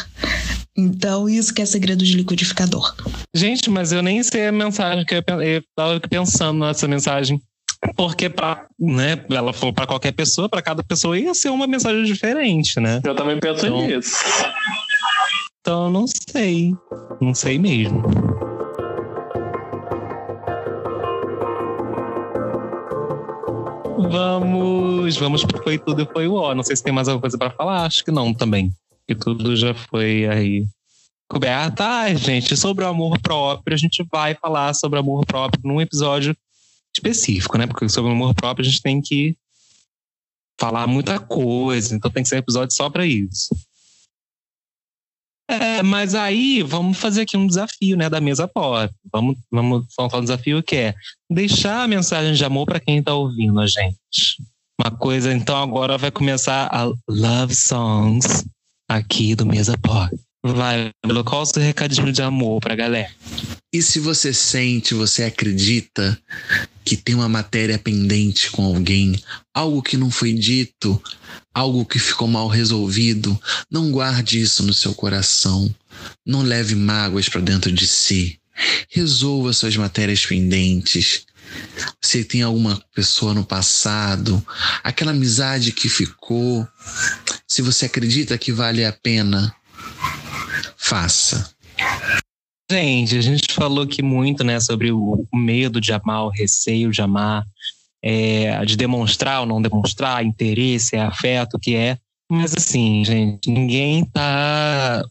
Então, 0.76 1.28
isso 1.28 1.52
que 1.52 1.62
é 1.62 1.66
segredo 1.66 2.04
de 2.04 2.14
liquidificador. 2.14 2.94
Gente, 3.34 3.68
mas 3.68 3.90
eu 3.90 4.02
nem 4.02 4.22
sei 4.22 4.46
a 4.46 4.52
mensagem 4.52 5.04
que 5.04 5.14
eu 5.14 5.20
estava 5.20 6.00
pensando 6.08 6.60
nessa 6.60 6.86
mensagem. 6.86 7.40
Porque 7.94 8.28
pra, 8.28 8.66
né, 8.78 9.22
ela 9.30 9.52
falou 9.52 9.72
para 9.72 9.86
qualquer 9.86 10.12
pessoa, 10.12 10.48
para 10.48 10.62
cada 10.62 10.82
pessoa 10.82 11.18
ia 11.18 11.34
ser 11.34 11.50
uma 11.50 11.66
mensagem 11.66 12.04
diferente, 12.04 12.80
né? 12.80 13.00
Eu 13.04 13.14
também 13.14 13.38
penso 13.38 13.66
então, 13.66 13.86
nisso. 13.86 14.16
Então, 15.66 15.90
não 15.90 16.04
sei. 16.06 16.76
Não 17.20 17.34
sei 17.34 17.58
mesmo. 17.58 18.00
Vamos, 24.08 25.16
vamos 25.16 25.44
Foi 25.64 25.76
Tudo 25.76 26.02
e 26.02 26.06
Foi 26.06 26.28
o 26.28 26.34
Ó. 26.34 26.54
Não 26.54 26.62
sei 26.62 26.76
se 26.76 26.84
tem 26.84 26.92
mais 26.92 27.08
alguma 27.08 27.20
coisa 27.20 27.36
para 27.36 27.50
falar, 27.50 27.84
acho 27.84 28.04
que 28.04 28.12
não 28.12 28.32
também. 28.32 28.72
Que 29.08 29.16
tudo 29.16 29.56
já 29.56 29.74
foi 29.74 30.28
aí 30.28 30.68
coberto. 31.28 31.82
Ah, 31.82 32.14
gente, 32.14 32.56
sobre 32.56 32.84
o 32.84 32.88
amor 32.88 33.18
próprio, 33.18 33.74
a 33.74 33.78
gente 33.78 34.06
vai 34.08 34.36
falar 34.36 34.72
sobre 34.72 35.00
amor 35.00 35.26
próprio 35.26 35.60
num 35.64 35.80
episódio 35.80 36.36
específico, 36.94 37.58
né? 37.58 37.66
Porque 37.66 37.88
sobre 37.88 38.12
o 38.12 38.14
amor 38.14 38.36
próprio 38.36 38.64
a 38.64 38.68
gente 38.70 38.80
tem 38.80 39.02
que 39.02 39.36
falar 40.60 40.86
muita 40.86 41.18
coisa, 41.18 41.92
então 41.92 42.08
tem 42.08 42.22
que 42.22 42.28
ser 42.28 42.36
um 42.36 42.38
episódio 42.38 42.72
só 42.72 42.88
para 42.88 43.04
isso. 43.04 43.48
É, 45.48 45.82
mas 45.82 46.14
aí 46.14 46.62
vamos 46.62 46.98
fazer 46.98 47.22
aqui 47.22 47.36
um 47.36 47.46
desafio, 47.46 47.96
né, 47.96 48.10
da 48.10 48.20
mesa 48.20 48.48
pop. 48.48 48.92
Vamos, 49.12 49.36
vamos, 49.50 49.86
falar 49.94 50.18
um 50.18 50.22
desafio 50.22 50.62
que 50.62 50.76
é 50.76 50.94
deixar 51.30 51.82
a 51.82 51.88
mensagem 51.88 52.34
de 52.34 52.44
amor 52.44 52.66
para 52.66 52.80
quem 52.80 52.98
está 52.98 53.14
ouvindo 53.14 53.60
a 53.60 53.66
gente. 53.66 54.42
Uma 54.80 54.90
coisa, 54.90 55.32
então 55.32 55.56
agora 55.56 55.96
vai 55.96 56.10
começar 56.10 56.68
a 56.72 56.84
Love 57.08 57.54
Songs 57.54 58.44
aqui 58.88 59.34
do 59.34 59.46
Mesa 59.46 59.78
Pop. 59.78 60.14
Vai, 60.44 60.90
qual 61.24 61.42
o 61.42 61.46
seu 61.46 61.62
recadinho 61.62 62.12
de 62.12 62.22
amor 62.22 62.60
pra 62.60 62.76
galera? 62.76 63.10
E 63.72 63.82
se 63.82 63.98
você 63.98 64.32
sente, 64.32 64.94
você 64.94 65.24
acredita 65.24 66.18
que 66.84 66.96
tem 66.96 67.14
uma 67.14 67.28
matéria 67.28 67.78
pendente 67.78 68.50
com 68.50 68.64
alguém, 68.64 69.20
algo 69.54 69.82
que 69.82 69.96
não 69.96 70.10
foi 70.10 70.32
dito, 70.32 71.02
algo 71.56 71.86
que 71.86 71.98
ficou 71.98 72.28
mal 72.28 72.48
resolvido, 72.48 73.40
não 73.70 73.90
guarde 73.90 74.38
isso 74.38 74.62
no 74.62 74.74
seu 74.74 74.94
coração. 74.94 75.74
Não 76.24 76.42
leve 76.42 76.74
mágoas 76.74 77.30
para 77.30 77.40
dentro 77.40 77.72
de 77.72 77.86
si. 77.86 78.38
Resolva 78.90 79.54
suas 79.54 79.74
matérias 79.74 80.26
pendentes. 80.26 81.24
Se 81.98 82.22
tem 82.24 82.42
alguma 82.42 82.78
pessoa 82.94 83.32
no 83.32 83.42
passado, 83.42 84.46
aquela 84.84 85.12
amizade 85.12 85.72
que 85.72 85.88
ficou, 85.88 86.68
se 87.48 87.62
você 87.62 87.86
acredita 87.86 88.36
que 88.36 88.52
vale 88.52 88.84
a 88.84 88.92
pena, 88.92 89.54
faça. 90.76 91.50
Gente, 92.70 93.16
a 93.16 93.22
gente 93.22 93.54
falou 93.54 93.84
aqui 93.84 94.02
muito, 94.02 94.44
né, 94.44 94.60
sobre 94.60 94.92
o 94.92 95.26
medo 95.32 95.80
de 95.80 95.90
amar, 95.94 96.24
o 96.24 96.30
receio 96.30 96.90
de 96.90 97.00
amar, 97.00 97.46
é, 98.02 98.64
de 98.64 98.76
demonstrar 98.76 99.40
ou 99.40 99.46
não 99.46 99.60
demonstrar, 99.60 100.24
interesse, 100.24 100.96
afeto, 100.96 101.58
que 101.58 101.74
é. 101.74 101.98
Mas 102.30 102.54
assim, 102.56 103.04
gente, 103.04 103.50
ninguém 103.50 104.04
tá 104.04 105.04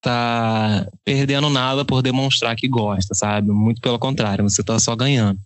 tá 0.00 0.86
perdendo 1.04 1.50
nada 1.50 1.84
por 1.84 2.00
demonstrar 2.00 2.54
que 2.54 2.68
gosta, 2.68 3.14
sabe? 3.14 3.50
Muito 3.50 3.80
pelo 3.80 3.98
contrário, 3.98 4.48
você 4.48 4.62
tá 4.62 4.78
só 4.78 4.94
ganhando. 4.94 5.38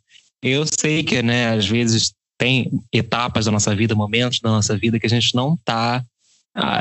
Eu 0.43 0.65
sei 0.67 1.03
que, 1.03 1.23
né, 1.23 1.51
às 1.51 1.67
vezes 1.67 2.13
tem 2.37 2.71
etapas 2.93 3.45
da 3.45 3.51
nossa 3.51 3.75
vida, 3.75 3.95
momentos 3.95 4.41
da 4.41 4.51
nossa 4.51 4.77
vida 4.77 4.99
que 4.99 5.07
a 5.07 5.11
gente 5.11 5.35
não 5.35 5.57
tá 5.65 6.03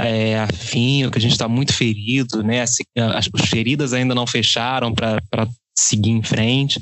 é, 0.04 0.40
afim, 0.40 1.10
que 1.10 1.18
a 1.18 1.22
gente 1.22 1.34
está 1.34 1.48
muito 1.48 1.74
ferido, 1.74 2.44
né? 2.44 2.62
As, 2.62 2.78
as 2.96 3.28
feridas 3.50 3.94
ainda 3.94 4.16
não 4.16 4.26
fecharam 4.26 4.94
para 4.94 5.48
seguir 5.78 6.12
em 6.12 6.24
frente. 6.24 6.82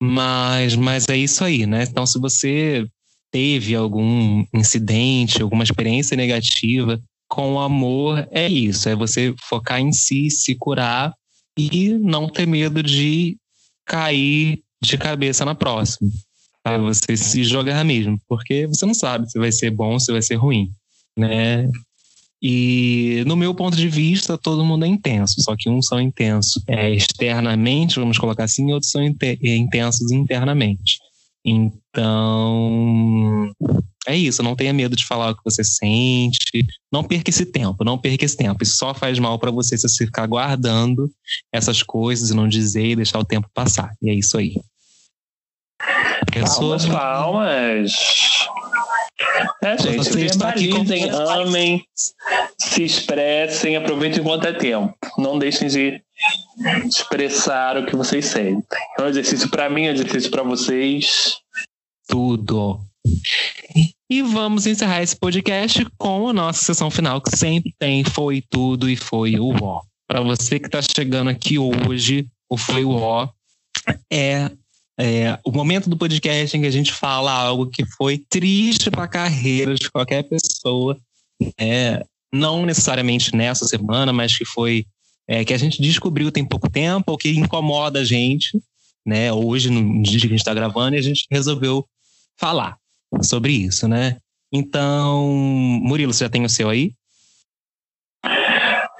Mas, 0.00 0.76
mas 0.76 1.08
é 1.08 1.16
isso 1.16 1.42
aí, 1.44 1.66
né? 1.66 1.82
Então, 1.82 2.06
se 2.06 2.18
você 2.18 2.86
teve 3.30 3.74
algum 3.74 4.44
incidente, 4.54 5.42
alguma 5.42 5.64
experiência 5.64 6.16
negativa 6.16 7.00
com 7.28 7.54
o 7.54 7.60
amor, 7.60 8.26
é 8.30 8.48
isso. 8.48 8.88
É 8.88 8.96
você 8.96 9.34
focar 9.48 9.80
em 9.80 9.92
si, 9.92 10.30
se 10.30 10.54
curar 10.54 11.12
e 11.56 11.90
não 11.90 12.28
ter 12.28 12.46
medo 12.46 12.82
de 12.82 13.36
cair 13.84 14.62
de 14.82 14.96
cabeça 14.96 15.44
na 15.44 15.54
próxima. 15.54 16.10
Pra 16.62 16.78
você 16.78 17.16
se 17.16 17.44
jogar 17.44 17.84
mesmo, 17.84 18.18
porque 18.28 18.66
você 18.66 18.86
não 18.86 18.94
sabe 18.94 19.30
se 19.30 19.38
vai 19.38 19.50
ser 19.52 19.70
bom, 19.70 19.98
se 19.98 20.12
vai 20.12 20.22
ser 20.22 20.36
ruim, 20.36 20.70
né? 21.16 21.68
E 22.40 23.24
no 23.26 23.36
meu 23.36 23.52
ponto 23.54 23.76
de 23.76 23.88
vista, 23.88 24.38
todo 24.38 24.64
mundo 24.64 24.84
é 24.84 24.88
intenso, 24.88 25.42
só 25.42 25.56
que 25.56 25.68
uns 25.68 25.86
são 25.86 26.00
intensos 26.00 26.62
é, 26.68 26.88
externamente, 26.90 27.98
vamos 27.98 28.16
colocar 28.16 28.44
assim, 28.44 28.70
e 28.70 28.72
outros 28.72 28.92
são 28.92 29.02
intensos 29.02 30.12
internamente. 30.12 30.98
Então, 31.44 31.92
é 34.06 34.16
isso, 34.16 34.42
não 34.42 34.54
tenha 34.54 34.72
medo 34.72 34.94
de 34.94 35.04
falar 35.04 35.30
o 35.30 35.36
que 35.36 35.44
você 35.44 35.64
sente, 35.64 36.64
não 36.92 37.02
perca 37.02 37.30
esse 37.30 37.44
tempo, 37.44 37.84
não 37.84 37.98
perca 37.98 38.24
esse 38.24 38.36
tempo. 38.36 38.62
Isso 38.62 38.76
só 38.76 38.94
faz 38.94 39.18
mal 39.18 39.38
para 39.38 39.50
você 39.50 39.76
se 39.76 39.88
você 39.88 40.06
ficar 40.06 40.26
guardando 40.26 41.10
essas 41.52 41.82
coisas 41.82 42.30
e 42.30 42.34
não 42.34 42.48
dizer 42.48 42.86
e 42.86 42.96
deixar 42.96 43.18
o 43.18 43.24
tempo 43.24 43.48
passar. 43.52 43.92
E 44.00 44.10
é 44.10 44.14
isso 44.14 44.38
aí. 44.38 44.54
Palmas, 46.32 46.86
palmas. 46.86 47.92
É, 49.62 49.76
gente, 49.78 50.10
verbalizem, 50.10 51.10
amem, 51.10 51.84
se 52.56 52.84
expressem, 52.84 53.76
aproveitem 53.76 54.20
enquanto 54.20 54.46
é 54.46 54.52
tempo. 54.52 54.94
Não 55.18 55.38
deixem 55.38 55.68
de 55.68 56.00
expressar 56.86 57.76
o 57.76 57.86
que 57.86 57.96
vocês 57.96 58.26
sentem. 58.26 58.78
É 58.98 59.02
um 59.02 59.06
exercício 59.08 59.50
para 59.50 59.68
mim, 59.68 59.86
é 59.86 59.90
um 59.90 59.94
exercício 59.94 60.30
para 60.30 60.42
vocês. 60.42 61.36
Tudo. 62.06 62.80
E 64.08 64.22
vamos 64.22 64.66
encerrar 64.66 65.02
esse 65.02 65.16
podcast 65.16 65.84
com 65.98 66.28
a 66.28 66.32
nossa 66.32 66.64
sessão 66.64 66.90
final, 66.90 67.20
que 67.20 67.36
sempre 67.36 67.74
tem 67.78 68.04
Foi 68.04 68.42
Tudo 68.48 68.88
e 68.88 68.96
Foi 68.96 69.38
o 69.38 69.52
Ó. 69.60 69.82
Para 70.06 70.20
você 70.20 70.58
que 70.58 70.66
está 70.66 70.80
chegando 70.80 71.28
aqui 71.28 71.58
hoje, 71.58 72.26
o 72.48 72.56
Foi 72.56 72.84
o 72.84 72.92
Ó 72.92 73.28
é 74.10 74.50
é, 74.98 75.38
o 75.44 75.52
momento 75.52 75.88
do 75.88 75.96
podcast 75.96 76.56
em 76.56 76.60
que 76.60 76.66
a 76.66 76.72
gente 76.72 76.92
fala 76.92 77.30
algo 77.30 77.70
que 77.70 77.84
foi 77.84 78.18
triste 78.18 78.90
para 78.90 79.04
a 79.04 79.08
carreira 79.08 79.74
de 79.74 79.88
qualquer 79.90 80.24
pessoa, 80.24 80.98
é, 81.58 82.04
não 82.32 82.66
necessariamente 82.66 83.34
nessa 83.34 83.64
semana, 83.64 84.12
mas 84.12 84.36
que 84.36 84.44
foi 84.44 84.84
é, 85.28 85.44
que 85.44 85.54
a 85.54 85.58
gente 85.58 85.80
descobriu 85.80 86.32
tem 86.32 86.44
pouco 86.44 86.68
tempo 86.68 87.12
ou 87.12 87.18
que 87.18 87.30
incomoda 87.30 88.00
a 88.00 88.04
gente, 88.04 88.60
né? 89.06 89.32
Hoje, 89.32 89.70
no 89.70 90.02
dia 90.02 90.20
que 90.20 90.26
a 90.26 90.30
gente 90.30 90.40
está 90.40 90.54
gravando, 90.54 90.96
e 90.96 90.98
a 90.98 91.02
gente 91.02 91.26
resolveu 91.30 91.86
falar 92.36 92.76
sobre 93.22 93.52
isso, 93.52 93.86
né? 93.86 94.16
Então, 94.52 95.28
Murilo, 95.28 96.12
você 96.12 96.24
já 96.24 96.30
tem 96.30 96.44
o 96.44 96.48
seu 96.48 96.68
aí? 96.68 96.92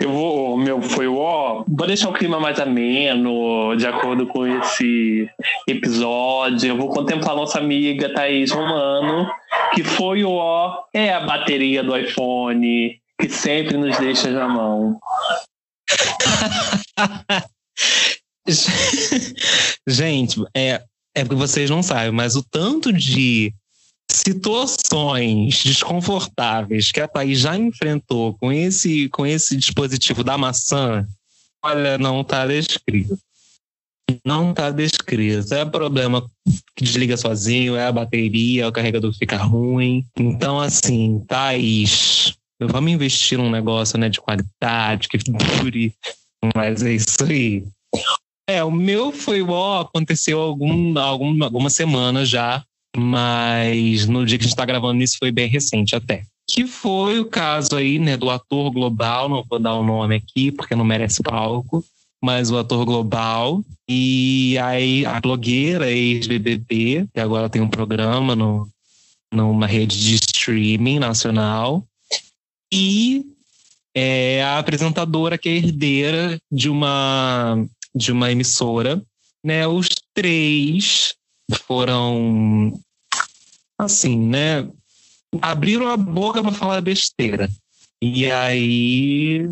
Eu 0.00 0.12
vou, 0.12 0.37
meu, 0.58 0.82
foi 0.82 1.06
o 1.06 1.16
ó, 1.16 1.64
vou 1.66 1.86
deixar 1.86 2.08
o 2.08 2.12
clima 2.12 2.40
mais 2.40 2.58
ameno, 2.58 3.76
de 3.76 3.86
acordo 3.86 4.26
com 4.26 4.46
esse 4.46 5.28
episódio. 5.66 6.70
Eu 6.70 6.76
vou 6.76 6.88
contemplar 6.88 7.36
nossa 7.36 7.58
amiga 7.58 8.12
Thaís 8.12 8.50
Romano, 8.50 9.30
que 9.74 9.84
foi 9.84 10.24
o 10.24 10.32
ó, 10.32 10.84
é 10.92 11.12
a 11.12 11.20
bateria 11.20 11.82
do 11.82 11.96
iPhone, 11.96 13.00
que 13.20 13.28
sempre 13.28 13.76
nos 13.76 13.96
deixa 13.98 14.30
na 14.30 14.48
mão. 14.48 14.98
Gente, 19.86 20.42
é, 20.56 20.82
é 21.14 21.24
porque 21.24 21.34
vocês 21.34 21.70
não 21.70 21.82
sabem, 21.82 22.12
mas 22.12 22.36
o 22.36 22.42
tanto 22.42 22.92
de 22.92 23.52
situações 24.10 25.62
desconfortáveis 25.62 26.90
que 26.90 27.00
a 27.00 27.08
Thaís 27.08 27.40
já 27.40 27.56
enfrentou 27.56 28.34
com 28.34 28.52
esse, 28.52 29.08
com 29.10 29.26
esse 29.26 29.56
dispositivo 29.56 30.24
da 30.24 30.38
maçã, 30.38 31.06
olha, 31.62 31.98
não 31.98 32.22
está 32.22 32.46
descrito. 32.46 33.18
Não 34.24 34.50
está 34.50 34.70
descrito. 34.70 35.52
É 35.52 35.64
problema 35.64 36.26
que 36.74 36.84
desliga 36.84 37.16
sozinho, 37.16 37.76
é 37.76 37.86
a 37.86 37.92
bateria, 37.92 38.68
o 38.68 38.72
carregador 38.72 39.12
fica 39.12 39.36
ruim. 39.36 40.04
Então, 40.16 40.58
assim, 40.58 41.22
Thaís, 41.28 42.34
vamos 42.60 42.90
investir 42.90 43.36
num 43.36 43.50
negócio 43.50 43.98
né, 43.98 44.08
de 44.08 44.20
qualidade, 44.20 45.08
que 45.08 45.18
dure. 45.18 45.94
Mas 46.56 46.82
é 46.82 46.92
isso 46.92 47.22
aí. 47.24 47.64
É, 48.48 48.64
o 48.64 48.70
meu 48.70 49.12
foi 49.12 49.42
ó, 49.42 49.82
aconteceu 49.82 50.40
algum, 50.40 50.98
algum, 50.98 51.44
algumas 51.44 51.74
semanas 51.74 52.30
já 52.30 52.64
mas 52.96 54.06
no 54.06 54.24
dia 54.24 54.38
que 54.38 54.42
a 54.42 54.46
gente 54.46 54.52
está 54.52 54.64
gravando 54.64 55.02
isso 55.02 55.16
foi 55.18 55.30
bem 55.30 55.48
recente 55.48 55.94
até. 55.94 56.24
que 56.50 56.66
foi 56.66 57.20
o 57.20 57.26
caso 57.26 57.76
aí, 57.76 57.98
né, 57.98 58.16
do 58.16 58.30
ator 58.30 58.70
global, 58.70 59.28
não 59.28 59.44
vou 59.48 59.58
dar 59.58 59.74
o 59.74 59.84
nome 59.84 60.16
aqui 60.16 60.50
porque 60.50 60.74
não 60.74 60.84
merece 60.84 61.22
palco, 61.22 61.84
mas 62.22 62.50
o 62.50 62.58
ator 62.58 62.84
global 62.84 63.62
e 63.88 64.56
aí 64.58 65.04
a 65.06 65.20
blogueira 65.20 65.90
ex-BBB, 65.90 67.06
que 67.12 67.20
agora 67.20 67.48
tem 67.48 67.62
um 67.62 67.68
programa 67.68 68.34
no, 68.34 68.68
numa 69.32 69.66
rede 69.66 69.98
de 69.98 70.14
streaming 70.14 70.98
nacional, 70.98 71.86
e 72.72 73.24
é 73.94 74.42
a 74.42 74.58
apresentadora 74.58 75.38
que 75.38 75.48
é 75.48 75.56
herdeira 75.56 76.38
de 76.50 76.68
uma 76.68 77.64
de 77.94 78.12
uma 78.12 78.30
emissora, 78.30 79.02
né? 79.42 79.66
Os 79.66 79.88
três 80.14 81.14
foram 81.56 82.78
assim, 83.78 84.18
né? 84.18 84.68
Abriram 85.40 85.88
a 85.88 85.96
boca 85.96 86.42
para 86.42 86.52
falar 86.52 86.80
besteira. 86.80 87.48
E 88.02 88.30
aí 88.30 89.48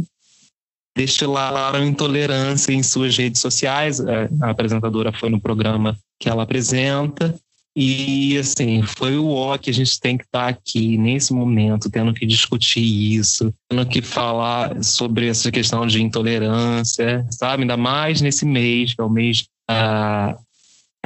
destilaram 0.97 1.85
intolerância 1.85 2.73
em 2.73 2.83
suas 2.83 3.17
redes 3.17 3.41
sociais. 3.41 4.01
A 4.01 4.51
apresentadora 4.51 5.13
foi 5.13 5.29
no 5.29 5.41
programa 5.41 5.97
que 6.19 6.29
ela 6.29 6.43
apresenta. 6.43 7.35
E, 7.79 8.39
assim, 8.39 8.81
foi 8.83 9.19
o 9.19 9.29
ó 9.29 9.59
que 9.59 9.69
a 9.69 9.73
gente 9.73 10.01
tem 10.01 10.17
que 10.17 10.25
estar 10.25 10.45
tá 10.45 10.49
aqui 10.49 10.97
nesse 10.97 11.35
momento, 11.35 11.91
tendo 11.91 12.15
que 12.15 12.25
discutir 12.25 12.81
isso, 12.81 13.53
tendo 13.69 13.85
que 13.85 14.01
falar 14.01 14.83
sobre 14.83 15.29
essa 15.29 15.53
questão 15.53 15.87
de 15.87 16.01
intolerância, 16.01 17.27
sabe? 17.31 17.65
Ainda 17.65 17.77
mais 17.77 18.23
nesse 18.23 18.47
mês, 18.47 18.95
que 18.95 19.01
é 19.03 19.05
o 19.05 19.11
mês 19.11 19.45
ah, 19.69 20.39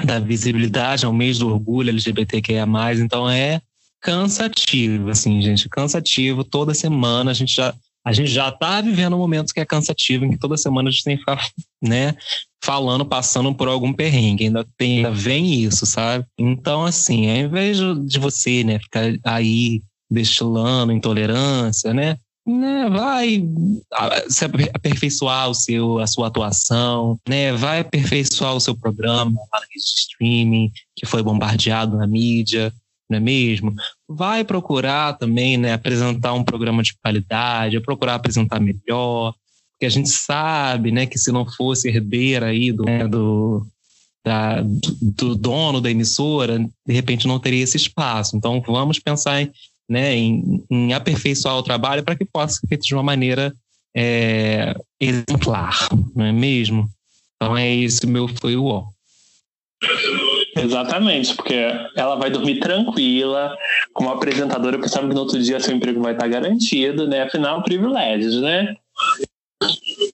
da 0.05 0.19
visibilidade, 0.19 1.05
é 1.05 1.09
o 1.09 1.13
mês 1.13 1.39
do 1.39 1.49
orgulho 1.49 1.91
LGBTQIA. 1.91 2.67
Então, 2.99 3.29
é 3.29 3.61
cansativo, 4.01 5.11
assim, 5.11 5.41
gente, 5.43 5.69
cansativo. 5.69 6.43
Toda 6.43 6.75
semana 6.75 7.31
a 7.31 7.35
gente 7.35 7.55
já 7.55 7.75
a 8.05 8.13
gente 8.13 8.31
já 8.31 8.49
está 8.49 8.81
vivendo 8.81 9.17
momentos 9.17 9.53
que 9.53 9.61
é 9.61 9.65
cansativo, 9.65 10.25
em 10.25 10.31
que 10.31 10.39
toda 10.39 10.57
semana 10.57 10.89
a 10.89 10.93
gente 10.93 11.05
tem 11.05 11.17
que 11.17 11.21
ficar, 11.21 11.47
né, 11.83 12.15
falando, 12.63 13.05
passando 13.05 13.55
por 13.55 13.69
algum 13.69 13.93
perrengue, 13.93 14.45
ainda 14.45 14.67
tem, 14.77 14.99
ainda 14.99 15.11
vem 15.11 15.63
isso, 15.63 15.85
sabe? 15.85 16.25
Então, 16.39 16.85
assim, 16.85 17.31
ao 17.31 17.37
invés 17.37 17.79
de 18.07 18.19
você, 18.19 18.65
né, 18.65 18.79
ficar 18.79 19.15
aí 19.23 19.83
destilando 20.11 20.93
intolerância, 20.93 21.93
né, 21.93 22.17
né, 22.47 22.89
vai 22.89 23.45
se 24.29 24.45
aperfeiçoar 24.45 25.51
o 25.51 25.55
seu, 25.55 25.99
a 25.99 26.07
sua 26.07 26.29
atuação, 26.29 27.19
né, 27.29 27.53
vai 27.53 27.81
aperfeiçoar 27.81 28.55
o 28.55 28.61
seu 28.61 28.75
programa 28.75 29.41
lá 29.53 29.61
de 29.61 29.79
streaming 29.79 30.71
que 30.97 31.07
foi 31.07 31.23
bombardeado 31.23 31.97
na 31.97 32.07
mídia, 32.07 32.73
não 33.09 33.17
é 33.17 33.21
mesmo? 33.21 33.75
Vai 34.09 34.45
procurar 34.45 35.15
também 35.15 35.57
né, 35.57 35.73
apresentar 35.73 36.33
um 36.33 36.45
programa 36.45 36.83
de 36.83 36.95
qualidade, 37.03 37.81
procurar 37.81 38.15
apresentar 38.15 38.61
melhor, 38.61 39.35
porque 39.73 39.87
a 39.87 39.91
gente 39.91 40.11
sabe 40.11 40.93
né, 40.93 41.07
que 41.07 41.19
se 41.19 41.33
não 41.33 41.45
fosse 41.45 41.89
herdeira 41.89 42.47
aí 42.47 42.71
do, 42.71 42.85
né, 42.85 43.09
do, 43.09 43.67
da, 44.25 44.63
do 44.63 45.35
dono 45.35 45.81
da 45.81 45.91
emissora, 45.91 46.59
de 46.59 46.93
repente 46.93 47.27
não 47.27 47.41
teria 47.41 47.65
esse 47.65 47.77
espaço. 47.77 48.37
Então 48.37 48.63
vamos 48.67 48.99
pensar 48.99 49.43
em, 49.43 49.51
né, 49.91 50.15
em, 50.15 50.65
em 50.71 50.93
aperfeiçoar 50.93 51.57
o 51.57 51.65
trabalho 51.65 52.05
para 52.05 52.15
que 52.15 52.25
possa 52.25 52.61
ser 52.61 52.69
feito 52.69 52.83
de 52.83 52.95
uma 52.95 53.03
maneira 53.03 53.53
é, 53.95 54.73
exemplar, 55.01 55.89
não 56.15 56.25
é 56.25 56.33
mesmo? 56.33 56.89
Então 57.35 57.59
é 57.59 57.75
esse 57.75 58.07
meu 58.07 58.29
foi 58.29 58.55
o 58.55 58.67
ó. 58.67 58.87
Exatamente, 60.57 61.35
porque 61.35 61.55
ela 61.97 62.15
vai 62.15 62.31
dormir 62.31 62.61
tranquila, 62.61 63.57
como 63.93 64.11
apresentadora, 64.11 64.77
porque 64.77 64.91
sabe 64.91 65.09
que 65.09 65.15
no 65.15 65.21
outro 65.21 65.43
dia 65.43 65.59
seu 65.59 65.75
emprego 65.75 66.01
vai 66.01 66.13
estar 66.13 66.29
garantido, 66.29 67.09
né? 67.09 67.23
Afinal, 67.23 67.63
privilégios, 67.65 68.41
né? 68.41 68.77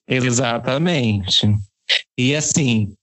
Exatamente. 0.07 1.53
E 2.17 2.35
assim, 2.35 2.93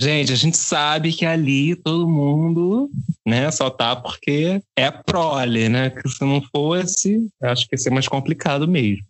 gente, 0.00 0.32
a 0.32 0.36
gente 0.36 0.56
sabe 0.56 1.12
que 1.12 1.24
ali 1.24 1.76
todo 1.76 2.08
mundo, 2.08 2.90
né, 3.26 3.50
só 3.50 3.70
tá 3.70 3.94
porque 3.94 4.60
é 4.76 4.90
prole, 4.90 5.68
né? 5.68 5.90
Que 5.90 6.08
se 6.08 6.24
não 6.24 6.42
fosse, 6.54 7.26
acho 7.42 7.66
que 7.68 7.74
ia 7.74 7.78
ser 7.78 7.90
mais 7.90 8.08
complicado 8.08 8.66
mesmo. 8.66 9.04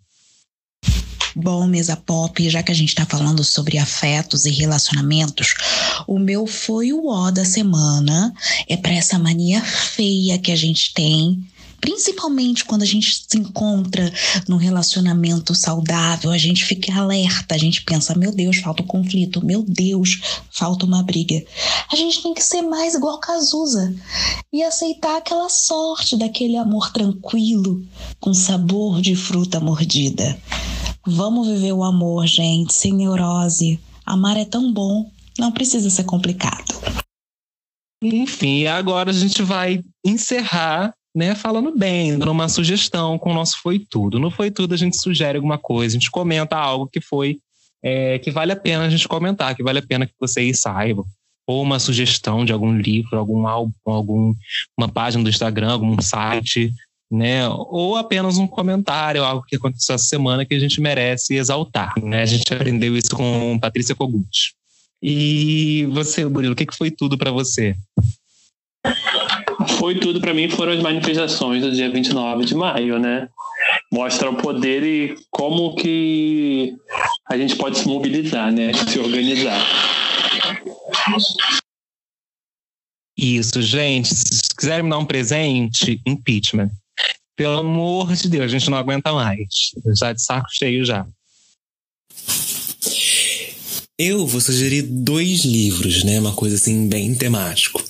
Bom, 1.37 1.67
mesa 1.67 1.97
pop, 1.97 2.49
já 2.49 2.63
que 2.63 2.71
a 2.71 2.75
gente 2.75 2.91
está 2.91 3.05
falando 3.05 3.43
sobre 3.43 3.77
afetos 3.77 4.45
e 4.45 4.51
relacionamentos, 4.51 5.55
o 6.07 6.17
meu 6.17 6.47
foi 6.47 6.93
o 6.93 7.09
ó 7.09 7.31
da 7.33 7.45
semana. 7.45 8.33
É 8.69 8.77
para 8.77 8.93
essa 8.93 9.19
mania 9.19 9.61
feia 9.61 10.39
que 10.39 10.53
a 10.53 10.57
gente 10.57 10.95
tem 10.95 11.45
principalmente 11.85 12.65
quando 12.65 12.81
a 12.81 12.87
gente 12.87 13.27
se 13.29 13.37
encontra 13.37 14.11
num 14.49 14.57
relacionamento 14.57 15.55
saudável, 15.55 16.31
a 16.31 16.39
gente 16.39 16.65
fica 16.65 16.91
alerta, 16.99 17.55
a 17.55 17.59
gente 17.59 17.83
pensa, 17.83 18.15
meu 18.15 18.33
Deus, 18.33 18.57
falta 18.57 18.83
um 18.83 18.87
conflito, 18.87 19.45
meu 19.45 19.63
Deus, 19.63 20.19
falta 20.51 20.87
uma 20.87 21.03
briga. 21.03 21.45
A 21.93 21.95
gente 21.95 22.23
tem 22.23 22.33
que 22.33 22.43
ser 22.43 22.63
mais 22.63 22.95
igual 22.95 23.21
Cazuza 23.21 23.95
e 24.51 24.63
aceitar 24.63 25.19
aquela 25.19 25.51
sorte 25.51 26.17
daquele 26.17 26.57
amor 26.57 26.91
tranquilo, 26.91 27.87
com 28.19 28.33
sabor 28.33 29.03
de 29.03 29.15
fruta 29.15 29.61
mordida. 29.61 30.41
Vamos 31.07 31.47
viver 31.49 31.75
o 31.75 31.85
amor, 31.85 32.27
gente, 32.27 32.73
sem 32.73 32.95
neurose. 32.95 33.79
Amar 34.07 34.39
é 34.39 34.47
tão 34.47 34.73
bom, 34.73 35.11
não 35.39 35.53
precisa 35.53 35.91
ser 35.91 36.05
complicado. 36.05 36.73
Enfim, 38.03 38.67
agora 38.67 39.11
a 39.11 39.15
gente 39.15 39.43
vai 39.43 39.83
encerrar, 40.03 40.95
né, 41.15 41.35
falando 41.35 41.77
bem, 41.77 42.19
dando 42.19 42.33
uma 42.33 42.49
sugestão 42.49 43.19
com 43.19 43.31
o 43.31 43.35
nosso 43.35 43.61
Foi 43.63 43.79
Tudo. 43.79 44.19
No 44.19 44.31
Foi 44.31 44.51
Tudo 44.51 44.75
a 44.75 44.77
gente 44.77 45.01
sugere 45.01 45.37
alguma 45.37 45.57
coisa, 45.57 45.97
a 45.97 45.99
gente 45.99 46.11
comenta 46.11 46.57
algo 46.57 46.89
que 46.89 47.01
foi, 47.01 47.39
é, 47.83 48.19
que 48.19 48.31
vale 48.31 48.53
a 48.53 48.57
pena 48.57 48.85
a 48.85 48.91
gente 48.91 49.07
comentar, 49.07 49.55
que 49.55 49.63
vale 49.63 49.79
a 49.79 49.87
pena 49.87 50.07
que 50.07 50.15
vocês 50.19 50.61
saibam. 50.61 51.05
Ou 51.47 51.63
uma 51.63 51.79
sugestão 51.79 52.45
de 52.45 52.53
algum 52.53 52.77
livro, 52.77 53.19
algum 53.19 53.47
álbum, 53.47 53.73
algum, 53.85 54.35
uma 54.79 54.89
página 54.89 55.23
do 55.23 55.29
Instagram, 55.29 55.73
algum 55.73 56.01
site, 56.01 56.73
né? 57.11 57.47
Ou 57.49 57.97
apenas 57.97 58.39
um 58.39 58.47
comentário, 58.47 59.23
algo 59.23 59.45
que 59.47 59.57
aconteceu 59.57 59.95
essa 59.95 60.05
semana 60.05 60.47
que 60.47 60.55
a 60.55 60.59
gente 60.59 60.81
merece 60.81 61.35
exaltar. 61.35 61.93
Né? 62.03 62.23
A 62.23 62.27
gente 62.27 62.53
aprendeu 62.53 62.97
isso 62.97 63.15
com 63.15 63.59
Patrícia 63.61 63.95
Kogut. 63.95 64.55
E 65.03 65.87
você, 65.93 66.25
Murilo, 66.25 66.55
o 66.55 66.57
que 66.57 66.67
foi 66.75 66.91
tudo 66.91 67.19
para 67.19 67.31
você? 67.31 67.77
Foi 69.79 69.99
tudo 69.99 70.21
para 70.21 70.35
mim 70.35 70.49
foram 70.49 70.73
as 70.73 70.81
manifestações 70.81 71.63
do 71.63 71.73
dia 71.73 71.91
29 71.91 72.45
de 72.45 72.55
maio, 72.55 72.99
né? 72.99 73.29
Mostra 73.93 74.31
o 74.31 74.37
poder 74.37 74.83
e 74.83 75.17
como 75.31 75.75
que 75.75 76.75
a 77.29 77.37
gente 77.37 77.57
pode 77.57 77.79
se 77.79 77.87
mobilizar, 77.87 78.53
né? 78.53 78.73
Se 78.73 78.99
organizar. 78.99 79.61
Isso, 83.17 83.63
gente. 83.63 84.15
Se 84.15 84.55
quiserem 84.57 84.85
me 84.85 84.91
dar 84.91 84.99
um 84.99 85.07
presente, 85.07 86.01
impeachment. 86.07 86.71
Pelo 87.37 87.59
amor 87.59 88.13
de 88.15 88.29
Deus, 88.29 88.45
a 88.45 88.49
gente 88.49 88.71
não 88.71 88.79
aguenta 88.79 89.13
mais. 89.13 89.73
Já 89.99 90.13
de 90.13 90.23
saco 90.23 90.49
cheio 90.53 90.85
já. 90.85 91.07
Eu 93.99 94.27
vou 94.27 94.41
sugerir 94.41 94.83
dois 94.83 95.45
livros, 95.45 96.03
né? 96.03 96.19
Uma 96.19 96.35
coisa 96.35 96.57
assim 96.57 96.89
bem 96.89 97.15
temático. 97.15 97.83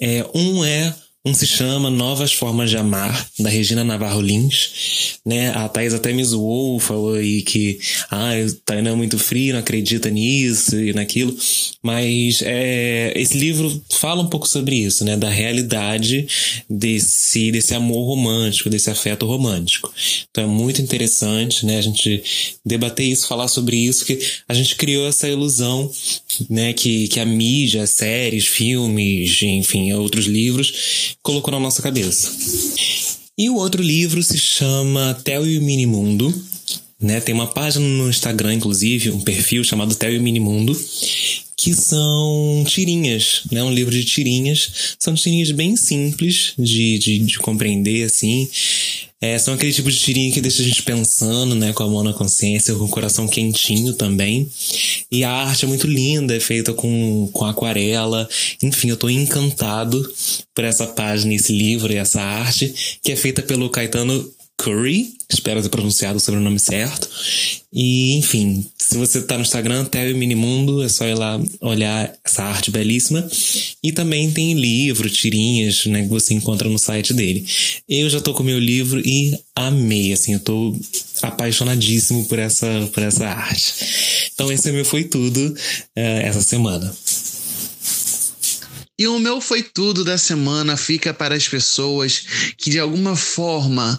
É, 0.00 0.24
um 0.34 0.64
é 0.64 0.94
um 1.22 1.34
se 1.34 1.46
chama 1.46 1.90
Novas 1.90 2.32
Formas 2.32 2.70
de 2.70 2.78
Amar, 2.78 3.28
da 3.38 3.50
Regina 3.50 3.84
Navarro 3.84 4.22
Lins. 4.22 5.18
Né? 5.24 5.50
A 5.50 5.68
Thais 5.68 5.92
até 5.92 6.14
me 6.14 6.24
zoou, 6.24 6.80
falou 6.80 7.14
aí 7.14 7.42
que 7.42 7.78
ah, 8.10 8.30
Tainá 8.64 8.90
é 8.90 8.94
muito 8.94 9.18
frio, 9.18 9.52
não 9.52 9.60
acredita 9.60 10.08
nisso 10.08 10.80
e 10.80 10.94
naquilo. 10.94 11.36
Mas 11.82 12.40
é, 12.42 13.12
esse 13.14 13.36
livro 13.36 13.82
fala 13.90 14.22
um 14.22 14.28
pouco 14.28 14.48
sobre 14.48 14.76
isso, 14.76 15.04
né? 15.04 15.14
Da 15.14 15.28
realidade 15.28 16.26
desse, 16.68 17.52
desse 17.52 17.74
amor 17.74 18.06
romântico, 18.06 18.70
desse 18.70 18.88
afeto 18.88 19.26
romântico. 19.26 19.92
Então 20.30 20.44
é 20.44 20.46
muito 20.46 20.80
interessante, 20.80 21.66
né? 21.66 21.76
A 21.76 21.82
gente 21.82 22.22
debater 22.64 23.06
isso, 23.06 23.28
falar 23.28 23.48
sobre 23.48 23.76
isso, 23.76 24.06
que 24.06 24.18
a 24.48 24.54
gente 24.54 24.74
criou 24.76 25.06
essa 25.06 25.28
ilusão, 25.28 25.90
né? 26.48 26.72
Que, 26.72 27.08
que 27.08 27.20
a 27.20 27.26
mídia, 27.26 27.86
séries, 27.86 28.46
filmes, 28.46 29.42
enfim, 29.42 29.92
outros 29.92 30.24
livros 30.24 31.10
colocou 31.22 31.52
na 31.52 31.60
nossa 31.60 31.82
cabeça. 31.82 32.30
E 33.36 33.48
o 33.48 33.56
outro 33.56 33.82
livro 33.82 34.22
se 34.22 34.38
chama 34.38 35.18
Theo 35.24 35.46
e 35.46 35.58
o 35.58 35.62
Minimundo. 35.62 36.32
Né? 37.00 37.20
Tem 37.20 37.34
uma 37.34 37.46
página 37.46 37.86
no 37.86 38.10
Instagram, 38.10 38.54
inclusive, 38.54 39.10
um 39.10 39.22
perfil 39.22 39.64
chamado 39.64 39.94
Theo 39.94 40.12
e 40.12 40.18
o 40.18 40.22
Minimundo, 40.22 40.78
que 41.56 41.72
são 41.72 42.62
tirinhas, 42.66 43.42
né? 43.50 43.62
Um 43.62 43.72
livro 43.72 43.92
de 43.92 44.04
tirinhas. 44.04 44.96
São 44.98 45.14
tirinhas 45.14 45.50
bem 45.50 45.76
simples 45.76 46.52
de, 46.58 46.98
de, 46.98 47.18
de 47.20 47.38
compreender, 47.38 48.04
assim. 48.04 48.48
É, 49.22 49.38
são 49.38 49.52
aquele 49.52 49.72
tipo 49.72 49.90
de 49.90 49.98
tirinha 49.98 50.32
que 50.32 50.40
deixa 50.40 50.62
a 50.62 50.64
gente 50.64 50.82
pensando, 50.82 51.54
né? 51.54 51.74
Com 51.74 51.82
a 51.82 51.88
mão 51.88 52.02
na 52.02 52.14
consciência, 52.14 52.74
com 52.74 52.84
o 52.84 52.88
coração 52.88 53.28
quentinho 53.28 53.92
também. 53.92 54.50
E 55.12 55.22
a 55.22 55.30
arte 55.30 55.66
é 55.66 55.68
muito 55.68 55.86
linda, 55.86 56.34
é 56.34 56.40
feita 56.40 56.72
com, 56.72 57.28
com 57.32 57.44
aquarela. 57.44 58.26
Enfim, 58.62 58.88
eu 58.88 58.96
tô 58.96 59.10
encantado 59.10 60.10
por 60.54 60.64
essa 60.64 60.86
página, 60.86 61.34
esse 61.34 61.52
livro 61.52 61.92
e 61.92 61.96
essa 61.96 62.22
arte, 62.22 62.98
que 63.02 63.12
é 63.12 63.16
feita 63.16 63.42
pelo 63.42 63.68
Caetano 63.68 64.26
Curry. 64.60 65.14
Espero 65.28 65.62
ter 65.62 65.70
pronunciado 65.70 66.18
o 66.18 66.20
sobrenome 66.20 66.58
certo. 66.58 67.08
E, 67.72 68.14
enfim, 68.16 68.68
se 68.76 68.98
você 68.98 69.22
tá 69.22 69.36
no 69.36 69.42
Instagram, 69.42 69.86
Theo 69.86 70.14
Minimundo, 70.16 70.82
é 70.82 70.88
só 70.88 71.06
ir 71.06 71.14
lá 71.14 71.40
olhar 71.60 72.12
essa 72.22 72.42
arte 72.42 72.70
belíssima. 72.70 73.26
E 73.82 73.90
também 73.90 74.30
tem 74.30 74.52
livro, 74.52 75.08
tirinhas, 75.08 75.86
né, 75.86 76.02
que 76.02 76.08
você 76.08 76.34
encontra 76.34 76.68
no 76.68 76.78
site 76.78 77.14
dele. 77.14 77.46
Eu 77.88 78.10
já 78.10 78.20
tô 78.20 78.34
com 78.34 78.42
meu 78.42 78.58
livro 78.58 79.00
e 79.00 79.38
amei, 79.54 80.12
assim, 80.12 80.34
eu 80.34 80.40
tô 80.40 80.76
apaixonadíssimo 81.22 82.26
por 82.26 82.38
essa, 82.38 82.66
por 82.92 83.02
essa 83.02 83.26
arte. 83.28 83.74
Então 84.34 84.52
esse 84.52 84.70
meu 84.72 84.84
foi 84.84 85.04
tudo 85.04 85.38
uh, 85.46 86.20
essa 86.22 86.42
semana. 86.42 86.94
E 88.98 89.06
o 89.06 89.18
meu 89.18 89.40
foi 89.40 89.62
tudo 89.62 90.04
da 90.04 90.18
semana 90.18 90.76
fica 90.76 91.14
para 91.14 91.34
as 91.34 91.48
pessoas 91.48 92.22
que 92.58 92.68
de 92.68 92.78
alguma 92.78 93.16
forma 93.16 93.98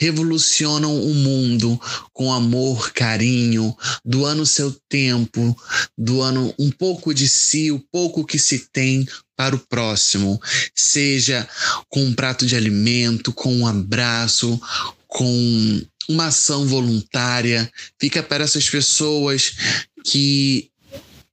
revolucionam 0.00 1.04
o 1.04 1.14
mundo 1.14 1.78
com 2.10 2.32
amor, 2.32 2.90
carinho, 2.92 3.76
doando 4.02 4.46
seu 4.46 4.74
tempo, 4.88 5.54
doando 5.96 6.54
um 6.58 6.70
pouco 6.70 7.12
de 7.12 7.28
si, 7.28 7.70
o 7.70 7.78
pouco 7.92 8.24
que 8.24 8.38
se 8.38 8.70
tem 8.72 9.06
para 9.36 9.54
o 9.54 9.58
próximo, 9.58 10.40
seja 10.74 11.46
com 11.90 12.02
um 12.02 12.14
prato 12.14 12.46
de 12.46 12.56
alimento, 12.56 13.30
com 13.30 13.54
um 13.54 13.66
abraço, 13.66 14.58
com 15.06 15.82
uma 16.08 16.26
ação 16.28 16.66
voluntária. 16.66 17.70
Fica 18.00 18.22
para 18.22 18.44
essas 18.44 18.70
pessoas 18.70 19.52
que 20.02 20.70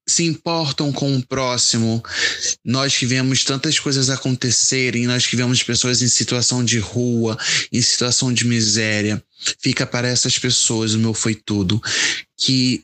se 0.07 0.23
importam 0.23 0.91
com 0.91 1.15
o 1.15 1.25
próximo. 1.25 2.01
Nós 2.63 2.95
que 2.95 3.05
vemos 3.05 3.43
tantas 3.43 3.77
coisas 3.79 4.09
acontecerem, 4.09 5.05
nós 5.05 5.27
que 5.27 5.35
vemos 5.35 5.61
pessoas 5.61 6.01
em 6.01 6.07
situação 6.07 6.63
de 6.63 6.79
rua, 6.79 7.37
em 7.71 7.81
situação 7.81 8.33
de 8.33 8.45
miséria. 8.45 9.21
Fica 9.59 9.85
para 9.85 10.07
essas 10.07 10.39
pessoas, 10.39 10.93
o 10.93 10.99
meu 10.99 11.13
foi 11.13 11.35
tudo, 11.35 11.81
que 12.37 12.83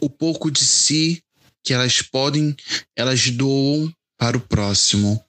o 0.00 0.08
pouco 0.08 0.50
de 0.50 0.64
si 0.64 1.22
que 1.62 1.72
elas 1.72 2.02
podem, 2.02 2.56
elas 2.96 3.30
doam 3.30 3.92
para 4.18 4.36
o 4.36 4.40
próximo. 4.40 5.22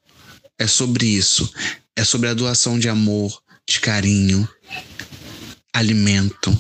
É 0.58 0.66
sobre 0.66 1.06
isso. 1.06 1.52
É 1.96 2.04
sobre 2.04 2.30
a 2.30 2.34
doação 2.34 2.80
de 2.80 2.90
amor, 2.90 3.40
de 3.70 3.80
carinho, 3.80 4.48
alimento, 5.72 6.58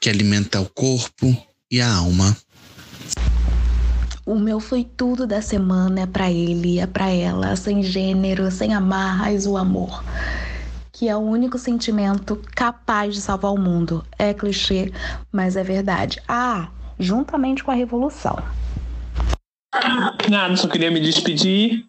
que 0.00 0.08
alimenta 0.08 0.60
o 0.60 0.68
corpo 0.68 1.46
e 1.70 1.80
a 1.80 1.88
alma. 1.88 2.36
O 4.30 4.38
meu 4.38 4.60
foi 4.60 4.84
tudo 4.84 5.26
da 5.26 5.42
semana, 5.42 6.02
é 6.02 6.06
para 6.06 6.30
ele, 6.30 6.78
é 6.78 6.86
para 6.86 7.10
ela, 7.10 7.56
sem 7.56 7.82
gênero, 7.82 8.48
sem 8.48 8.72
amarras, 8.72 9.44
o 9.44 9.56
amor. 9.56 10.04
Que 10.92 11.08
é 11.08 11.16
o 11.16 11.18
único 11.18 11.58
sentimento 11.58 12.40
capaz 12.54 13.12
de 13.12 13.20
salvar 13.20 13.52
o 13.52 13.58
mundo. 13.58 14.06
É 14.16 14.32
clichê, 14.32 14.92
mas 15.32 15.56
é 15.56 15.64
verdade. 15.64 16.22
Ah, 16.28 16.68
juntamente 16.96 17.64
com 17.64 17.72
a 17.72 17.74
revolução. 17.74 18.40
Nada, 20.30 20.56
só 20.56 20.68
queria 20.68 20.92
me 20.92 21.00
despedir. 21.00 21.84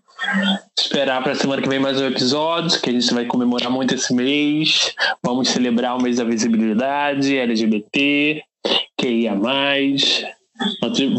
Esperar 0.79 1.21
para 1.21 1.33
a 1.33 1.35
semana 1.35 1.61
que 1.61 1.69
vem 1.69 1.77
mais 1.77 2.01
um 2.01 2.07
episódio, 2.07 2.81
que 2.81 2.89
a 2.89 2.93
gente 2.93 3.13
vai 3.13 3.25
comemorar 3.25 3.69
muito 3.69 3.93
esse 3.93 4.15
mês. 4.15 4.95
Vamos 5.23 5.49
celebrar 5.49 5.95
o 5.95 6.01
mês 6.01 6.17
da 6.17 6.23
visibilidade, 6.23 7.37
LGBT, 7.37 8.41
QIA 8.99 9.35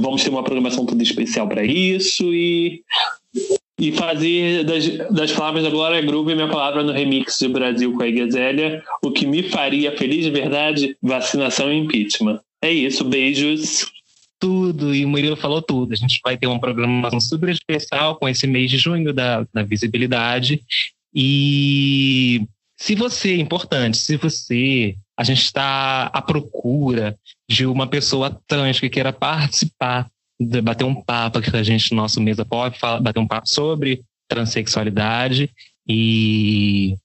vamos 0.00 0.22
ter 0.22 0.30
uma 0.30 0.42
programação 0.42 0.86
toda 0.86 1.02
especial 1.02 1.48
para 1.48 1.64
isso 1.64 2.32
e, 2.32 2.82
e 3.78 3.92
fazer 3.92 4.64
das, 4.64 4.88
das 5.10 5.32
palavras 5.32 5.64
da 5.64 5.70
Glória 5.70 6.00
Groove 6.00 6.34
minha 6.34 6.48
palavra 6.48 6.82
no 6.82 6.92
remix 6.92 7.38
do 7.40 7.50
Brasil 7.50 7.92
com 7.92 8.02
a 8.02 8.08
Igazélia, 8.08 8.82
o 9.02 9.10
que 9.10 9.26
me 9.26 9.42
faria 9.42 9.96
feliz 9.96 10.24
de 10.24 10.30
verdade, 10.30 10.96
vacinação 11.02 11.72
e 11.72 11.78
impeachment. 11.78 12.40
É 12.62 12.72
isso, 12.72 13.04
beijos. 13.04 13.90
Tudo, 14.38 14.94
e 14.94 15.04
o 15.04 15.08
Murilo 15.08 15.36
falou 15.36 15.62
tudo. 15.62 15.92
A 15.92 15.96
gente 15.96 16.20
vai 16.24 16.36
ter 16.36 16.46
uma 16.46 16.60
programação 16.60 17.20
super 17.20 17.48
especial 17.48 18.16
com 18.16 18.28
esse 18.28 18.46
mês 18.46 18.70
de 18.70 18.76
junho 18.76 19.12
da, 19.12 19.46
da 19.52 19.62
visibilidade. 19.62 20.60
E 21.14 22.42
se 22.76 22.94
você, 22.94 23.36
importante, 23.36 23.96
se 23.96 24.16
você 24.16 24.96
a 25.22 25.24
gente 25.24 25.42
está 25.42 26.06
à 26.06 26.20
procura 26.20 27.16
de 27.48 27.64
uma 27.64 27.86
pessoa 27.86 28.36
trans 28.48 28.80
que 28.80 28.90
queira 28.90 29.12
participar, 29.12 30.10
bater 30.64 30.82
um 30.82 31.00
papo 31.00 31.38
aqui 31.38 31.48
com 31.48 31.56
a 31.56 31.62
gente 31.62 31.92
no 31.92 31.98
nosso 31.98 32.20
Mesa 32.20 32.44
Pop, 32.44 32.76
bater 33.00 33.20
um 33.20 33.26
papo 33.26 33.48
sobre 33.48 34.02
transexualidade. 34.26 35.48
E 35.88 36.96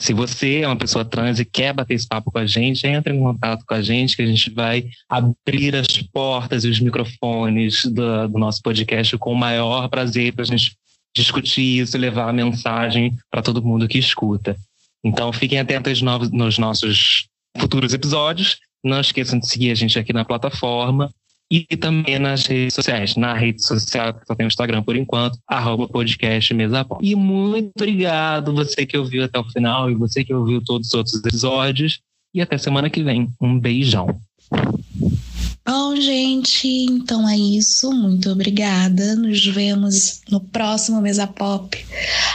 se 0.00 0.12
você 0.12 0.62
é 0.62 0.66
uma 0.66 0.74
pessoa 0.74 1.04
trans 1.04 1.38
e 1.38 1.44
quer 1.44 1.72
bater 1.72 1.94
esse 1.94 2.08
papo 2.08 2.32
com 2.32 2.38
a 2.38 2.46
gente, 2.46 2.88
entre 2.88 3.14
em 3.14 3.20
contato 3.20 3.64
com 3.64 3.74
a 3.74 3.80
gente, 3.80 4.16
que 4.16 4.22
a 4.22 4.26
gente 4.26 4.50
vai 4.50 4.88
abrir 5.08 5.76
as 5.76 5.86
portas 6.12 6.64
e 6.64 6.68
os 6.68 6.80
microfones 6.80 7.84
do, 7.84 8.26
do 8.26 8.38
nosso 8.40 8.60
podcast 8.62 9.16
com 9.16 9.32
o 9.32 9.38
maior 9.38 9.88
prazer 9.88 10.32
para 10.32 10.42
a 10.42 10.46
gente 10.48 10.76
discutir 11.16 11.82
isso 11.82 11.96
e 11.96 12.00
levar 12.00 12.28
a 12.28 12.32
mensagem 12.32 13.16
para 13.30 13.42
todo 13.42 13.62
mundo 13.62 13.86
que 13.86 13.98
escuta. 13.98 14.56
Então, 15.04 15.32
fiquem 15.32 15.60
atentos 15.60 16.02
nos 16.02 16.58
nossos 16.58 17.29
futuros 17.58 17.94
episódios. 17.94 18.58
Não 18.82 19.00
esqueçam 19.00 19.38
de 19.38 19.46
seguir 19.46 19.70
a 19.70 19.74
gente 19.74 19.98
aqui 19.98 20.12
na 20.12 20.24
plataforma 20.24 21.10
e 21.50 21.64
também 21.76 22.18
nas 22.18 22.46
redes 22.46 22.74
sociais. 22.74 23.16
Na 23.16 23.34
rede 23.34 23.62
social, 23.64 24.18
só 24.26 24.34
tem 24.34 24.46
o 24.46 24.48
Instagram 24.48 24.82
por 24.82 24.96
enquanto, 24.96 25.38
arroba 25.48 25.88
podcast. 25.88 26.54
E 27.02 27.14
muito 27.14 27.72
obrigado 27.76 28.54
você 28.54 28.86
que 28.86 28.96
ouviu 28.96 29.24
até 29.24 29.38
o 29.38 29.50
final 29.50 29.90
e 29.90 29.94
você 29.94 30.24
que 30.24 30.32
ouviu 30.32 30.62
todos 30.64 30.88
os 30.88 30.94
outros 30.94 31.16
episódios. 31.24 32.00
E 32.32 32.40
até 32.40 32.56
semana 32.56 32.88
que 32.88 33.02
vem. 33.02 33.28
Um 33.40 33.58
beijão. 33.58 34.20
Bom, 35.72 35.94
gente, 35.94 36.66
então 36.66 37.28
é 37.28 37.38
isso. 37.38 37.92
Muito 37.92 38.28
obrigada. 38.28 39.14
Nos 39.14 39.46
vemos 39.46 40.20
no 40.28 40.40
próximo 40.40 41.00
Mesa 41.00 41.28
Pop. 41.28 41.86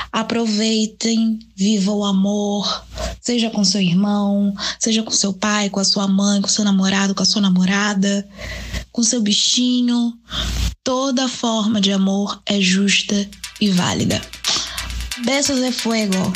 Aproveitem, 0.09 1.39
viva 1.53 1.91
o 1.91 2.05
amor, 2.05 2.85
seja 3.19 3.49
com 3.49 3.65
seu 3.65 3.81
irmão, 3.81 4.55
seja 4.79 5.03
com 5.03 5.11
seu 5.11 5.33
pai, 5.33 5.69
com 5.69 5.81
a 5.81 5.83
sua 5.83 6.07
mãe, 6.07 6.41
com 6.41 6.47
seu 6.47 6.63
namorado, 6.63 7.13
com 7.13 7.23
a 7.23 7.25
sua 7.25 7.41
namorada, 7.41 8.25
com 8.89 9.03
seu 9.03 9.21
bichinho. 9.21 10.13
Toda 10.81 11.27
forma 11.27 11.81
de 11.81 11.91
amor 11.91 12.41
é 12.45 12.61
justa 12.61 13.29
e 13.59 13.69
válida. 13.69 14.21
Besos 15.25 15.59
de 15.59 15.73
fuego. 15.73 16.31